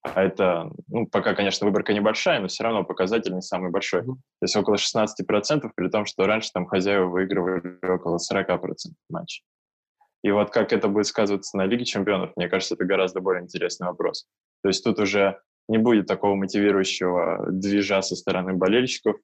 А 0.04 0.22
это, 0.22 0.70
ну, 0.88 1.06
пока, 1.06 1.34
конечно, 1.34 1.66
выборка 1.66 1.94
небольшая, 1.94 2.38
но 2.38 2.48
все 2.48 2.62
равно 2.62 2.84
показатель 2.84 3.34
не 3.34 3.40
самый 3.40 3.70
большой. 3.70 4.02
Mm-hmm. 4.02 4.14
То 4.14 4.42
есть 4.42 4.56
около 4.56 4.74
16%, 4.74 5.70
при 5.74 5.88
том, 5.88 6.04
что 6.04 6.26
раньше 6.26 6.50
там 6.52 6.66
хозяева 6.66 7.06
выигрывали 7.06 7.78
около 7.82 8.18
40% 8.18 8.60
матчей. 9.08 9.44
И 10.22 10.30
вот 10.30 10.50
как 10.50 10.74
это 10.74 10.88
будет 10.88 11.06
сказываться 11.06 11.56
на 11.56 11.64
Лиге 11.64 11.86
чемпионов, 11.86 12.32
мне 12.36 12.50
кажется, 12.50 12.74
это 12.74 12.84
гораздо 12.84 13.20
более 13.20 13.42
интересный 13.42 13.86
вопрос. 13.86 14.26
То 14.62 14.68
есть 14.68 14.84
тут 14.84 14.98
уже 14.98 15.40
не 15.68 15.78
будет 15.78 16.06
такого 16.06 16.34
мотивирующего 16.34 17.46
движа 17.50 18.02
со 18.02 18.14
стороны 18.14 18.52
болельщиков, 18.52 19.16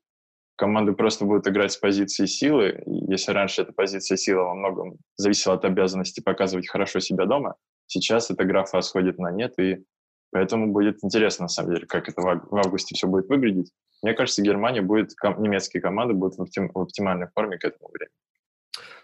команды 0.60 0.92
просто 0.92 1.24
будут 1.24 1.48
играть 1.48 1.72
с 1.72 1.78
позиции 1.78 2.26
силы. 2.26 2.82
Если 2.86 3.32
раньше 3.32 3.62
эта 3.62 3.72
позиция 3.72 4.18
силы 4.18 4.42
во 4.42 4.54
многом 4.54 4.98
зависела 5.16 5.54
от 5.54 5.64
обязанности 5.64 6.20
показывать 6.20 6.68
хорошо 6.68 7.00
себя 7.00 7.24
дома, 7.24 7.54
сейчас 7.86 8.30
эта 8.30 8.44
графа 8.44 8.82
сходит 8.82 9.18
на 9.18 9.30
нет, 9.32 9.58
и 9.58 9.82
поэтому 10.30 10.70
будет 10.70 11.02
интересно, 11.02 11.44
на 11.44 11.48
самом 11.48 11.72
деле, 11.72 11.86
как 11.86 12.10
это 12.10 12.20
в 12.20 12.56
августе 12.56 12.94
все 12.94 13.06
будет 13.06 13.30
выглядеть. 13.30 13.72
Мне 14.02 14.12
кажется, 14.12 14.42
Германия 14.42 14.82
будет, 14.82 15.12
немецкие 15.38 15.80
команды 15.80 16.12
будут 16.12 16.36
в 16.36 16.78
оптимальной 16.78 17.28
форме 17.34 17.56
к 17.56 17.64
этому 17.64 17.88
времени. 17.90 18.14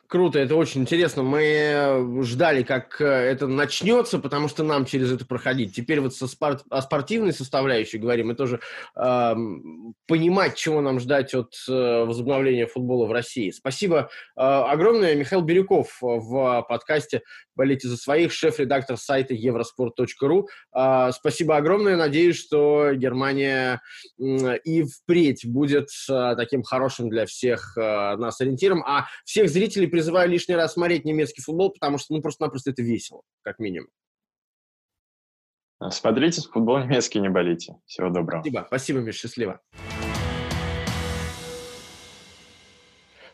Круто, 0.09 0.39
это 0.39 0.55
очень 0.55 0.83
интересно. 0.83 1.23
Мы 1.25 1.43
э, 1.43 2.23
ждали, 2.23 2.63
как 2.63 3.01
э, 3.01 3.05
это 3.05 3.49
начнется, 3.49 4.21
потому 4.21 4.47
что 4.47 4.63
нам 4.63 4.85
через 4.85 5.11
это 5.11 5.27
проходить. 5.27 5.75
Теперь 5.75 6.01
вот 6.01 6.15
со 6.15 6.29
спорт, 6.29 6.63
о 6.71 6.81
спортивной 6.81 7.33
составляющей 7.33 7.99
говорим, 7.99 8.31
и 8.31 8.37
тоже 8.37 8.61
э, 8.95 9.35
понимать, 10.07 10.55
чего 10.55 10.81
нам 10.81 11.01
ждать 11.01 11.35
от 11.35 11.55
э, 11.69 12.05
возобновления 12.05 12.67
футбола 12.67 13.07
в 13.07 13.13
России. 13.13 13.51
Спасибо 13.51 14.11
э, 14.37 14.41
огромное. 14.41 15.17
Михаил 15.17 15.43
Бирюков 15.43 15.99
в 16.01 16.65
подкасте 16.69 17.23
«Болейте 17.57 17.89
за 17.89 17.97
своих», 17.97 18.33
шеф-редактор 18.33 18.97
сайта 18.97 19.35
евроспорт.ру. 19.35 20.49
Э, 20.77 21.11
спасибо 21.13 21.57
огромное. 21.57 21.97
Надеюсь, 21.97 22.39
что 22.39 22.93
Германия 22.95 23.81
э, 24.21 24.59
и 24.59 24.85
впредь 24.85 25.45
будет 25.45 25.89
э, 26.09 26.35
таким 26.37 26.63
хорошим 26.63 27.09
для 27.09 27.27
всех 27.27 27.77
э, 27.77 28.17
нас 28.17 28.41
ориентиром. 28.41 28.85
А 28.87 29.07
всех 29.25 29.49
зрителей 29.49 29.96
призываю 29.97 30.29
лишний 30.29 30.55
раз 30.55 30.75
смотреть 30.75 31.07
немецкий 31.07 31.41
футбол, 31.41 31.73
потому 31.73 31.97
что, 31.97 32.13
ну, 32.13 32.21
просто-напросто 32.21 32.71
это 32.71 32.83
весело, 32.83 33.23
как 33.41 33.59
минимум. 33.59 33.89
Смотрите 35.91 36.43
футбол 36.43 36.81
немецкий, 36.81 37.19
не 37.19 37.31
болите. 37.31 37.77
Всего 37.87 38.11
доброго. 38.11 38.43
Спасибо, 38.43 38.65
спасибо, 38.67 39.01
Миш, 39.01 39.17
счастливо. 39.17 39.63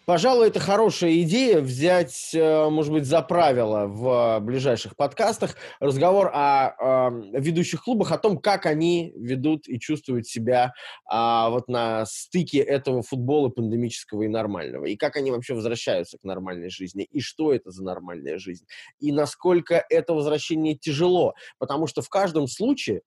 Пожалуй, 0.05 0.49
это 0.49 0.59
хорошая 0.59 1.21
идея 1.23 1.61
взять, 1.61 2.35
э, 2.35 2.69
может 2.69 2.93
быть, 2.93 3.05
за 3.05 3.23
правило 3.23 3.87
в 3.87 4.41
ближайших 4.41 4.97
подкастах 4.97 5.55
разговор 5.79 6.29
о, 6.35 7.07
о 7.07 7.11
ведущих 7.39 7.85
клубах, 7.85 8.11
о 8.11 8.19
том, 8.19 8.39
как 8.39 8.67
они 8.67 9.13
ведут 9.15 9.69
и 9.69 9.79
чувствуют 9.79 10.27
себя 10.27 10.73
а, 11.07 11.51
вот 11.51 11.69
на 11.69 12.05
стыке 12.07 12.59
этого 12.59 13.03
футбола 13.03 13.49
пандемического 13.49 14.23
и 14.23 14.29
нормального, 14.29 14.87
и 14.87 14.97
как 14.97 15.15
они 15.17 15.31
вообще 15.31 15.55
возвращаются 15.55 16.19
к 16.19 16.25
нормальной 16.25 16.69
жизни, 16.71 17.05
и 17.05 17.21
что 17.21 17.55
это 17.55 17.71
за 17.71 17.85
нормальная 17.85 18.39
жизнь, 18.39 18.67
и 18.99 19.13
насколько 19.13 19.85
это 19.89 20.15
возвращение 20.15 20.75
тяжело, 20.75 21.35
потому 21.59 21.87
что 21.87 22.03
в 22.03 22.09
каждом 22.09 22.49
случае 22.49 23.03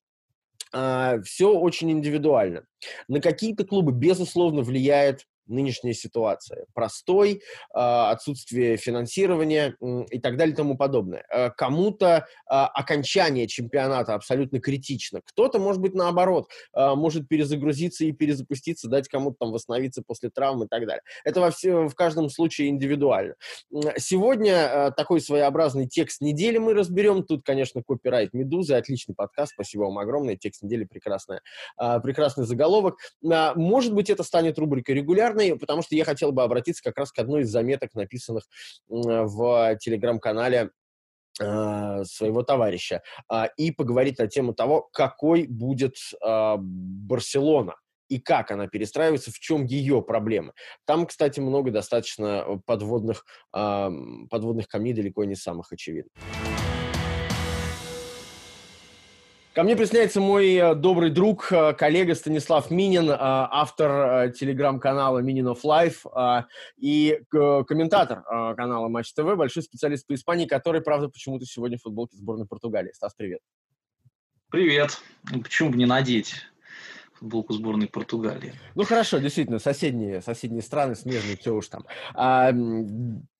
а, 0.71 1.21
все 1.23 1.51
очень 1.57 1.91
индивидуально. 1.91 2.65
На 3.09 3.19
какие-то 3.19 3.65
клубы, 3.65 3.91
безусловно, 3.91 4.61
влияет 4.61 5.25
нынешняя 5.47 5.93
ситуация. 5.93 6.65
Простой, 6.73 7.41
а, 7.73 8.11
отсутствие 8.11 8.77
финансирования 8.77 9.75
и 10.09 10.19
так 10.19 10.37
далее 10.37 10.53
и 10.53 10.55
тому 10.55 10.77
подобное. 10.77 11.25
Э, 11.31 11.49
кому-то 11.49 12.27
а, 12.47 12.67
окончание 12.67 13.47
чемпионата 13.47 14.13
абсолютно 14.13 14.59
критично. 14.59 15.21
Кто-то, 15.23 15.59
может 15.59 15.81
быть, 15.81 15.93
наоборот, 15.93 16.49
а, 16.73 16.95
может 16.95 17.27
перезагрузиться 17.27 18.05
и 18.05 18.11
перезапуститься, 18.11 18.87
дать 18.87 19.07
кому-то 19.07 19.37
там 19.39 19.51
восстановиться 19.51 20.03
после 20.05 20.29
травм 20.29 20.63
и 20.63 20.67
так 20.67 20.85
далее. 20.85 21.01
Это 21.23 21.41
во 21.41 21.51
все, 21.51 21.87
в 21.87 21.95
каждом 21.95 22.29
случае 22.29 22.69
индивидуально. 22.69 23.35
Сегодня 23.97 24.91
такой 24.95 25.21
своеобразный 25.21 25.87
текст 25.87 26.21
недели 26.21 26.57
мы 26.57 26.73
разберем. 26.73 27.23
Тут, 27.23 27.43
конечно, 27.43 27.81
копирайт 27.83 28.33
«Медузы». 28.33 28.75
Отличный 28.75 29.15
подкаст. 29.15 29.53
Спасибо 29.53 29.83
вам 29.83 29.97
огромное. 29.97 30.35
Текст 30.35 30.63
недели 30.63 30.85
прекрасная, 30.85 31.41
прекрасный 31.77 32.45
заголовок. 32.45 32.97
Может 33.21 33.93
быть, 33.93 34.09
это 34.09 34.23
станет 34.23 34.57
рубрикой 34.59 34.95
регулярно 34.95 35.34
популярной, 35.35 35.59
потому 35.59 35.81
что 35.81 35.95
я 35.95 36.05
хотел 36.05 36.31
бы 36.31 36.43
обратиться 36.43 36.83
как 36.83 36.97
раз 36.97 37.11
к 37.11 37.19
одной 37.19 37.41
из 37.41 37.49
заметок, 37.49 37.93
написанных 37.93 38.43
в 38.87 39.77
телеграм-канале 39.79 40.71
э, 41.39 42.03
своего 42.05 42.43
товарища 42.43 43.01
а, 43.29 43.45
и 43.57 43.71
поговорить 43.71 44.19
на 44.19 44.27
тему 44.27 44.53
того, 44.53 44.89
какой 44.93 45.47
будет 45.47 45.95
а, 46.23 46.57
Барселона 46.59 47.75
и 48.07 48.19
как 48.19 48.51
она 48.51 48.67
перестраивается, 48.67 49.31
в 49.31 49.39
чем 49.39 49.65
ее 49.65 50.01
проблемы. 50.01 50.53
Там, 50.85 51.07
кстати, 51.07 51.39
много 51.39 51.71
достаточно 51.71 52.61
подводных, 52.67 53.25
подводных 53.51 54.67
камней, 54.67 54.93
далеко 54.93 55.23
не 55.23 55.33
самых 55.33 55.71
очевидных. 55.71 56.13
Ко 59.55 59.63
мне 59.63 59.77
присоединяется 59.77 60.19
мой 60.19 60.53
э, 60.53 60.75
добрый 60.75 61.09
друг, 61.09 61.49
э, 61.49 61.73
коллега 61.75 62.13
Станислав 62.13 62.69
Минин, 62.71 63.09
э, 63.09 63.15
автор 63.17 64.29
телеграм-канала 64.33 65.19
Minин 65.19 65.47
of 65.47 65.61
Life 65.63 66.43
и 66.75 67.21
комментатор 67.31 68.23
канала 68.57 68.89
Матч 68.89 69.13
ТВ, 69.13 69.37
большой 69.37 69.63
специалист 69.63 70.05
по 70.05 70.13
Испании, 70.13 70.45
который, 70.45 70.81
правда, 70.81 71.07
почему-то 71.07 71.45
сегодня 71.45 71.77
в 71.77 71.83
футболке 71.83 72.17
сборной 72.17 72.45
Португалии. 72.45 72.91
Стас, 72.91 73.13
привет. 73.15 73.39
Привет. 74.51 74.99
Ну, 75.31 75.41
почему 75.41 75.69
бы 75.69 75.77
не 75.77 75.85
надеть? 75.85 76.35
Футболку 77.15 77.53
сборной 77.53 77.87
Португалии. 77.87 78.53
Ну 78.75 78.83
хорошо, 78.83 79.17
действительно, 79.19 79.59
соседние, 79.59 80.21
соседние 80.21 80.61
страны, 80.61 80.95
смежные, 80.95 81.37
все 81.37 81.53
уж 81.53 81.67
там. 81.67 81.85
А, 82.13 82.51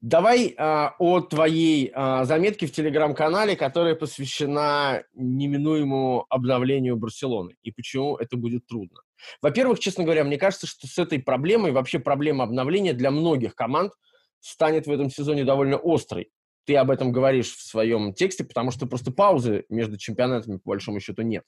давай 0.02 0.56
а, 0.58 0.96
о 1.00 1.22
твоей 1.22 1.92
а, 1.94 2.26
заметке 2.26 2.68
в 2.68 2.72
телеграм-канале, 2.72 3.56
которая 3.56 3.96
посвящена 3.96 5.04
неминуемому 5.14 6.26
обновлению 6.30 6.98
Барселоны 6.98 7.56
и 7.62 7.72
почему 7.72 8.16
это 8.16 8.38
будет 8.38 8.66
трудно. 8.68 9.02
Во-первых, 9.42 9.80
честно 9.80 10.04
говоря, 10.04 10.24
мне 10.24 10.38
кажется, 10.38 10.68
что 10.68 10.88
с 10.88 10.98
этой 10.98 11.20
проблемой, 11.20 11.72
вообще 11.72 12.00
проблема 12.00 12.44
обновления 12.44 12.94
для 12.94 13.12
многих 13.12 13.56
команд 13.56 13.94
станет 14.40 14.88
в 14.88 14.92
этом 14.92 15.10
сезоне 15.10 15.44
довольно 15.44 15.80
острой. 15.84 16.30
Ты 16.66 16.76
об 16.78 16.90
этом 16.90 17.12
говоришь 17.12 17.56
в 17.56 17.62
своем 17.62 18.14
тексте, 18.14 18.44
потому 18.44 18.72
что 18.72 18.88
просто 18.88 19.12
паузы 19.12 19.66
между 19.70 19.98
чемпионатами, 19.98 20.58
по 20.58 20.70
большому 20.70 21.00
счету, 21.00 21.22
нет. 21.22 21.44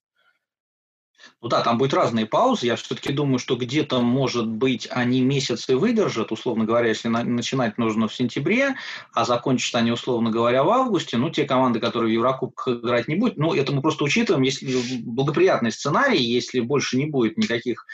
Ну 1.41 1.49
да, 1.49 1.61
там 1.61 1.77
будут 1.77 1.93
разные 1.93 2.25
паузы. 2.25 2.67
Я 2.67 2.75
все-таки 2.75 3.13
думаю, 3.13 3.39
что 3.39 3.55
где-то, 3.55 4.01
может 4.01 4.47
быть, 4.47 4.87
они 4.91 5.21
месяцы 5.21 5.75
выдержат, 5.75 6.31
условно 6.31 6.65
говоря, 6.65 6.89
если 6.89 7.07
на, 7.07 7.23
начинать 7.23 7.77
нужно 7.77 8.07
в 8.07 8.15
сентябре, 8.15 8.75
а 9.13 9.25
закончат 9.25 9.75
они, 9.75 9.91
условно 9.91 10.29
говоря, 10.29 10.63
в 10.63 10.69
августе. 10.69 11.17
Ну, 11.17 11.29
те 11.29 11.45
команды, 11.45 11.79
которые 11.79 12.09
в 12.09 12.13
Еврокубках 12.13 12.79
играть 12.79 13.07
не 13.07 13.15
будут, 13.15 13.37
ну, 13.37 13.53
это 13.53 13.71
мы 13.71 13.81
просто 13.81 14.03
учитываем, 14.03 14.43
если 14.43 15.01
благоприятный 15.01 15.71
сценарий, 15.71 16.23
если 16.23 16.59
больше 16.59 16.97
не 16.97 17.05
будет 17.05 17.37
никаких 17.37 17.85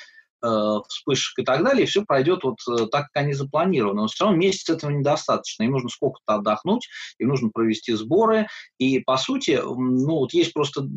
вспышек 0.87 1.39
и 1.39 1.43
так 1.43 1.63
далее, 1.63 1.83
и 1.83 1.87
все 1.87 2.03
пройдет 2.03 2.43
вот 2.43 2.59
э, 2.69 2.87
так, 2.87 3.07
как 3.11 3.23
они 3.23 3.33
запланированы. 3.33 4.01
Но 4.01 4.07
все 4.07 4.25
равно 4.25 4.39
месяц 4.39 4.69
этого 4.69 4.91
недостаточно. 4.91 5.63
Им 5.63 5.71
нужно 5.71 5.89
сколько-то 5.89 6.35
отдохнуть, 6.35 6.87
им 7.19 7.29
нужно 7.29 7.49
провести 7.49 7.93
сборы. 7.93 8.47
И, 8.77 8.99
по 8.99 9.17
сути, 9.17 9.59
ну, 9.63 10.19
вот 10.19 10.33
есть 10.33 10.53
просто 10.53 10.87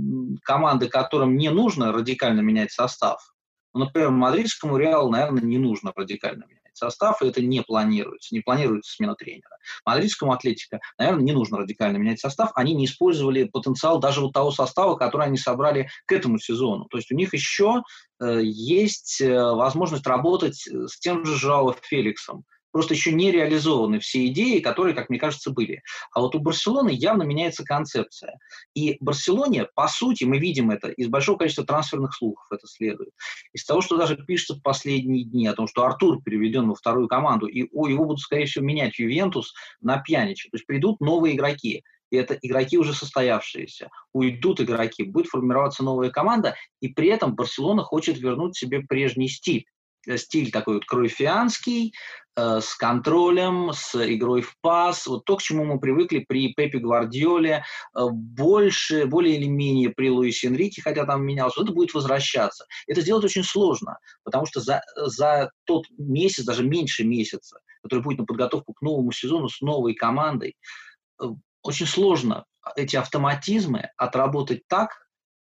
команды, 0.43 0.89
которым 0.89 1.37
не 1.37 1.51
нужно 1.51 1.93
радикально 1.93 2.41
менять 2.41 2.73
состав. 2.73 3.33
Ну, 3.73 3.85
например, 3.85 4.11
мадридскому 4.11 4.79
Реалу, 4.79 5.11
наверное, 5.11 5.43
не 5.43 5.59
нужно 5.59 5.93
радикально 5.95 6.45
менять 6.49 6.66
состав, 6.77 7.23
и 7.23 7.27
это 7.27 7.43
не 7.43 7.63
планируется, 7.63 8.35
не 8.35 8.41
планируется 8.41 8.93
смена 8.93 9.15
тренера. 9.15 9.57
Мадридскому 9.85 10.33
Атлетико, 10.33 10.81
наверное, 10.99 11.25
не 11.25 11.33
нужно 11.33 11.59
радикально 11.59 11.97
менять 11.97 12.21
состав, 12.21 12.51
они 12.55 12.75
не 12.75 12.87
использовали 12.87 13.45
потенциал 13.45 13.99
даже 13.99 14.21
вот 14.21 14.33
того 14.33 14.51
состава, 14.51 14.97
который 14.97 15.27
они 15.27 15.39
собрали 15.39 15.89
к 16.07 16.13
этому 16.13 16.39
сезону. 16.39 16.87
То 16.87 16.99
есть 16.99 17.11
у 17.11 17.15
них 17.15 17.35
еще 17.35 17.83
э, 18.21 18.41
есть 18.43 19.21
э, 19.21 19.35
возможность 19.35 20.07
работать 20.07 20.67
с 20.67 20.99
тем 20.99 21.25
же 21.25 21.37
Жао 21.37 21.75
Феликсом, 21.83 22.45
просто 22.77 22.93
еще 22.93 23.11
не 23.11 23.33
реализованы 23.33 24.01
все 24.01 24.27
идеи, 24.27 24.59
которые, 24.59 24.95
как 24.95 25.09
мне 25.09 25.19
кажется, 25.19 25.51
были. 25.51 25.81
А 26.13 26.21
вот 26.21 26.35
у 26.35 26.41
Барселоны 26.41 26.91
явно 26.91 27.23
меняется 27.23 27.65
концепция. 27.65 28.39
И 28.75 28.99
Барселоне, 29.01 29.67
по 29.75 29.89
сути, 29.89 30.25
мы 30.25 30.37
видим 30.37 30.71
это 30.71 30.89
из 30.89 31.09
большого 31.09 31.39
количества 31.39 31.65
трансферных 31.65 32.15
слухов, 32.15 32.47
это 32.51 32.67
следует. 32.67 33.15
Из 33.55 33.65
того, 33.65 33.81
что 33.81 33.97
даже 33.97 34.17
пишется 34.17 34.57
в 34.57 34.63
последние 34.63 35.25
дни 35.25 35.47
о 35.47 35.55
том, 35.55 35.67
что 35.69 35.87
Артур 35.87 36.23
переведен 36.23 36.69
во 36.69 36.75
вторую 36.75 37.09
команду, 37.09 37.47
и 37.47 37.67
о, 37.73 37.89
его 37.89 38.05
будут, 38.05 38.21
скорее 38.21 38.45
всего, 38.45 38.63
менять 38.63 38.99
Ювентус 38.99 39.55
на 39.81 39.97
Пьянича. 39.97 40.51
То 40.51 40.57
есть 40.57 40.67
придут 40.67 41.01
новые 41.01 41.35
игроки 41.35 41.83
и 42.11 42.17
это 42.17 42.39
игроки 42.41 42.79
уже 42.79 42.93
состоявшиеся. 42.93 43.91
Уйдут 44.13 44.61
игроки, 44.61 45.03
будет 45.03 45.27
формироваться 45.27 45.83
новая 45.83 46.11
команда, 46.11 46.55
и 46.81 46.89
при 46.89 47.09
этом 47.09 47.35
Барселона 47.35 47.83
хочет 47.83 48.19
вернуть 48.19 48.57
себе 48.57 48.81
прежний 48.81 49.29
стиль. 49.29 49.67
Э, 50.07 50.17
стиль 50.17 50.51
такой 50.51 50.75
вот 50.75 50.85
круифианский, 50.87 51.93
э, 52.37 52.61
с 52.61 52.75
контролем, 52.77 53.73
с 53.73 53.95
игрой 53.95 54.43
в 54.43 54.55
пас, 54.61 55.07
вот 55.07 55.25
то, 55.25 55.37
к 55.37 55.43
чему 55.43 55.65
мы 55.65 55.81
привыкли 55.81 56.25
при 56.27 56.53
Пепе 56.55 56.79
Гвардиоле, 56.79 57.65
э, 57.95 58.07
больше, 58.11 59.07
более 59.07 59.37
или 59.37 59.47
менее 59.47 59.91
при 59.91 60.11
Луисе 60.11 60.49
Энрике, 60.49 60.83
хотя 60.83 61.05
там 61.05 61.25
менялся, 61.25 61.63
это 61.63 61.73
будет 61.73 61.93
возвращаться. 61.95 62.67
Это 62.87 63.01
сделать 63.01 63.25
очень 63.25 63.43
сложно, 63.43 63.99
потому 64.23 64.47
что 64.47 64.61
за, 64.61 64.83
за 64.97 65.51
тот 65.65 65.87
месяц, 65.99 66.45
даже 66.45 66.65
меньше 66.65 67.05
месяца, 67.05 67.59
который 67.83 68.03
будет 68.03 68.19
на 68.19 68.25
подготовку 68.25 68.75
к 68.75 68.83
новому 68.83 69.13
сезону 69.13 69.49
с 69.49 69.61
новой 69.61 69.95
командой, 69.95 70.57
очень 71.63 71.87
сложно 71.87 72.45
эти 72.77 72.97
автоматизмы 72.97 73.91
отработать 73.97 74.63
так, 74.69 74.91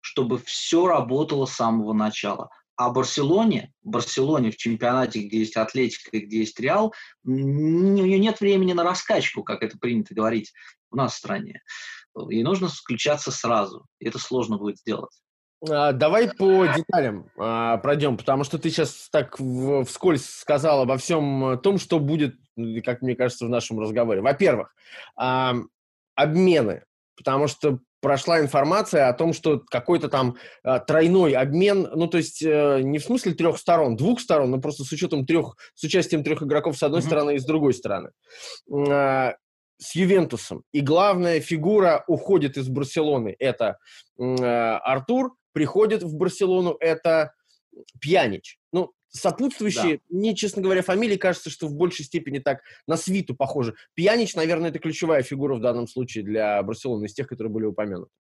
чтобы 0.01 0.39
все 0.39 0.87
работало 0.87 1.47
с 1.47 1.55
самого 1.55 1.93
начала. 1.93 2.51
А 2.77 2.91
Барселоне, 2.91 3.73
Барселоне 3.83 4.51
в 4.51 4.57
чемпионате, 4.57 5.21
где 5.21 5.39
есть 5.39 5.57
Атлетика 5.57 6.11
и 6.17 6.21
где 6.21 6.39
есть 6.39 6.59
Реал, 6.59 6.93
у 7.25 7.31
нее 7.31 8.19
нет 8.19 8.41
времени 8.41 8.73
на 8.73 8.83
раскачку, 8.83 9.45
как 9.45 9.63
это 9.63 9.79
принято 9.79 10.15
говорить 10.15 10.53
у 10.91 10.97
нас 10.97 11.15
в 11.15 11.19
стране. 11.19 11.63
Ей 12.29 12.43
нужно 12.43 12.69
включаться 12.69 13.31
сразу. 13.31 13.87
И 13.99 14.09
это 14.09 14.19
сложно 14.19 14.59
будет 14.59 14.79
сделать. 14.79 15.13
А, 15.69 15.93
давай 15.93 16.29
по 16.33 16.67
деталям 16.67 17.31
а, 17.39 17.79
пройдем, 17.79 18.17
потому 18.17 18.45
что 18.45 18.59
ты 18.59 18.71
сейчас 18.71 19.09
так 19.11 19.39
вскользь 19.87 20.27
сказал 20.27 20.83
обо 20.83 20.97
всем 20.97 21.59
том, 21.63 21.79
что 21.79 21.99
будет, 21.99 22.37
как 22.85 23.03
мне 23.03 23.17
кажется, 23.17 23.47
в 23.47 23.51
нашем 23.51 23.81
разговоре. 23.81 24.21
Во-первых, 24.21 24.75
а, 25.17 25.55
обмены, 26.15 26.85
потому 27.17 27.49
что 27.49 27.79
прошла 28.05 28.39
информация 28.39 29.09
о 29.09 29.15
том, 29.15 29.33
что 29.33 29.61
какой-то 29.71 30.11
там 30.11 30.37
э, 30.63 30.79
тройной 30.87 31.33
обмен, 31.33 31.89
ну, 31.95 32.07
то 32.07 32.19
есть 32.19 32.43
э, 32.43 32.83
не 32.83 32.99
в 32.99 33.03
смысле 33.03 33.33
трех 33.33 33.57
сторон, 33.57 33.97
двух 33.97 34.21
сторон, 34.21 34.51
но 34.51 34.61
просто 34.61 34.85
с 34.85 34.93
учетом 34.93 35.25
трех, 35.25 35.57
с 35.75 35.85
участием 35.85 36.23
трех 36.23 36.43
игроков 36.43 36.77
с 36.77 36.83
одной 36.83 37.01
mm-hmm. 37.01 37.07
стороны 37.07 37.35
и 37.37 37.39
с 37.39 37.47
другой 37.47 37.73
стороны. 37.73 38.11
Э, 38.71 39.33
с 39.79 39.95
Ювентусом. 39.95 40.65
И 40.73 40.83
главная 40.83 41.41
фигура 41.41 42.05
уходит 42.07 42.59
из 42.59 42.69
Барселоны. 42.69 43.37
Это 43.39 43.79
э, 44.19 44.23
Артур, 44.25 45.33
приходит 45.55 46.03
в 46.03 46.15
Барселону, 46.15 46.77
это 46.81 47.33
Пьянич. 48.03 48.59
Ну, 48.71 48.93
сопутствующие, 49.15 49.99
да. 49.99 50.03
мне, 50.17 50.35
честно 50.35 50.61
говоря, 50.61 50.83
фамилии 50.83 51.17
кажется, 51.17 51.49
что 51.49 51.69
в 51.69 51.75
большей 51.75 52.05
степени 52.05 52.41
так 52.41 52.61
на 52.87 52.97
свиту 52.97 53.35
похожи. 53.35 53.75
Пьянич, 53.95 54.35
наверное, 54.35 54.71
это 54.71 54.81
ключевая 54.81 55.23
фигура 55.23 55.55
в 55.55 55.61
данном 55.61 55.87
случае 55.87 56.25
для 56.25 56.63
Барселоны, 56.63 57.07
из 57.07 57.15
тех, 57.15 57.29
которые 57.29 57.53
были 57.53 57.67
упомянуты. 57.67 58.11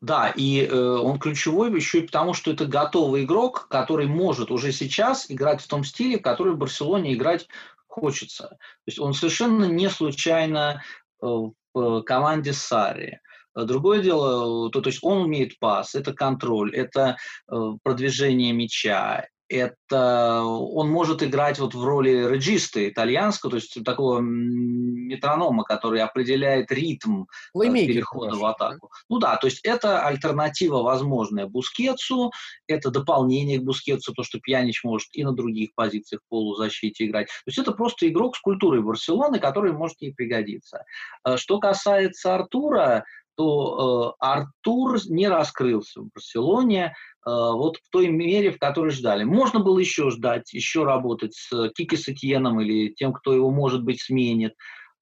Да, 0.00 0.32
и 0.34 0.64
э, 0.64 0.74
он 0.74 1.18
ключевой 1.18 1.74
еще 1.74 1.98
и 1.98 2.06
потому, 2.06 2.32
что 2.32 2.52
это 2.52 2.66
готовый 2.66 3.24
игрок, 3.24 3.66
который 3.68 4.06
может 4.06 4.50
уже 4.50 4.70
сейчас 4.70 5.28
играть 5.28 5.60
в 5.60 5.66
том 5.66 5.82
стиле, 5.82 6.18
который 6.18 6.52
в 6.52 6.58
Барселоне 6.58 7.14
играть 7.14 7.48
хочется. 7.88 8.48
То 8.48 8.58
есть 8.86 9.00
он 9.00 9.12
совершенно 9.12 9.64
не 9.64 9.90
случайно 9.90 10.82
э, 11.20 11.26
в 11.74 12.02
команде 12.02 12.52
Сари. 12.52 13.20
Другое 13.54 14.00
дело, 14.00 14.70
то, 14.70 14.80
то 14.80 14.88
есть 14.88 15.00
он 15.02 15.22
умеет 15.22 15.58
пас, 15.58 15.96
это 15.96 16.14
контроль, 16.14 16.74
это 16.76 17.16
э, 17.50 17.56
продвижение 17.82 18.52
мяча, 18.52 19.26
это 19.48 20.42
он 20.42 20.90
может 20.90 21.22
играть 21.22 21.58
вот 21.58 21.74
в 21.74 21.82
роли 21.82 22.28
regista 22.28 22.88
итальянского, 22.88 23.50
то 23.50 23.56
есть 23.56 23.82
такого 23.84 24.20
метронома, 24.20 25.64
который 25.64 26.00
определяет 26.02 26.70
ритм 26.70 27.24
Плеймейкер, 27.52 27.94
перехода 27.94 28.36
в 28.36 28.44
атаку. 28.44 28.90
Да? 28.92 28.98
Ну 29.08 29.18
да, 29.18 29.36
то 29.36 29.46
есть 29.46 29.60
это 29.64 30.04
альтернатива 30.04 30.82
возможная 30.82 31.46
Бускетсу, 31.46 32.30
это 32.66 32.90
дополнение 32.90 33.58
к 33.58 33.64
Бускетсу, 33.64 34.12
то, 34.12 34.22
что 34.22 34.38
Пьянич 34.38 34.84
может 34.84 35.08
и 35.12 35.24
на 35.24 35.32
других 35.32 35.74
позициях 35.74 36.20
в 36.24 36.28
полузащите 36.28 37.06
играть. 37.06 37.28
То 37.28 37.42
есть 37.46 37.58
это 37.58 37.72
просто 37.72 38.08
игрок 38.08 38.36
с 38.36 38.40
культурой 38.40 38.82
Барселоны, 38.82 39.38
который 39.38 39.72
может 39.72 40.00
ей 40.00 40.12
пригодиться. 40.12 40.84
Э, 41.24 41.36
что 41.36 41.58
касается 41.58 42.34
Артура, 42.34 43.04
то 43.38 44.16
э, 44.18 44.24
Артур 44.24 44.98
не 45.06 45.28
раскрылся 45.28 46.00
в 46.00 46.08
Барселоне 46.12 46.86
э, 46.86 46.90
вот 47.24 47.76
в 47.76 47.88
той 47.90 48.08
мере, 48.08 48.50
в 48.50 48.58
которой 48.58 48.90
ждали. 48.90 49.22
Можно 49.22 49.60
было 49.60 49.78
еще 49.78 50.10
ждать, 50.10 50.52
еще 50.52 50.82
работать 50.82 51.34
с 51.34 51.70
Кики 51.76 51.96
Сатьеном 51.96 52.60
или 52.60 52.92
тем, 52.92 53.12
кто 53.12 53.32
его, 53.32 53.52
может 53.52 53.84
быть, 53.84 54.02
сменит. 54.02 54.54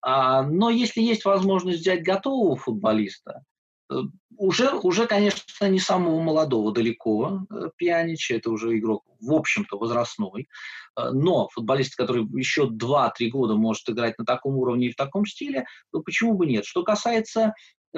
А, 0.02 0.42
но 0.42 0.68
если 0.68 1.00
есть 1.00 1.24
возможность 1.24 1.80
взять 1.80 2.02
готового 2.02 2.56
футболиста, 2.56 3.42
э, 3.90 4.00
уже, 4.36 4.70
уже, 4.70 5.06
конечно, 5.06 5.66
не 5.70 5.80
самого 5.80 6.20
молодого 6.20 6.72
далеко 6.72 7.46
э, 7.48 7.70
Пьянича, 7.78 8.34
это 8.34 8.50
уже 8.50 8.76
игрок, 8.76 9.02
в 9.18 9.32
общем-то, 9.32 9.78
возрастной, 9.78 10.46
э, 10.98 11.10
но 11.10 11.48
футболист, 11.48 11.96
который 11.96 12.26
еще 12.38 12.66
2-3 12.66 13.30
года 13.30 13.54
может 13.54 13.88
играть 13.88 14.18
на 14.18 14.26
таком 14.26 14.58
уровне 14.58 14.88
и 14.88 14.92
в 14.92 14.96
таком 14.96 15.24
стиле, 15.24 15.64
то 15.90 16.00
почему 16.02 16.34
бы 16.34 16.44
нет? 16.44 16.66
Что 16.66 16.82
касается 16.82 17.54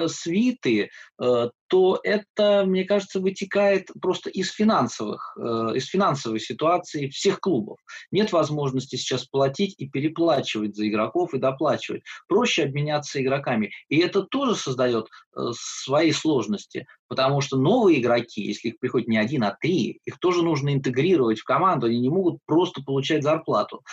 свиты, 0.07 0.89
то 1.17 1.99
это, 2.03 2.63
мне 2.65 2.83
кажется, 2.83 3.19
вытекает 3.19 3.89
просто 4.01 4.29
из 4.29 4.51
финансовых, 4.51 5.37
из 5.75 5.85
финансовой 5.85 6.39
ситуации 6.39 7.09
всех 7.09 7.39
клубов. 7.39 7.77
Нет 8.11 8.31
возможности 8.31 8.95
сейчас 8.95 9.25
платить 9.25 9.75
и 9.77 9.87
переплачивать 9.87 10.75
за 10.75 10.87
игроков 10.87 11.33
и 11.33 11.39
доплачивать. 11.39 12.01
Проще 12.27 12.63
обменяться 12.63 13.21
игроками. 13.21 13.71
И 13.87 13.97
это 13.97 14.23
тоже 14.23 14.55
создает 14.55 15.07
свои 15.51 16.11
сложности, 16.11 16.87
потому 17.07 17.41
что 17.41 17.57
новые 17.57 17.99
игроки, 17.99 18.41
если 18.41 18.69
их 18.69 18.79
приходит 18.79 19.07
не 19.07 19.17
один, 19.17 19.43
а 19.43 19.55
три, 19.59 19.99
их 20.05 20.17
тоже 20.19 20.41
нужно 20.41 20.73
интегрировать 20.73 21.39
в 21.39 21.43
команду, 21.43 21.85
они 21.87 21.99
не 21.99 22.09
могут 22.09 22.39
просто 22.45 22.81
получать 22.83 23.23
зарплату. 23.23 23.83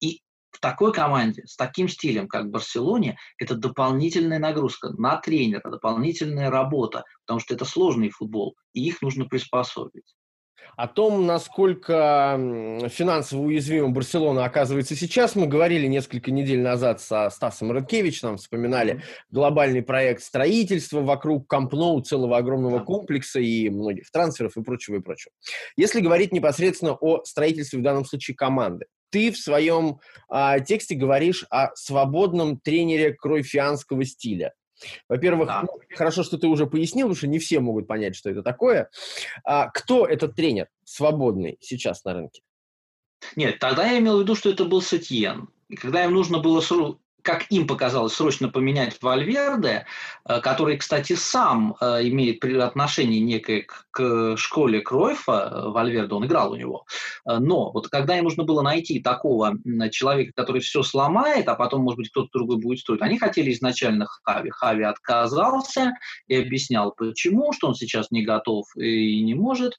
И 0.00 0.20
такой 0.62 0.92
команде, 0.92 1.42
с 1.46 1.56
таким 1.56 1.88
стилем, 1.88 2.28
как 2.28 2.44
в 2.44 2.50
Барселоне, 2.50 3.18
это 3.36 3.54
дополнительная 3.54 4.38
нагрузка 4.38 4.90
на 4.96 5.16
тренера, 5.16 5.68
дополнительная 5.68 6.50
работа, 6.50 7.04
потому 7.26 7.40
что 7.40 7.52
это 7.52 7.66
сложный 7.66 8.10
футбол, 8.10 8.56
и 8.72 8.86
их 8.86 9.02
нужно 9.02 9.26
приспособить. 9.26 10.14
О 10.76 10.86
том, 10.86 11.26
насколько 11.26 12.38
финансово 12.88 13.42
уязвима 13.42 13.88
Барселона 13.88 14.44
оказывается 14.44 14.96
сейчас, 14.96 15.34
мы 15.34 15.46
говорили 15.46 15.86
несколько 15.86 16.30
недель 16.30 16.62
назад 16.62 17.00
со 17.02 17.28
Стасом 17.28 17.72
Рыдкевичем, 17.72 18.38
вспоминали 18.38 19.02
глобальный 19.30 19.82
проект 19.82 20.22
строительства 20.22 21.00
вокруг 21.00 21.46
Кампноу, 21.46 22.00
целого 22.00 22.38
огромного 22.38 22.78
комплекса 22.78 23.40
и 23.40 23.68
многих 23.68 24.10
трансферов 24.10 24.56
и 24.56 24.62
прочего, 24.62 24.96
и 24.96 25.00
прочего. 25.00 25.32
Если 25.76 26.00
говорить 26.00 26.32
непосредственно 26.32 26.94
о 26.94 27.22
строительстве 27.24 27.80
в 27.80 27.82
данном 27.82 28.06
случае 28.06 28.36
команды, 28.36 28.86
ты 29.12 29.30
в 29.30 29.38
своем 29.38 30.00
а, 30.28 30.58
тексте 30.58 30.96
говоришь 30.96 31.44
о 31.50 31.74
свободном 31.76 32.58
тренере 32.58 33.12
кройфианского 33.12 34.04
стиля. 34.04 34.54
Во-первых, 35.08 35.46
да. 35.46 35.62
ну, 35.62 35.78
хорошо, 35.94 36.24
что 36.24 36.38
ты 36.38 36.48
уже 36.48 36.66
пояснил, 36.66 37.06
потому 37.06 37.16
что 37.16 37.28
не 37.28 37.38
все 37.38 37.60
могут 37.60 37.86
понять, 37.86 38.16
что 38.16 38.30
это 38.30 38.42
такое. 38.42 38.88
А, 39.44 39.68
кто 39.68 40.06
этот 40.06 40.34
тренер 40.34 40.68
свободный 40.84 41.58
сейчас 41.60 42.02
на 42.04 42.14
рынке? 42.14 42.42
Нет, 43.36 43.58
тогда 43.60 43.86
я 43.86 43.98
имел 43.98 44.18
в 44.18 44.22
виду, 44.22 44.34
что 44.34 44.50
это 44.50 44.64
был 44.64 44.82
Сетьен. 44.82 45.48
И 45.68 45.76
когда 45.76 46.04
им 46.04 46.12
нужно 46.12 46.38
было 46.38 46.60
как 47.22 47.46
им 47.50 47.66
показалось, 47.66 48.14
срочно 48.14 48.48
поменять 48.48 49.00
Вальверде, 49.00 49.86
э, 50.24 50.40
который, 50.40 50.76
кстати, 50.76 51.14
сам 51.14 51.76
э, 51.80 52.08
имеет 52.08 52.44
отношение 52.44 53.20
некое 53.20 53.66
к 53.90 54.36
школе 54.36 54.80
Кройфа, 54.80 55.50
э, 55.50 55.68
Вальверде, 55.70 56.14
он 56.14 56.26
играл 56.26 56.52
у 56.52 56.56
него. 56.56 56.84
Но 57.24 57.70
вот 57.70 57.88
когда 57.88 58.18
им 58.18 58.24
нужно 58.24 58.44
было 58.44 58.62
найти 58.62 59.00
такого 59.00 59.56
человека, 59.90 60.32
который 60.34 60.60
все 60.60 60.82
сломает, 60.82 61.48
а 61.48 61.54
потом, 61.54 61.82
может 61.82 61.98
быть, 61.98 62.10
кто-то 62.10 62.28
другой 62.32 62.58
будет 62.58 62.80
строить, 62.80 63.02
они 63.02 63.18
хотели 63.18 63.52
изначально 63.52 64.06
Хави. 64.24 64.50
Хави 64.50 64.84
отказался 64.84 65.92
и 66.26 66.36
объяснял, 66.36 66.92
почему, 66.92 67.52
что 67.52 67.68
он 67.68 67.74
сейчас 67.74 68.10
не 68.10 68.24
готов 68.24 68.66
и 68.76 69.22
не 69.22 69.34
может. 69.34 69.74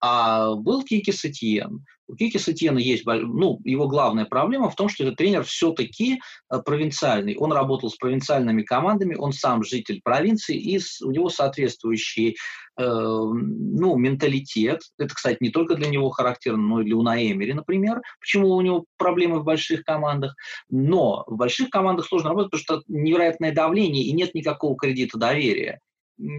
А 0.00 0.54
был 0.54 0.84
Кики 0.84 1.12
Сатьен. 1.12 1.84
У 2.08 2.16
Кики 2.16 2.38
Сатьена 2.38 2.78
есть, 2.78 3.04
ну, 3.06 3.60
его 3.64 3.86
главная 3.86 4.24
проблема 4.24 4.70
в 4.70 4.74
том, 4.74 4.88
что 4.88 5.04
этот 5.04 5.16
тренер 5.16 5.44
все-таки 5.44 6.20
э, 6.50 6.58
провинциальный. 6.64 7.36
Он 7.36 7.52
работал 7.52 7.90
с 7.90 7.96
провинциальными 7.96 8.62
командами, 8.62 9.14
он 9.14 9.32
сам 9.32 9.62
житель 9.62 10.00
провинции, 10.02 10.56
и 10.56 10.80
у 11.04 11.10
него 11.10 11.28
соответствующий 11.28 12.30
э, 12.30 12.82
ну, 12.82 13.96
менталитет. 13.96 14.80
Это, 14.98 15.14
кстати, 15.14 15.36
не 15.40 15.50
только 15.50 15.74
для 15.74 15.88
него 15.88 16.08
характерно, 16.08 16.62
но 16.62 16.80
и 16.80 16.84
для 16.84 16.96
Уна 16.96 17.22
Эмери, 17.22 17.52
например. 17.52 18.00
Почему 18.20 18.54
у 18.54 18.60
него 18.62 18.86
проблемы 18.96 19.40
в 19.40 19.44
больших 19.44 19.84
командах? 19.84 20.34
Но 20.70 21.24
в 21.26 21.36
больших 21.36 21.68
командах 21.68 22.06
сложно 22.06 22.30
работать, 22.30 22.50
потому 22.50 22.80
что 22.80 22.82
невероятное 22.88 23.52
давление 23.52 24.04
и 24.04 24.12
нет 24.12 24.34
никакого 24.34 24.76
кредита 24.76 25.18
доверия 25.18 25.80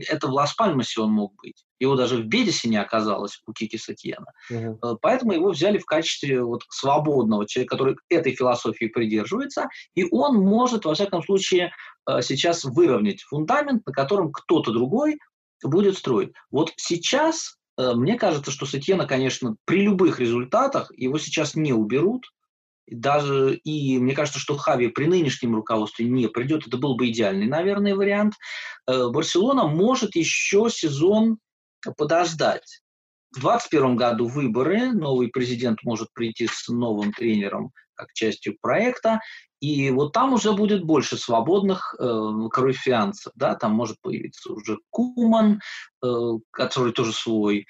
это 0.07 0.27
в 0.27 0.31
Лас-Пальмасе 0.31 1.01
он 1.01 1.11
мог 1.11 1.35
быть. 1.35 1.65
Его 1.79 1.95
даже 1.95 2.17
в 2.17 2.25
Бедисе 2.25 2.69
не 2.69 2.77
оказалось 2.77 3.41
у 3.47 3.53
Кики 3.53 3.77
Сатьена. 3.77 4.27
Uh-huh. 4.51 4.97
Поэтому 5.01 5.33
его 5.33 5.49
взяли 5.51 5.77
в 5.77 5.85
качестве 5.85 6.43
вот 6.43 6.63
свободного 6.69 7.47
человека, 7.47 7.75
который 7.75 7.95
этой 8.09 8.33
философии 8.35 8.85
придерживается, 8.85 9.69
и 9.95 10.05
он 10.11 10.37
может, 10.37 10.85
во 10.85 10.93
всяком 10.93 11.23
случае, 11.23 11.71
э, 12.07 12.21
сейчас 12.21 12.63
выровнять 12.63 13.21
фундамент, 13.21 13.85
на 13.85 13.93
котором 13.93 14.31
кто-то 14.31 14.71
другой 14.71 15.19
будет 15.63 15.97
строить. 15.97 16.31
Вот 16.51 16.73
сейчас 16.75 17.57
э, 17.77 17.93
мне 17.93 18.17
кажется, 18.17 18.51
что 18.51 18.65
Сатьена, 18.65 19.05
конечно, 19.05 19.55
при 19.65 19.81
любых 19.81 20.19
результатах 20.19 20.91
его 20.95 21.17
сейчас 21.17 21.55
не 21.55 21.73
уберут, 21.73 22.25
даже 22.91 23.55
и 23.55 23.99
мне 23.99 24.15
кажется, 24.15 24.39
что 24.39 24.57
Хави 24.57 24.87
при 24.87 25.05
нынешнем 25.05 25.55
руководстве 25.55 26.05
не 26.05 26.27
придет, 26.27 26.67
это 26.67 26.77
был 26.77 26.95
бы 26.95 27.09
идеальный, 27.09 27.47
наверное, 27.47 27.95
вариант. 27.95 28.33
Э, 28.87 29.09
Барселона 29.09 29.67
может 29.67 30.15
еще 30.15 30.69
сезон 30.69 31.37
подождать. 31.97 32.81
В 33.31 33.41
2021 33.41 33.95
году 33.95 34.27
выборы, 34.27 34.91
новый 34.91 35.27
президент 35.27 35.83
может 35.83 36.11
прийти 36.13 36.47
с 36.51 36.67
новым 36.67 37.13
тренером 37.13 37.71
как 37.93 38.13
частью 38.13 38.57
проекта, 38.59 39.19
и 39.59 39.91
вот 39.91 40.13
там 40.13 40.33
уже 40.33 40.53
будет 40.53 40.83
больше 40.83 41.17
свободных 41.17 41.93
э, 41.99 42.49
корифианцев, 42.49 43.33
да, 43.35 43.55
там 43.55 43.73
может 43.73 43.97
появиться 44.01 44.53
уже 44.53 44.77
Куман, 44.89 45.59
э, 46.01 46.07
который 46.51 46.93
тоже 46.93 47.11
свой, 47.11 47.67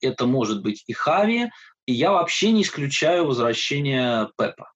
это 0.00 0.26
может 0.26 0.62
быть 0.62 0.84
и 0.86 0.92
Хави, 0.92 1.50
и 1.86 1.92
я 1.92 2.12
вообще 2.12 2.50
не 2.50 2.62
исключаю 2.62 3.26
возвращение 3.26 4.28
Пепа. 4.36 4.72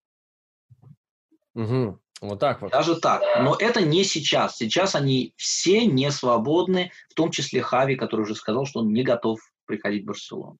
Угу. 1.54 1.98
Вот 2.22 2.38
так 2.38 2.62
вот. 2.62 2.70
Даже 2.70 3.00
так. 3.00 3.22
Но 3.40 3.56
это 3.56 3.80
не 3.82 4.04
сейчас. 4.04 4.56
Сейчас 4.56 4.94
они 4.94 5.34
все 5.36 5.86
не 5.86 6.10
свободны, 6.10 6.92
в 7.08 7.14
том 7.14 7.30
числе 7.30 7.62
Хави, 7.62 7.96
который 7.96 8.22
уже 8.22 8.34
сказал, 8.34 8.66
что 8.66 8.80
он 8.80 8.92
не 8.92 9.02
готов 9.02 9.40
приходить 9.66 10.04
в 10.04 10.06
Барселону. 10.06 10.58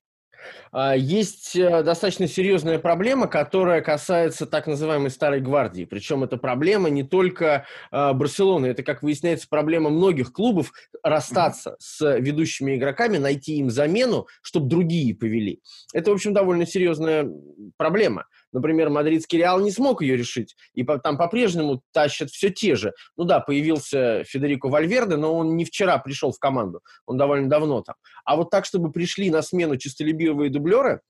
А, 0.71 0.95
есть 0.95 1.55
э, 1.55 1.83
достаточно 1.83 2.27
серьезная 2.27 2.79
проблема, 2.79 3.27
которая 3.27 3.81
касается 3.81 4.45
так 4.45 4.67
называемой 4.67 5.09
старой 5.09 5.41
гвардии. 5.41 5.85
Причем 5.85 6.23
эта 6.23 6.37
проблема 6.37 6.89
не 6.89 7.03
только 7.03 7.65
а, 7.91 8.13
Барселоны, 8.13 8.67
это, 8.67 8.83
как 8.83 9.03
выясняется, 9.03 9.47
проблема 9.49 9.89
многих 9.89 10.31
клубов 10.31 10.71
расстаться 11.03 11.75
с 11.79 12.17
ведущими 12.19 12.75
игроками, 12.75 13.17
найти 13.17 13.57
им 13.57 13.69
замену, 13.69 14.27
чтобы 14.41 14.67
другие 14.67 15.15
повели. 15.15 15.61
Это, 15.93 16.11
в 16.11 16.13
общем, 16.13 16.33
довольно 16.33 16.65
серьезная 16.65 17.29
проблема. 17.77 18.25
Например, 18.51 18.89
мадридский 18.89 19.37
Реал 19.37 19.61
не 19.61 19.71
смог 19.71 20.01
ее 20.01 20.17
решить, 20.17 20.55
и 20.73 20.83
там 20.83 21.17
по-прежнему 21.17 21.81
тащат 21.93 22.29
все 22.29 22.49
те 22.49 22.75
же. 22.75 22.93
Ну 23.17 23.23
да, 23.23 23.39
появился 23.39 24.23
Федерико 24.25 24.67
Вальверде, 24.67 25.15
но 25.15 25.35
он 25.35 25.55
не 25.55 25.65
вчера 25.65 25.97
пришел 25.97 26.31
в 26.31 26.39
команду, 26.39 26.81
он 27.05 27.17
довольно 27.17 27.49
давно 27.49 27.81
там. 27.81 27.95
А 28.25 28.35
вот 28.35 28.49
так, 28.49 28.65
чтобы 28.65 28.91
пришли 28.91 29.29
на 29.29 29.41
смену 29.41 29.77
чистолюбивые 29.77 30.49
дублеры, 30.49 31.01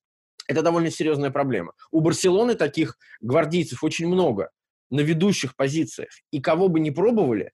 это 0.47 0.61
довольно 0.61 0.91
серьезная 0.91 1.31
проблема. 1.31 1.73
У 1.91 2.01
Барселоны 2.01 2.55
таких 2.55 2.97
гвардейцев 3.21 3.83
очень 3.83 4.07
много 4.07 4.49
на 4.89 4.99
ведущих 4.99 5.55
позициях. 5.55 6.09
И 6.31 6.41
кого 6.41 6.67
бы 6.67 6.79
ни 6.79 6.89
пробовали, 6.89 7.51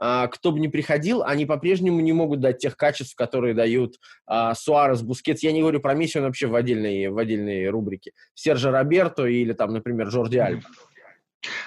кто 0.00 0.52
бы 0.52 0.60
ни 0.60 0.68
приходил, 0.68 1.22
они 1.22 1.44
по-прежнему 1.44 2.00
не 2.00 2.12
могут 2.12 2.40
дать 2.40 2.58
тех 2.58 2.76
качеств, 2.76 3.14
которые 3.14 3.52
дают 3.52 3.96
а, 4.26 4.54
Суарес, 4.54 5.02
Бускетс. 5.02 5.42
Я 5.42 5.52
не 5.52 5.60
говорю 5.60 5.80
про 5.80 5.94
Месси, 5.94 6.18
он 6.18 6.24
вообще 6.24 6.46
в 6.46 6.54
отдельной, 6.54 7.08
в 7.08 7.18
отдельной 7.18 7.68
рубрике. 7.68 8.12
Сержа 8.34 8.70
Роберто 8.70 9.26
или 9.26 9.52
там, 9.52 9.74
например, 9.74 10.10
Жорди 10.10 10.38
Альба. 10.38 10.62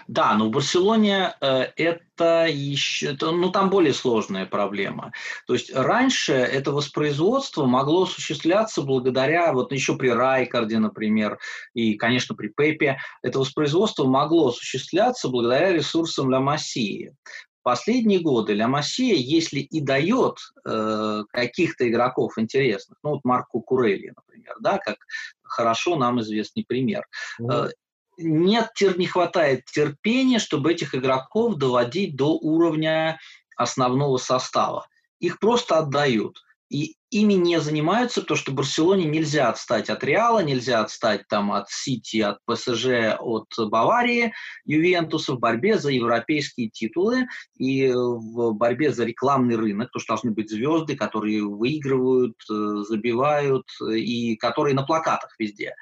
Да, 0.08 0.36
но 0.36 0.48
в 0.48 0.52
Барселоне 0.52 1.34
э, 1.42 1.68
это 1.76 2.46
еще, 2.48 3.08
это, 3.08 3.32
ну 3.32 3.52
там 3.52 3.70
более 3.70 3.94
сложная 3.94 4.46
проблема. 4.46 5.12
То 5.48 5.54
есть 5.54 5.74
раньше 5.74 6.34
это 6.34 6.72
воспроизводство 6.72 7.66
могло 7.66 8.04
осуществляться 8.04 8.84
благодаря, 8.84 9.52
вот 9.52 9.72
еще 9.72 9.96
при 9.96 10.10
Райкарде, 10.10 10.78
например, 10.78 11.40
и, 11.74 11.96
конечно, 11.96 12.36
при 12.36 12.50
Пепе, 12.50 13.00
это 13.24 13.40
воспроизводство 13.40 14.06
могло 14.06 14.50
осуществляться 14.50 15.30
благодаря 15.30 15.72
ресурсам 15.72 16.30
Ла 16.30 16.40
Массии 16.40 17.16
последние 17.64 18.20
годы 18.20 18.54
Ля 18.54 18.68
Массия, 18.68 19.16
если 19.16 19.60
и 19.60 19.82
дает 19.82 20.38
э, 20.66 21.24
каких-то 21.30 21.90
игроков 21.90 22.38
интересных, 22.38 22.98
ну 23.04 23.12
вот 23.12 23.22
Марку 23.24 23.62
Курелли, 23.62 24.14
например, 24.16 24.56
да, 24.60 24.78
как 24.78 24.98
хорошо 25.42 25.96
нам 25.96 26.22
известный 26.22 26.66
пример, 26.68 27.06
mm-hmm. 27.42 27.68
э, 27.68 27.72
нет, 28.18 28.70
не 28.98 29.08
хватает 29.08 29.66
терпения, 29.66 30.40
чтобы 30.40 30.72
этих 30.72 30.94
игроков 30.94 31.56
доводить 31.56 32.16
до 32.16 32.34
уровня 32.34 33.20
основного 33.56 34.18
состава. 34.18 34.88
Их 35.20 35.40
просто 35.40 35.80
отдают. 35.80 36.44
И 36.70 36.96
ими 37.14 37.34
не 37.34 37.60
занимаются, 37.60 38.22
потому 38.22 38.38
что 38.38 38.52
Барселоне 38.52 39.06
нельзя 39.06 39.50
отстать 39.50 39.90
от 39.90 40.04
Реала, 40.04 40.40
нельзя 40.40 40.82
отстать 40.82 41.28
там 41.28 41.52
от 41.52 41.70
Сити, 41.70 42.18
от 42.18 42.40
ПСЖ, 42.46 43.16
от 43.20 43.48
Баварии, 43.58 44.34
Ювентуса 44.66 45.34
в 45.34 45.40
борьбе 45.40 45.78
за 45.78 45.92
европейские 45.92 46.70
титулы 46.70 47.28
и 47.58 47.92
в 47.92 48.54
борьбе 48.54 48.92
за 48.92 49.06
рекламный 49.06 49.56
рынок, 49.56 49.90
потому 49.90 50.02
что 50.02 50.14
должны 50.14 50.32
быть 50.32 50.50
звезды, 50.50 50.96
которые 50.96 51.44
выигрывают, 51.44 52.36
э, 52.50 52.84
забивают 52.88 53.68
и 53.96 54.36
которые 54.38 54.74
на 54.74 54.84
плакатах 54.84 55.36
везде. 55.38 55.76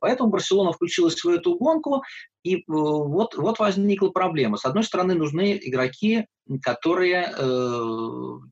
Поэтому 0.00 0.30
Барселона 0.30 0.72
включилась 0.72 1.22
в 1.22 1.28
эту 1.28 1.56
гонку, 1.56 2.02
и 2.46 2.58
э, 2.58 2.62
вот, 2.68 3.34
вот 3.36 3.58
возникла 3.58 4.10
проблема. 4.10 4.56
С 4.56 4.64
одной 4.64 4.84
стороны, 4.84 5.14
нужны 5.14 5.58
игроки, 5.60 6.26
которые 6.62 7.32
э, 7.36 7.82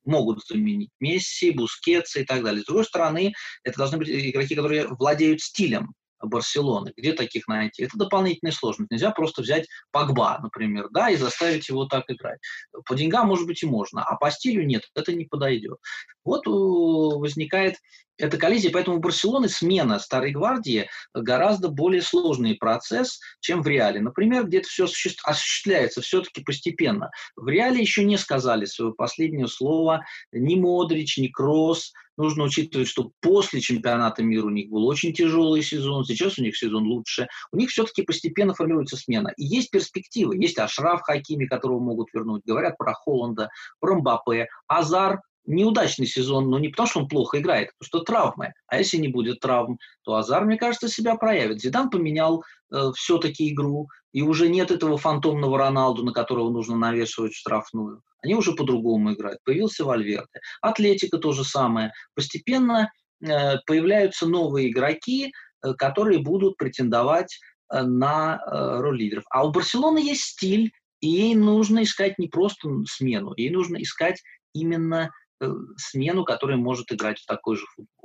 могут 0.05 0.45
заменить 0.47 0.91
Месси, 0.99 1.53
Бускетса 1.53 2.21
и 2.21 2.24
так 2.25 2.43
далее. 2.43 2.63
С 2.63 2.67
другой 2.67 2.85
стороны, 2.85 3.33
это 3.63 3.79
должны 3.79 3.99
быть 3.99 4.09
игроки, 4.09 4.55
которые 4.55 4.89
владеют 4.89 5.41
стилем 5.41 5.95
Барселоны. 6.27 6.93
Где 6.97 7.13
таких 7.13 7.49
найти? 7.49 7.85
Это 7.85 7.99
дополнительная 7.99 8.53
сложность. 8.53 8.91
Нельзя 8.91 9.11
просто 9.11 9.43
взять 9.43 9.69
Погба, 9.91 10.39
например, 10.43 10.89
да, 10.91 11.11
и 11.11 11.17
заставить 11.17 11.69
его 11.69 11.87
так 11.87 12.05
играть. 12.09 12.39
По 12.87 12.95
деньгам, 12.95 13.29
может 13.29 13.47
быть, 13.47 13.63
и 13.63 13.67
можно, 13.67 14.03
а 14.03 14.17
по 14.17 14.31
стилю 14.31 14.65
нет, 14.65 14.83
это 14.95 15.13
не 15.13 15.25
подойдет. 15.25 15.79
Вот 16.25 16.47
э, 16.47 16.51
возникает 16.51 17.77
эта 18.17 18.37
коллизия, 18.39 18.71
поэтому 18.71 18.99
у 18.99 19.01
Барселоны 19.01 19.49
смена 19.49 19.99
Старой 19.99 20.31
Гвардии 20.31 20.89
гораздо 21.15 21.69
более 21.69 22.01
сложный 22.01 22.55
процесс, 22.55 23.19
чем 23.41 23.63
в 23.63 23.67
Реале. 23.67 24.01
Например, 24.01 24.47
где-то 24.47 24.69
все 24.69 24.85
осуществляется 24.85 26.01
все-таки 26.01 26.43
постепенно. 26.43 27.11
В 27.35 27.49
Реале 27.49 27.81
еще 27.81 28.05
не 28.05 28.17
сказали 28.17 28.67
свое 28.67 28.93
последнее 28.95 29.49
слово 29.49 30.05
ни 30.33 30.55
Модрич, 30.55 31.19
ни 31.19 31.27
Кросс. 31.27 31.93
Нужно 32.17 32.45
учитывать, 32.45 32.89
что 32.89 33.11
после 33.21 33.61
чемпионата 33.61 34.23
мира 34.23 34.47
у 34.47 34.51
них 34.51 34.71
был 34.71 34.87
очень 34.87 35.13
тяжелый 35.13 35.63
сезон, 35.63 36.05
сейчас 36.05 36.39
у 36.39 36.43
них 36.43 36.57
сезон 36.57 36.85
лучше. 36.85 37.27
У 37.53 37.57
них 37.57 37.71
все-таки 37.71 38.03
постепенно 38.03 38.55
формируется 38.55 38.97
смена. 38.97 39.33
И 39.37 39.45
есть 39.45 39.71
перспективы. 39.71 40.37
Есть 40.37 40.59
Ашраф 40.59 41.03
Хакими, 41.03 41.47
которого 41.47 41.81
могут 41.81 42.09
вернуть. 42.13 42.43
Говорят 42.45 42.77
про 42.79 42.95
Холланда, 42.95 43.49
про 43.81 43.97
Мбаппе. 43.97 44.47
Азар 44.69 45.21
неудачный 45.47 46.07
сезон, 46.07 46.49
но 46.49 46.59
не 46.59 46.69
потому, 46.69 46.89
что 46.89 47.01
он 47.01 47.09
плохо 47.09 47.39
играет, 47.39 47.69
а 47.69 47.73
потому 47.79 47.87
что 47.87 48.01
травмы. 48.01 48.53
А 48.67 48.79
если 48.79 48.97
не 48.97 49.09
будет 49.09 49.41
травм, 49.41 49.79
то 50.03 50.15
Азар, 50.15 50.45
мне 50.45 50.57
кажется, 50.57 50.89
себя 50.89 51.17
проявит. 51.17 51.61
Зидан 51.61 51.91
поменял 51.91 52.45
э, 52.73 52.93
все-таки 52.97 53.53
игру, 53.53 53.89
и 54.13 54.23
уже 54.23 54.49
нет 54.49 54.71
этого 54.71 54.97
фантомного 54.97 55.59
Роналду, 55.59 56.05
на 56.05 56.13
которого 56.13 56.51
нужно 56.51 56.77
навешивать 56.77 57.35
штрафную. 57.35 58.03
Они 58.23 58.35
уже 58.35 58.53
по-другому 58.53 59.13
играют. 59.13 59.41
Появился 59.45 59.85
Вальверде. 59.85 60.41
Атлетика 60.63 61.19
то 61.19 61.33
же 61.33 61.45
самое. 61.45 61.93
Постепенно 62.15 62.91
э, 63.21 63.59
появляются 63.67 64.27
новые 64.27 64.71
игроки, 64.71 65.33
э, 65.63 65.75
которые 65.75 66.21
будут 66.21 66.57
претендовать 66.57 67.39
э, 67.71 67.83
на 67.83 68.41
э, 68.41 68.81
роль 68.81 68.99
лидеров. 68.99 69.25
А 69.31 69.45
у 69.47 69.51
Барселоны 69.51 69.99
есть 69.99 70.23
стиль, 70.23 70.73
и 71.01 71.09
ей 71.09 71.35
нужно 71.35 71.83
искать 71.83 72.19
не 72.19 72.29
просто 72.29 72.69
смену, 72.87 73.35
ей 73.37 73.51
нужно 73.51 73.83
искать 73.83 74.23
именно 74.55 75.11
смену, 75.77 76.25
которая 76.25 76.57
может 76.57 76.93
играть 76.93 77.21
в 77.21 77.27
такой 77.27 77.57
же 77.57 77.67
футбол. 77.75 78.04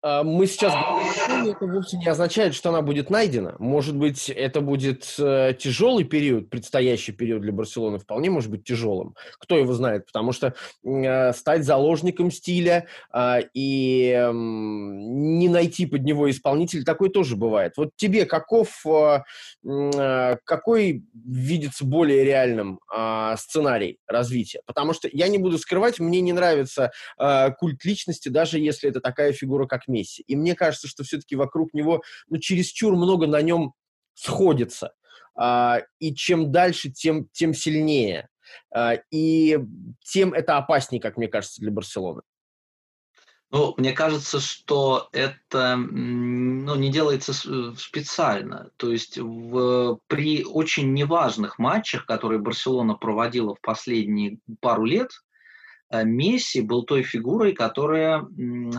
А, 0.00 0.22
мы 0.22 0.46
сейчас 0.46 0.72
говорим, 0.72 1.50
это 1.50 1.66
вовсе 1.66 1.96
не 1.96 2.06
означает, 2.06 2.54
что 2.54 2.68
она 2.68 2.82
будет 2.82 3.10
найдена. 3.10 3.56
Может 3.58 3.96
быть, 3.96 4.30
это 4.30 4.60
будет 4.60 5.16
э, 5.18 5.54
тяжелый 5.58 6.04
период, 6.04 6.50
предстоящий 6.50 7.10
период 7.10 7.42
для 7.42 7.52
Барселоны, 7.52 7.98
вполне 7.98 8.30
может 8.30 8.50
быть 8.50 8.62
тяжелым. 8.62 9.16
Кто 9.40 9.58
его 9.58 9.72
знает, 9.72 10.06
потому 10.06 10.30
что 10.32 10.54
э, 10.84 11.32
стать 11.32 11.64
заложником 11.64 12.30
стиля 12.30 12.86
э, 13.12 13.40
и 13.54 14.12
э, 14.16 14.30
не 14.32 15.48
найти 15.48 15.86
под 15.86 16.04
него 16.04 16.30
исполнителя, 16.30 16.84
такое 16.84 17.10
тоже 17.10 17.34
бывает. 17.34 17.72
Вот 17.76 17.90
тебе 17.96 18.24
каков, 18.24 18.86
э, 18.86 19.22
э, 19.64 20.36
какой 20.44 21.04
видится 21.12 21.84
более 21.84 22.22
реальным 22.22 22.78
э, 22.96 23.34
сценарий 23.36 23.98
развития? 24.06 24.60
Потому 24.64 24.92
что 24.92 25.08
я 25.10 25.26
не 25.26 25.38
буду 25.38 25.58
скрывать, 25.58 25.98
мне 25.98 26.20
не 26.20 26.32
нравится 26.32 26.92
э, 27.18 27.50
культ 27.58 27.84
личности, 27.84 28.28
даже 28.28 28.60
если 28.60 28.88
это 28.88 29.00
такая 29.00 29.32
фигура, 29.32 29.66
как 29.66 29.87
Месси. 29.88 30.22
И 30.26 30.36
мне 30.36 30.54
кажется, 30.54 30.88
что 30.88 31.04
все-таки 31.04 31.36
вокруг 31.36 31.74
него, 31.74 32.02
ну, 32.28 32.38
чересчур 32.38 32.94
много 32.96 33.26
на 33.26 33.40
нем 33.42 33.72
сходится. 34.14 34.92
А, 35.36 35.80
и 35.98 36.14
чем 36.14 36.52
дальше, 36.52 36.90
тем, 36.90 37.28
тем 37.32 37.54
сильнее. 37.54 38.28
А, 38.74 38.94
и 39.10 39.58
тем 40.04 40.32
это 40.34 40.56
опаснее, 40.56 41.00
как 41.00 41.16
мне 41.16 41.28
кажется, 41.28 41.60
для 41.60 41.70
Барселоны. 41.70 42.22
Ну, 43.50 43.72
мне 43.78 43.92
кажется, 43.92 44.40
что 44.40 45.08
это 45.12 45.76
ну, 45.76 46.74
не 46.74 46.90
делается 46.90 47.32
специально. 47.32 48.70
То 48.76 48.92
есть 48.92 49.16
в, 49.16 50.00
при 50.06 50.44
очень 50.44 50.92
неважных 50.92 51.58
матчах, 51.58 52.04
которые 52.04 52.40
Барселона 52.40 52.94
проводила 52.94 53.54
в 53.54 53.60
последние 53.62 54.38
пару 54.60 54.84
лет, 54.84 55.08
Э, 55.10 55.27
Месси 55.90 56.60
был 56.60 56.84
той 56.84 57.02
фигурой, 57.02 57.52
которая 57.52 58.26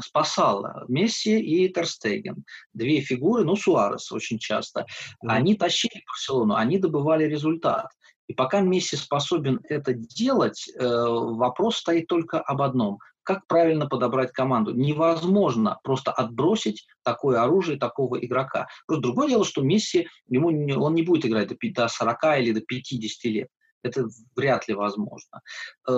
спасала. 0.03 0.85
Месси 0.87 1.39
и 1.39 1.69
Терстеген. 1.69 2.43
Две 2.73 3.01
фигуры, 3.01 3.43
ну, 3.43 3.55
Суарес 3.55 4.11
очень 4.11 4.37
часто. 4.39 4.81
Mm-hmm. 4.81 5.27
Они 5.27 5.55
тащили 5.55 6.03
Барселону, 6.07 6.55
они 6.55 6.77
добывали 6.77 7.25
результат. 7.25 7.87
И 8.27 8.33
пока 8.33 8.61
Месси 8.61 8.95
способен 8.95 9.59
это 9.63 9.93
делать, 9.93 10.69
э, 10.69 10.85
вопрос 10.87 11.77
стоит 11.77 12.07
только 12.07 12.39
об 12.39 12.61
одном. 12.61 12.99
Как 13.23 13.45
правильно 13.47 13.87
подобрать 13.87 14.31
команду? 14.31 14.73
Невозможно 14.73 15.79
просто 15.83 16.11
отбросить 16.11 16.87
такое 17.03 17.41
оружие 17.41 17.79
такого 17.79 18.23
игрока. 18.23 18.67
Просто 18.85 19.01
другое 19.01 19.29
дело, 19.29 19.45
что 19.45 19.61
Месси, 19.61 20.07
ему, 20.27 20.47
он 20.47 20.93
не 20.93 21.01
будет 21.01 21.25
играть 21.25 21.49
до 21.49 21.87
40 21.87 22.23
или 22.39 22.51
до 22.51 22.61
50 22.61 23.31
лет. 23.31 23.47
Это 23.83 24.07
вряд 24.35 24.67
ли 24.67 24.73
возможно. 24.73 25.41
Э, 25.87 25.91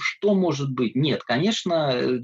что 0.00 0.34
может 0.34 0.72
быть? 0.72 0.94
Нет, 0.94 1.22
конечно, 1.24 2.18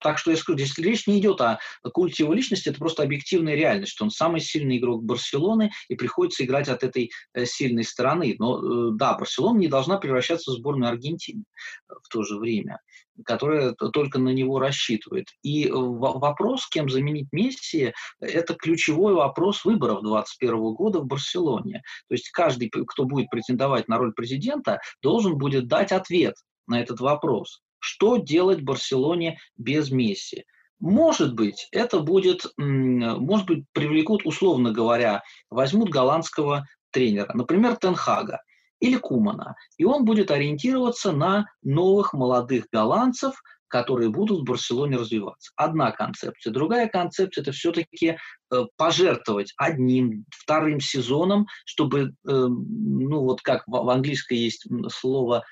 так 0.00 0.18
что 0.18 0.30
я 0.30 0.36
скажу, 0.36 0.58
здесь 0.58 0.76
речь 0.78 1.06
не 1.06 1.18
идет 1.18 1.40
о 1.40 1.58
культе 1.92 2.24
его 2.24 2.32
личности, 2.32 2.68
это 2.68 2.78
просто 2.78 3.02
объективная 3.02 3.54
реальность, 3.54 3.92
что 3.92 4.04
он 4.04 4.10
самый 4.10 4.40
сильный 4.40 4.78
игрок 4.78 5.02
Барселоны, 5.04 5.70
и 5.88 5.94
приходится 5.94 6.44
играть 6.44 6.68
от 6.68 6.82
этой 6.82 7.10
э, 7.34 7.46
сильной 7.46 7.84
стороны. 7.84 8.36
Но 8.38 8.58
э, 8.58 8.90
да, 8.92 9.14
Барселона 9.14 9.58
не 9.58 9.68
должна 9.68 9.98
превращаться 9.98 10.50
в 10.50 10.54
сборную 10.54 10.90
Аргентины 10.90 11.44
в 11.88 12.08
то 12.08 12.22
же 12.22 12.38
время 12.38 12.80
которая 13.24 13.72
только 13.72 14.18
на 14.18 14.30
него 14.30 14.58
рассчитывает. 14.58 15.28
И 15.42 15.70
вопрос, 15.70 16.68
кем 16.68 16.88
заменить 16.88 17.28
Месси, 17.32 17.92
это 18.20 18.54
ключевой 18.54 19.14
вопрос 19.14 19.64
выборов 19.64 20.02
2021 20.02 20.74
года 20.74 21.00
в 21.00 21.06
Барселоне. 21.06 21.82
То 22.08 22.14
есть 22.14 22.30
каждый, 22.30 22.68
кто 22.68 23.04
будет 23.04 23.30
претендовать 23.30 23.88
на 23.88 23.98
роль 23.98 24.12
президента, 24.12 24.80
должен 25.02 25.38
будет 25.38 25.68
дать 25.68 25.92
ответ 25.92 26.34
на 26.66 26.80
этот 26.80 27.00
вопрос. 27.00 27.62
Что 27.86 28.16
делать 28.16 28.62
Барселоне 28.62 29.38
без 29.56 29.92
Месси? 29.92 30.44
Может 30.80 31.34
быть, 31.34 31.68
это 31.70 32.00
будет, 32.00 32.44
может 32.56 33.46
быть, 33.46 33.64
привлекут, 33.72 34.26
условно 34.26 34.72
говоря, 34.72 35.22
возьмут 35.50 35.90
голландского 35.90 36.66
тренера, 36.90 37.30
например, 37.32 37.76
Тенхага 37.76 38.40
или 38.80 38.96
Кумана. 38.96 39.54
И 39.78 39.84
он 39.84 40.04
будет 40.04 40.32
ориентироваться 40.32 41.12
на 41.12 41.46
новых 41.62 42.12
молодых 42.12 42.66
голландцев, 42.72 43.40
которые 43.68 44.10
будут 44.10 44.40
в 44.40 44.44
Барселоне 44.44 44.96
развиваться. 44.96 45.52
Одна 45.54 45.92
концепция. 45.92 46.52
Другая 46.52 46.88
концепция– 46.88 47.42
это 47.42 47.52
все-таки 47.52 48.16
э, 48.50 48.64
пожертвовать 48.76 49.54
одним, 49.56 50.24
вторым 50.30 50.80
сезоном, 50.80 51.46
чтобы, 51.64 52.00
э, 52.02 52.10
ну 52.24 53.20
вот 53.20 53.42
как 53.42 53.62
в 53.68 53.88
английской 53.88 54.38
есть 54.38 54.66
слово 54.90 55.44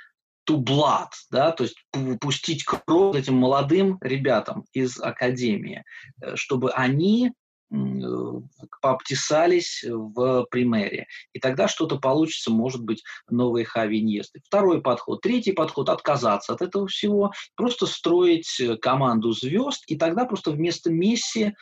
to 0.48 0.58
blood, 0.58 1.08
да, 1.30 1.52
то 1.52 1.64
есть 1.64 1.76
пустить 2.20 2.64
кровь 2.64 3.16
этим 3.16 3.34
молодым 3.34 3.98
ребятам 4.00 4.64
из 4.72 5.00
академии, 5.00 5.84
э, 6.20 6.36
чтобы 6.36 6.70
они 6.72 7.32
Э, 7.74 8.40
пообтесались 8.80 9.82
в 9.88 10.46
примере. 10.50 11.06
И 11.32 11.38
тогда 11.38 11.68
что-то 11.68 11.96
получится, 11.98 12.50
может 12.50 12.82
быть, 12.82 13.02
новые 13.30 13.64
Хави 13.64 14.00
Иньесты. 14.00 14.40
Второй 14.44 14.82
подход. 14.82 15.22
Третий 15.22 15.52
подход– 15.52 15.88
отказаться 15.90 16.52
от 16.52 16.60
этого 16.60 16.86
всего, 16.86 17.32
просто 17.56 17.86
строить 17.86 18.60
э, 18.60 18.76
команду 18.76 19.32
звезд, 19.32 19.84
и 19.86 19.96
тогда 19.96 20.26
просто 20.26 20.50
вместо 20.50 20.90
Месси 20.92 21.54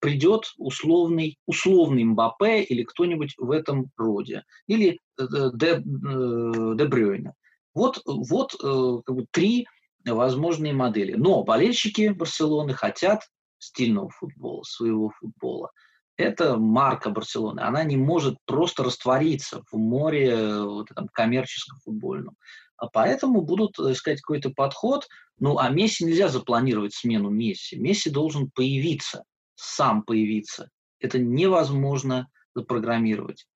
придет 0.00 0.52
условный, 0.58 1.38
условный 1.46 2.04
Мбаппе 2.04 2.62
или 2.62 2.82
кто-нибудь 2.82 3.34
в 3.38 3.50
этом 3.50 3.90
роде. 3.96 4.42
Или 4.66 5.00
Де, 5.18 5.80
Де 5.84 6.84
Брюйне. 6.86 7.32
Вот, 7.74 8.00
вот 8.04 8.52
как 8.52 9.14
бы, 9.14 9.26
три 9.30 9.66
возможные 10.06 10.72
модели. 10.72 11.14
Но 11.14 11.42
болельщики 11.42 12.08
Барселоны 12.08 12.74
хотят 12.74 13.22
стильного 13.58 14.10
футбола, 14.10 14.62
своего 14.62 15.10
футбола. 15.10 15.70
Это 16.16 16.56
марка 16.56 17.10
Барселоны. 17.10 17.60
Она 17.60 17.82
не 17.82 17.96
может 17.96 18.36
просто 18.44 18.84
раствориться 18.84 19.62
в 19.72 19.76
море 19.76 20.60
вот 20.60 20.90
этом 20.90 21.08
коммерческом 21.08 21.78
футбольном. 21.80 22.36
А 22.76 22.88
поэтому 22.88 23.40
будут 23.40 23.78
искать 23.78 24.20
какой-то 24.20 24.50
подход. 24.50 25.08
Ну, 25.38 25.58
а 25.58 25.70
Месси 25.70 26.04
нельзя 26.04 26.28
запланировать 26.28 26.94
смену 26.94 27.30
Месси. 27.30 27.76
Месси 27.76 28.10
должен 28.10 28.50
появиться, 28.50 29.24
сам 29.56 30.02
появиться. 30.02 30.68
Это 31.00 31.18
невозможно 31.18 32.28
запрограммировать. 32.54 33.46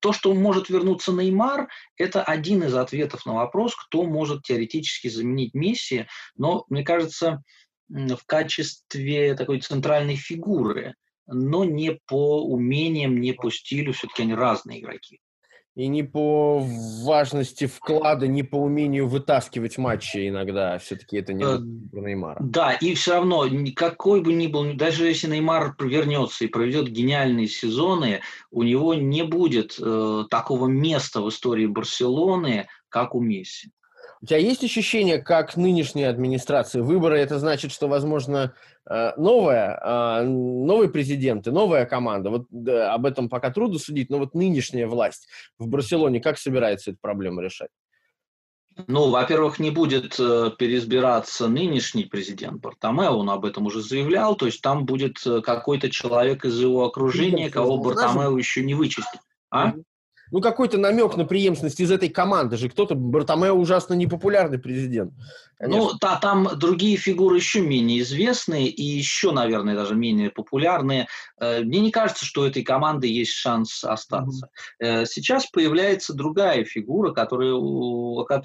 То, 0.00 0.12
что 0.12 0.34
может 0.34 0.68
вернуться 0.68 1.12
Неймар, 1.12 1.68
это 1.96 2.22
один 2.22 2.64
из 2.64 2.74
ответов 2.74 3.26
на 3.26 3.34
вопрос, 3.34 3.74
кто 3.76 4.04
может 4.04 4.42
теоретически 4.42 5.08
заменить 5.08 5.54
Месси. 5.54 6.06
Но, 6.36 6.64
мне 6.68 6.82
кажется, 6.82 7.42
в 7.88 8.20
качестве 8.26 9.34
такой 9.34 9.60
центральной 9.60 10.16
фигуры, 10.16 10.94
но 11.26 11.64
не 11.64 11.98
по 12.06 12.42
умениям, 12.44 13.20
не 13.20 13.32
по 13.32 13.50
стилю, 13.50 13.92
все-таки 13.92 14.22
они 14.22 14.34
разные 14.34 14.80
игроки. 14.80 15.20
И 15.74 15.88
не 15.88 16.02
по 16.02 16.62
важности 17.02 17.66
вклада, 17.66 18.26
не 18.26 18.42
по 18.42 18.56
умению 18.56 19.08
вытаскивать 19.08 19.78
матчи 19.78 20.28
иногда. 20.28 20.78
Все-таки 20.78 21.16
это 21.16 21.32
не 21.32 21.44
э, 21.44 21.58
про 21.90 22.00
Неймара. 22.00 22.36
Да, 22.40 22.72
и 22.72 22.94
все 22.94 23.14
равно, 23.14 23.46
какой 23.74 24.20
бы 24.20 24.34
ни 24.34 24.48
был, 24.48 24.74
даже 24.74 25.06
если 25.06 25.28
Неймар 25.28 25.74
вернется 25.80 26.44
и 26.44 26.48
проведет 26.48 26.88
гениальные 26.88 27.48
сезоны, 27.48 28.20
у 28.50 28.64
него 28.64 28.92
не 28.92 29.22
будет 29.22 29.78
э, 29.80 30.24
такого 30.28 30.66
места 30.66 31.22
в 31.22 31.30
истории 31.30 31.66
Барселоны, 31.66 32.68
как 32.90 33.14
у 33.14 33.20
Месси. 33.20 33.70
У 34.22 34.26
тебя 34.26 34.38
есть 34.38 34.62
ощущение, 34.62 35.18
как 35.18 35.56
нынешняя 35.56 36.08
администрация 36.08 36.80
выборы, 36.80 37.18
это 37.18 37.40
значит, 37.40 37.72
что, 37.72 37.88
возможно, 37.88 38.54
э, 38.88 39.12
новая, 39.16 39.76
э, 39.82 40.22
новый 40.24 40.88
президент 40.88 41.48
и 41.48 41.50
новая 41.50 41.86
команда, 41.86 42.30
вот 42.30 42.46
да, 42.50 42.94
об 42.94 43.04
этом 43.04 43.28
пока 43.28 43.50
трудно 43.50 43.80
судить, 43.80 44.10
но 44.10 44.18
вот 44.18 44.34
нынешняя 44.34 44.86
власть 44.86 45.26
в 45.58 45.66
Барселоне, 45.66 46.20
как 46.20 46.38
собирается 46.38 46.92
эту 46.92 47.00
проблему 47.00 47.40
решать? 47.40 47.70
Ну, 48.86 49.10
во-первых, 49.10 49.58
не 49.58 49.72
будет 49.72 50.14
э, 50.20 50.52
переизбираться 50.56 51.48
нынешний 51.48 52.04
президент 52.04 52.60
Бартомео, 52.60 53.18
он 53.18 53.28
об 53.28 53.44
этом 53.44 53.66
уже 53.66 53.82
заявлял, 53.82 54.36
то 54.36 54.46
есть 54.46 54.62
там 54.62 54.86
будет 54.86 55.16
какой-то 55.18 55.90
человек 55.90 56.44
из 56.44 56.60
его 56.60 56.84
окружения, 56.84 57.50
кого 57.50 57.76
Бартомео 57.76 58.38
еще 58.38 58.62
не 58.62 58.74
вычистил. 58.74 59.18
А? 59.50 59.74
Ну, 60.32 60.40
какой-то 60.40 60.78
намек 60.78 61.16
на 61.16 61.26
преемственность 61.26 61.78
из 61.78 61.90
этой 61.90 62.08
команды 62.08 62.56
же. 62.56 62.70
Кто-то, 62.70 62.94
Бартомео 62.94 63.52
ужасно 63.52 63.92
непопулярный 63.92 64.58
президент. 64.58 65.12
Конечно. 65.58 65.84
Ну, 65.84 65.90
да, 66.00 66.16
там 66.16 66.48
другие 66.56 66.96
фигуры 66.96 67.36
еще 67.36 67.60
менее 67.60 68.00
известные 68.00 68.68
и 68.68 68.82
еще, 68.82 69.30
наверное, 69.30 69.76
даже 69.76 69.94
менее 69.94 70.30
популярные. 70.30 71.06
Э, 71.38 71.60
мне 71.60 71.80
не 71.80 71.90
кажется, 71.90 72.24
что 72.24 72.40
у 72.40 72.44
этой 72.44 72.62
команды 72.62 73.08
есть 73.08 73.32
шанс 73.32 73.84
остаться. 73.84 74.48
Mm-hmm. 74.82 75.04
Сейчас 75.04 75.46
появляется 75.46 76.14
другая 76.14 76.64
фигура, 76.64 77.12
которая, 77.12 77.54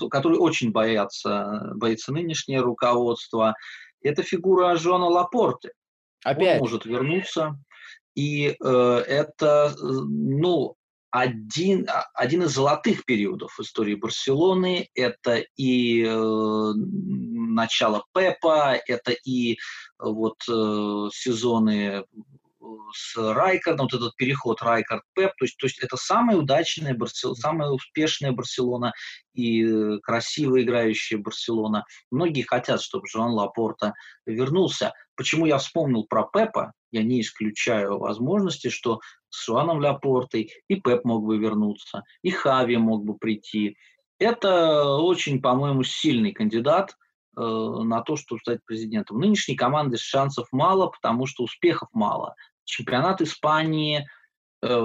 которой 0.10 0.38
очень 0.38 0.72
боятся, 0.72 1.72
боится 1.76 2.12
нынешнее 2.12 2.60
руководство. 2.60 3.56
Это 4.04 4.24
фигура 4.24 4.76
Жона 4.76 5.06
Лапорты. 5.06 5.72
Опять? 6.26 6.56
Он 6.56 6.60
может 6.60 6.86
вернуться. 6.86 7.58
И 8.14 8.58
э, 8.60 9.04
это, 9.08 9.74
э, 9.74 9.82
ну, 9.82 10.76
один, 11.12 11.88
а, 11.89 12.05
один 12.14 12.43
из 12.43 12.51
золотых 12.51 13.05
периодов 13.05 13.60
истории 13.60 13.95
Барселоны. 13.95 14.89
Это 14.93 15.43
и 15.55 16.03
э, 16.03 16.74
начало 16.76 18.03
Пепа, 18.14 18.80
это 18.88 19.12
и 19.12 19.53
э, 19.53 19.55
вот 19.99 20.38
э, 20.49 21.10
сезоны 21.14 22.03
с 22.93 23.15
Райкардом, 23.18 23.88
вот 23.91 23.99
этот 23.99 24.15
переход 24.15 24.61
Райкард-Пеп, 24.61 25.32
то 25.38 25.45
есть, 25.45 25.57
то 25.57 25.68
есть 25.68 25.80
это 25.80 25.97
самая 25.97 26.38
удачная 26.38 26.93
Барселона, 26.93 27.36
самая 27.36 27.70
успешная 27.70 28.32
Барселона 28.32 28.93
и 29.34 29.63
э, 29.63 29.99
красиво 29.99 30.61
играющая 30.61 31.18
Барселона. 31.18 31.86
Многие 32.11 32.43
хотят, 32.43 32.82
чтобы 32.82 33.07
Жоан 33.07 33.32
Лапорта 33.32 33.93
вернулся. 34.26 34.93
Почему 35.15 35.45
я 35.45 35.57
вспомнил 35.57 36.05
про 36.05 36.24
Пепа? 36.24 36.74
Я 36.91 37.03
не 37.03 37.22
исключаю 37.22 37.97
возможности, 37.97 38.70
что 38.70 38.99
с 39.30 39.45
Жуаном 39.45 39.80
Лапортой 39.80 40.51
и 40.68 40.76
Пеп 40.76 41.03
мог 41.05 41.26
бы 41.26 41.38
вернуться, 41.38 42.03
и 42.22 42.32
Хави 42.32 42.78
мог 42.78 43.03
бы 43.03 43.18
прийти. 43.18 43.78
Это 44.20 44.95
очень, 44.95 45.41
по-моему, 45.41 45.84
сильный 45.84 46.32
кандидат 46.32 46.95
э, 47.36 47.41
на 47.41 48.01
то, 48.01 48.15
чтобы 48.15 48.39
стать 48.39 48.63
президентом. 48.65 49.20
Нынешней 49.20 49.55
команды 49.55 49.97
шансов 49.97 50.47
мало, 50.51 50.88
потому 50.88 51.26
что 51.26 51.43
успехов 51.43 51.89
мало. 51.93 52.36
Чемпионат 52.68 53.22
Испании 53.22 54.07
э, 54.61 54.80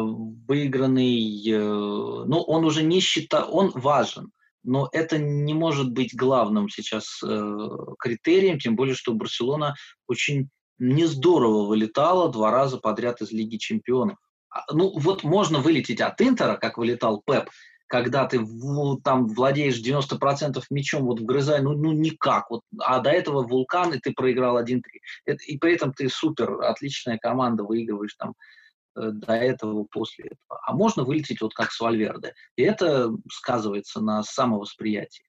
выигранный, 0.48 1.50
э, 1.50 1.58
ну, 1.58 2.40
он 2.40 2.64
уже 2.64 2.82
не 2.82 3.00
считает, 3.00 3.46
он 3.50 3.70
важен, 3.74 4.30
но 4.64 4.88
это 4.92 5.18
не 5.18 5.54
может 5.54 5.90
быть 5.92 6.14
главным 6.14 6.68
сейчас 6.68 7.20
э, 7.22 7.76
критерием, 7.98 8.58
тем 8.58 8.76
более, 8.76 8.94
что 8.94 9.12
Барселона 9.12 9.74
очень 10.06 10.48
не 10.78 11.06
здорово 11.06 11.66
вылетала 11.66 12.30
два 12.30 12.50
раза 12.50 12.78
подряд 12.78 13.20
из 13.20 13.32
Лиги 13.32 13.56
Чемпионов. 13.56 14.16
А, 14.50 14.72
ну, 14.72 14.92
вот 14.98 15.24
можно 15.24 15.58
вылететь 15.58 16.00
от 16.00 16.20
Интера, 16.20 16.56
как 16.56 16.78
вылетал 16.78 17.22
Пеп, 17.26 17.50
когда 17.92 18.26
ты 18.26 18.40
в, 18.40 19.02
там 19.02 19.26
владеешь 19.26 19.78
90% 19.78 20.62
мячом, 20.70 21.04
вот 21.04 21.20
вгрызай, 21.20 21.60
ну, 21.60 21.74
ну 21.74 21.92
никак. 21.92 22.48
Вот, 22.48 22.62
а 22.78 23.00
до 23.00 23.10
этого 23.10 23.46
Вулкан, 23.46 23.92
и 23.92 23.98
ты 23.98 24.14
проиграл 24.14 24.58
1-3. 24.58 24.80
Это, 25.26 25.44
и 25.44 25.58
при 25.58 25.74
этом 25.74 25.92
ты 25.92 26.08
супер, 26.08 26.62
отличная 26.62 27.18
команда, 27.18 27.64
выигрываешь 27.64 28.14
там 28.14 28.32
э, 28.96 29.10
до 29.10 29.34
этого, 29.34 29.84
после 29.90 30.24
этого. 30.24 30.58
А 30.64 30.72
можно 30.72 31.04
вылететь 31.04 31.42
вот 31.42 31.52
как 31.52 31.70
с 31.70 31.80
Вальверде. 31.80 32.32
И 32.56 32.62
это 32.62 33.10
сказывается 33.30 34.00
на 34.00 34.22
самовосприятии. 34.22 35.26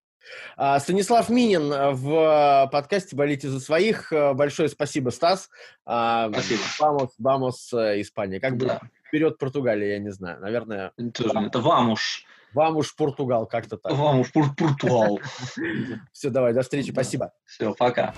А, 0.55 0.79
Станислав 0.79 1.27
Минин 1.27 1.69
э, 1.69 1.91
в 1.91 2.69
подкасте 2.71 3.17
«Болите 3.17 3.49
за 3.49 3.59
своих». 3.59 4.13
Э, 4.13 4.33
большое 4.33 4.69
спасибо, 4.69 5.09
Стас. 5.09 5.49
А, 5.85 6.29
спасибо. 6.31 6.61
Вамос, 6.79 7.09
вамос, 7.17 7.73
Испания. 7.73 8.39
Как 8.39 8.55
бы 8.55 8.67
да. 8.67 8.79
вперед 9.05 9.37
Португалия, 9.37 9.95
я 9.95 9.99
не 9.99 10.13
знаю. 10.13 10.39
Наверное... 10.39 10.93
Тоже, 11.13 11.37
это 11.45 11.59
вамуш. 11.59 12.25
Вамуш, 12.53 12.95
Португал, 12.95 13.45
как-то 13.47 13.77
так. 13.77 13.93
Вамуш, 13.93 14.31
Португал. 14.31 15.19
Все, 16.11 16.29
давай, 16.29 16.53
до 16.53 16.61
встречи, 16.61 16.91
спасибо. 16.91 17.31
Все, 17.45 17.73
пока. 17.73 18.13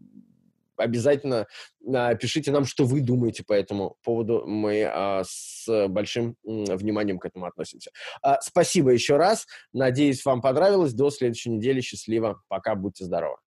обязательно 0.78 1.46
э, 1.86 2.16
пишите 2.16 2.52
нам, 2.52 2.66
что 2.66 2.86
вы 2.86 3.02
думаете 3.02 3.44
по 3.44 3.54
этому 3.54 3.98
поводу. 4.04 4.46
Мы 4.48 4.90
э, 4.92 5.24
с 5.26 5.88
большим 5.88 6.36
э, 6.46 6.76
вниманием 6.76 7.20
к 7.20 7.26
этому 7.26 7.46
относимся. 7.46 7.92
Э, 8.26 8.36
спасибо 8.42 8.92
еще 8.92 9.18
раз. 9.18 9.46
Надеюсь, 9.74 10.26
вам 10.26 10.42
понравилось. 10.42 10.94
До 10.94 11.10
следующей 11.12 11.52
недели. 11.52 11.82
Счастливо. 11.82 12.42
Пока. 12.48 12.76
Будьте 12.76 13.06
здоровы. 13.06 13.38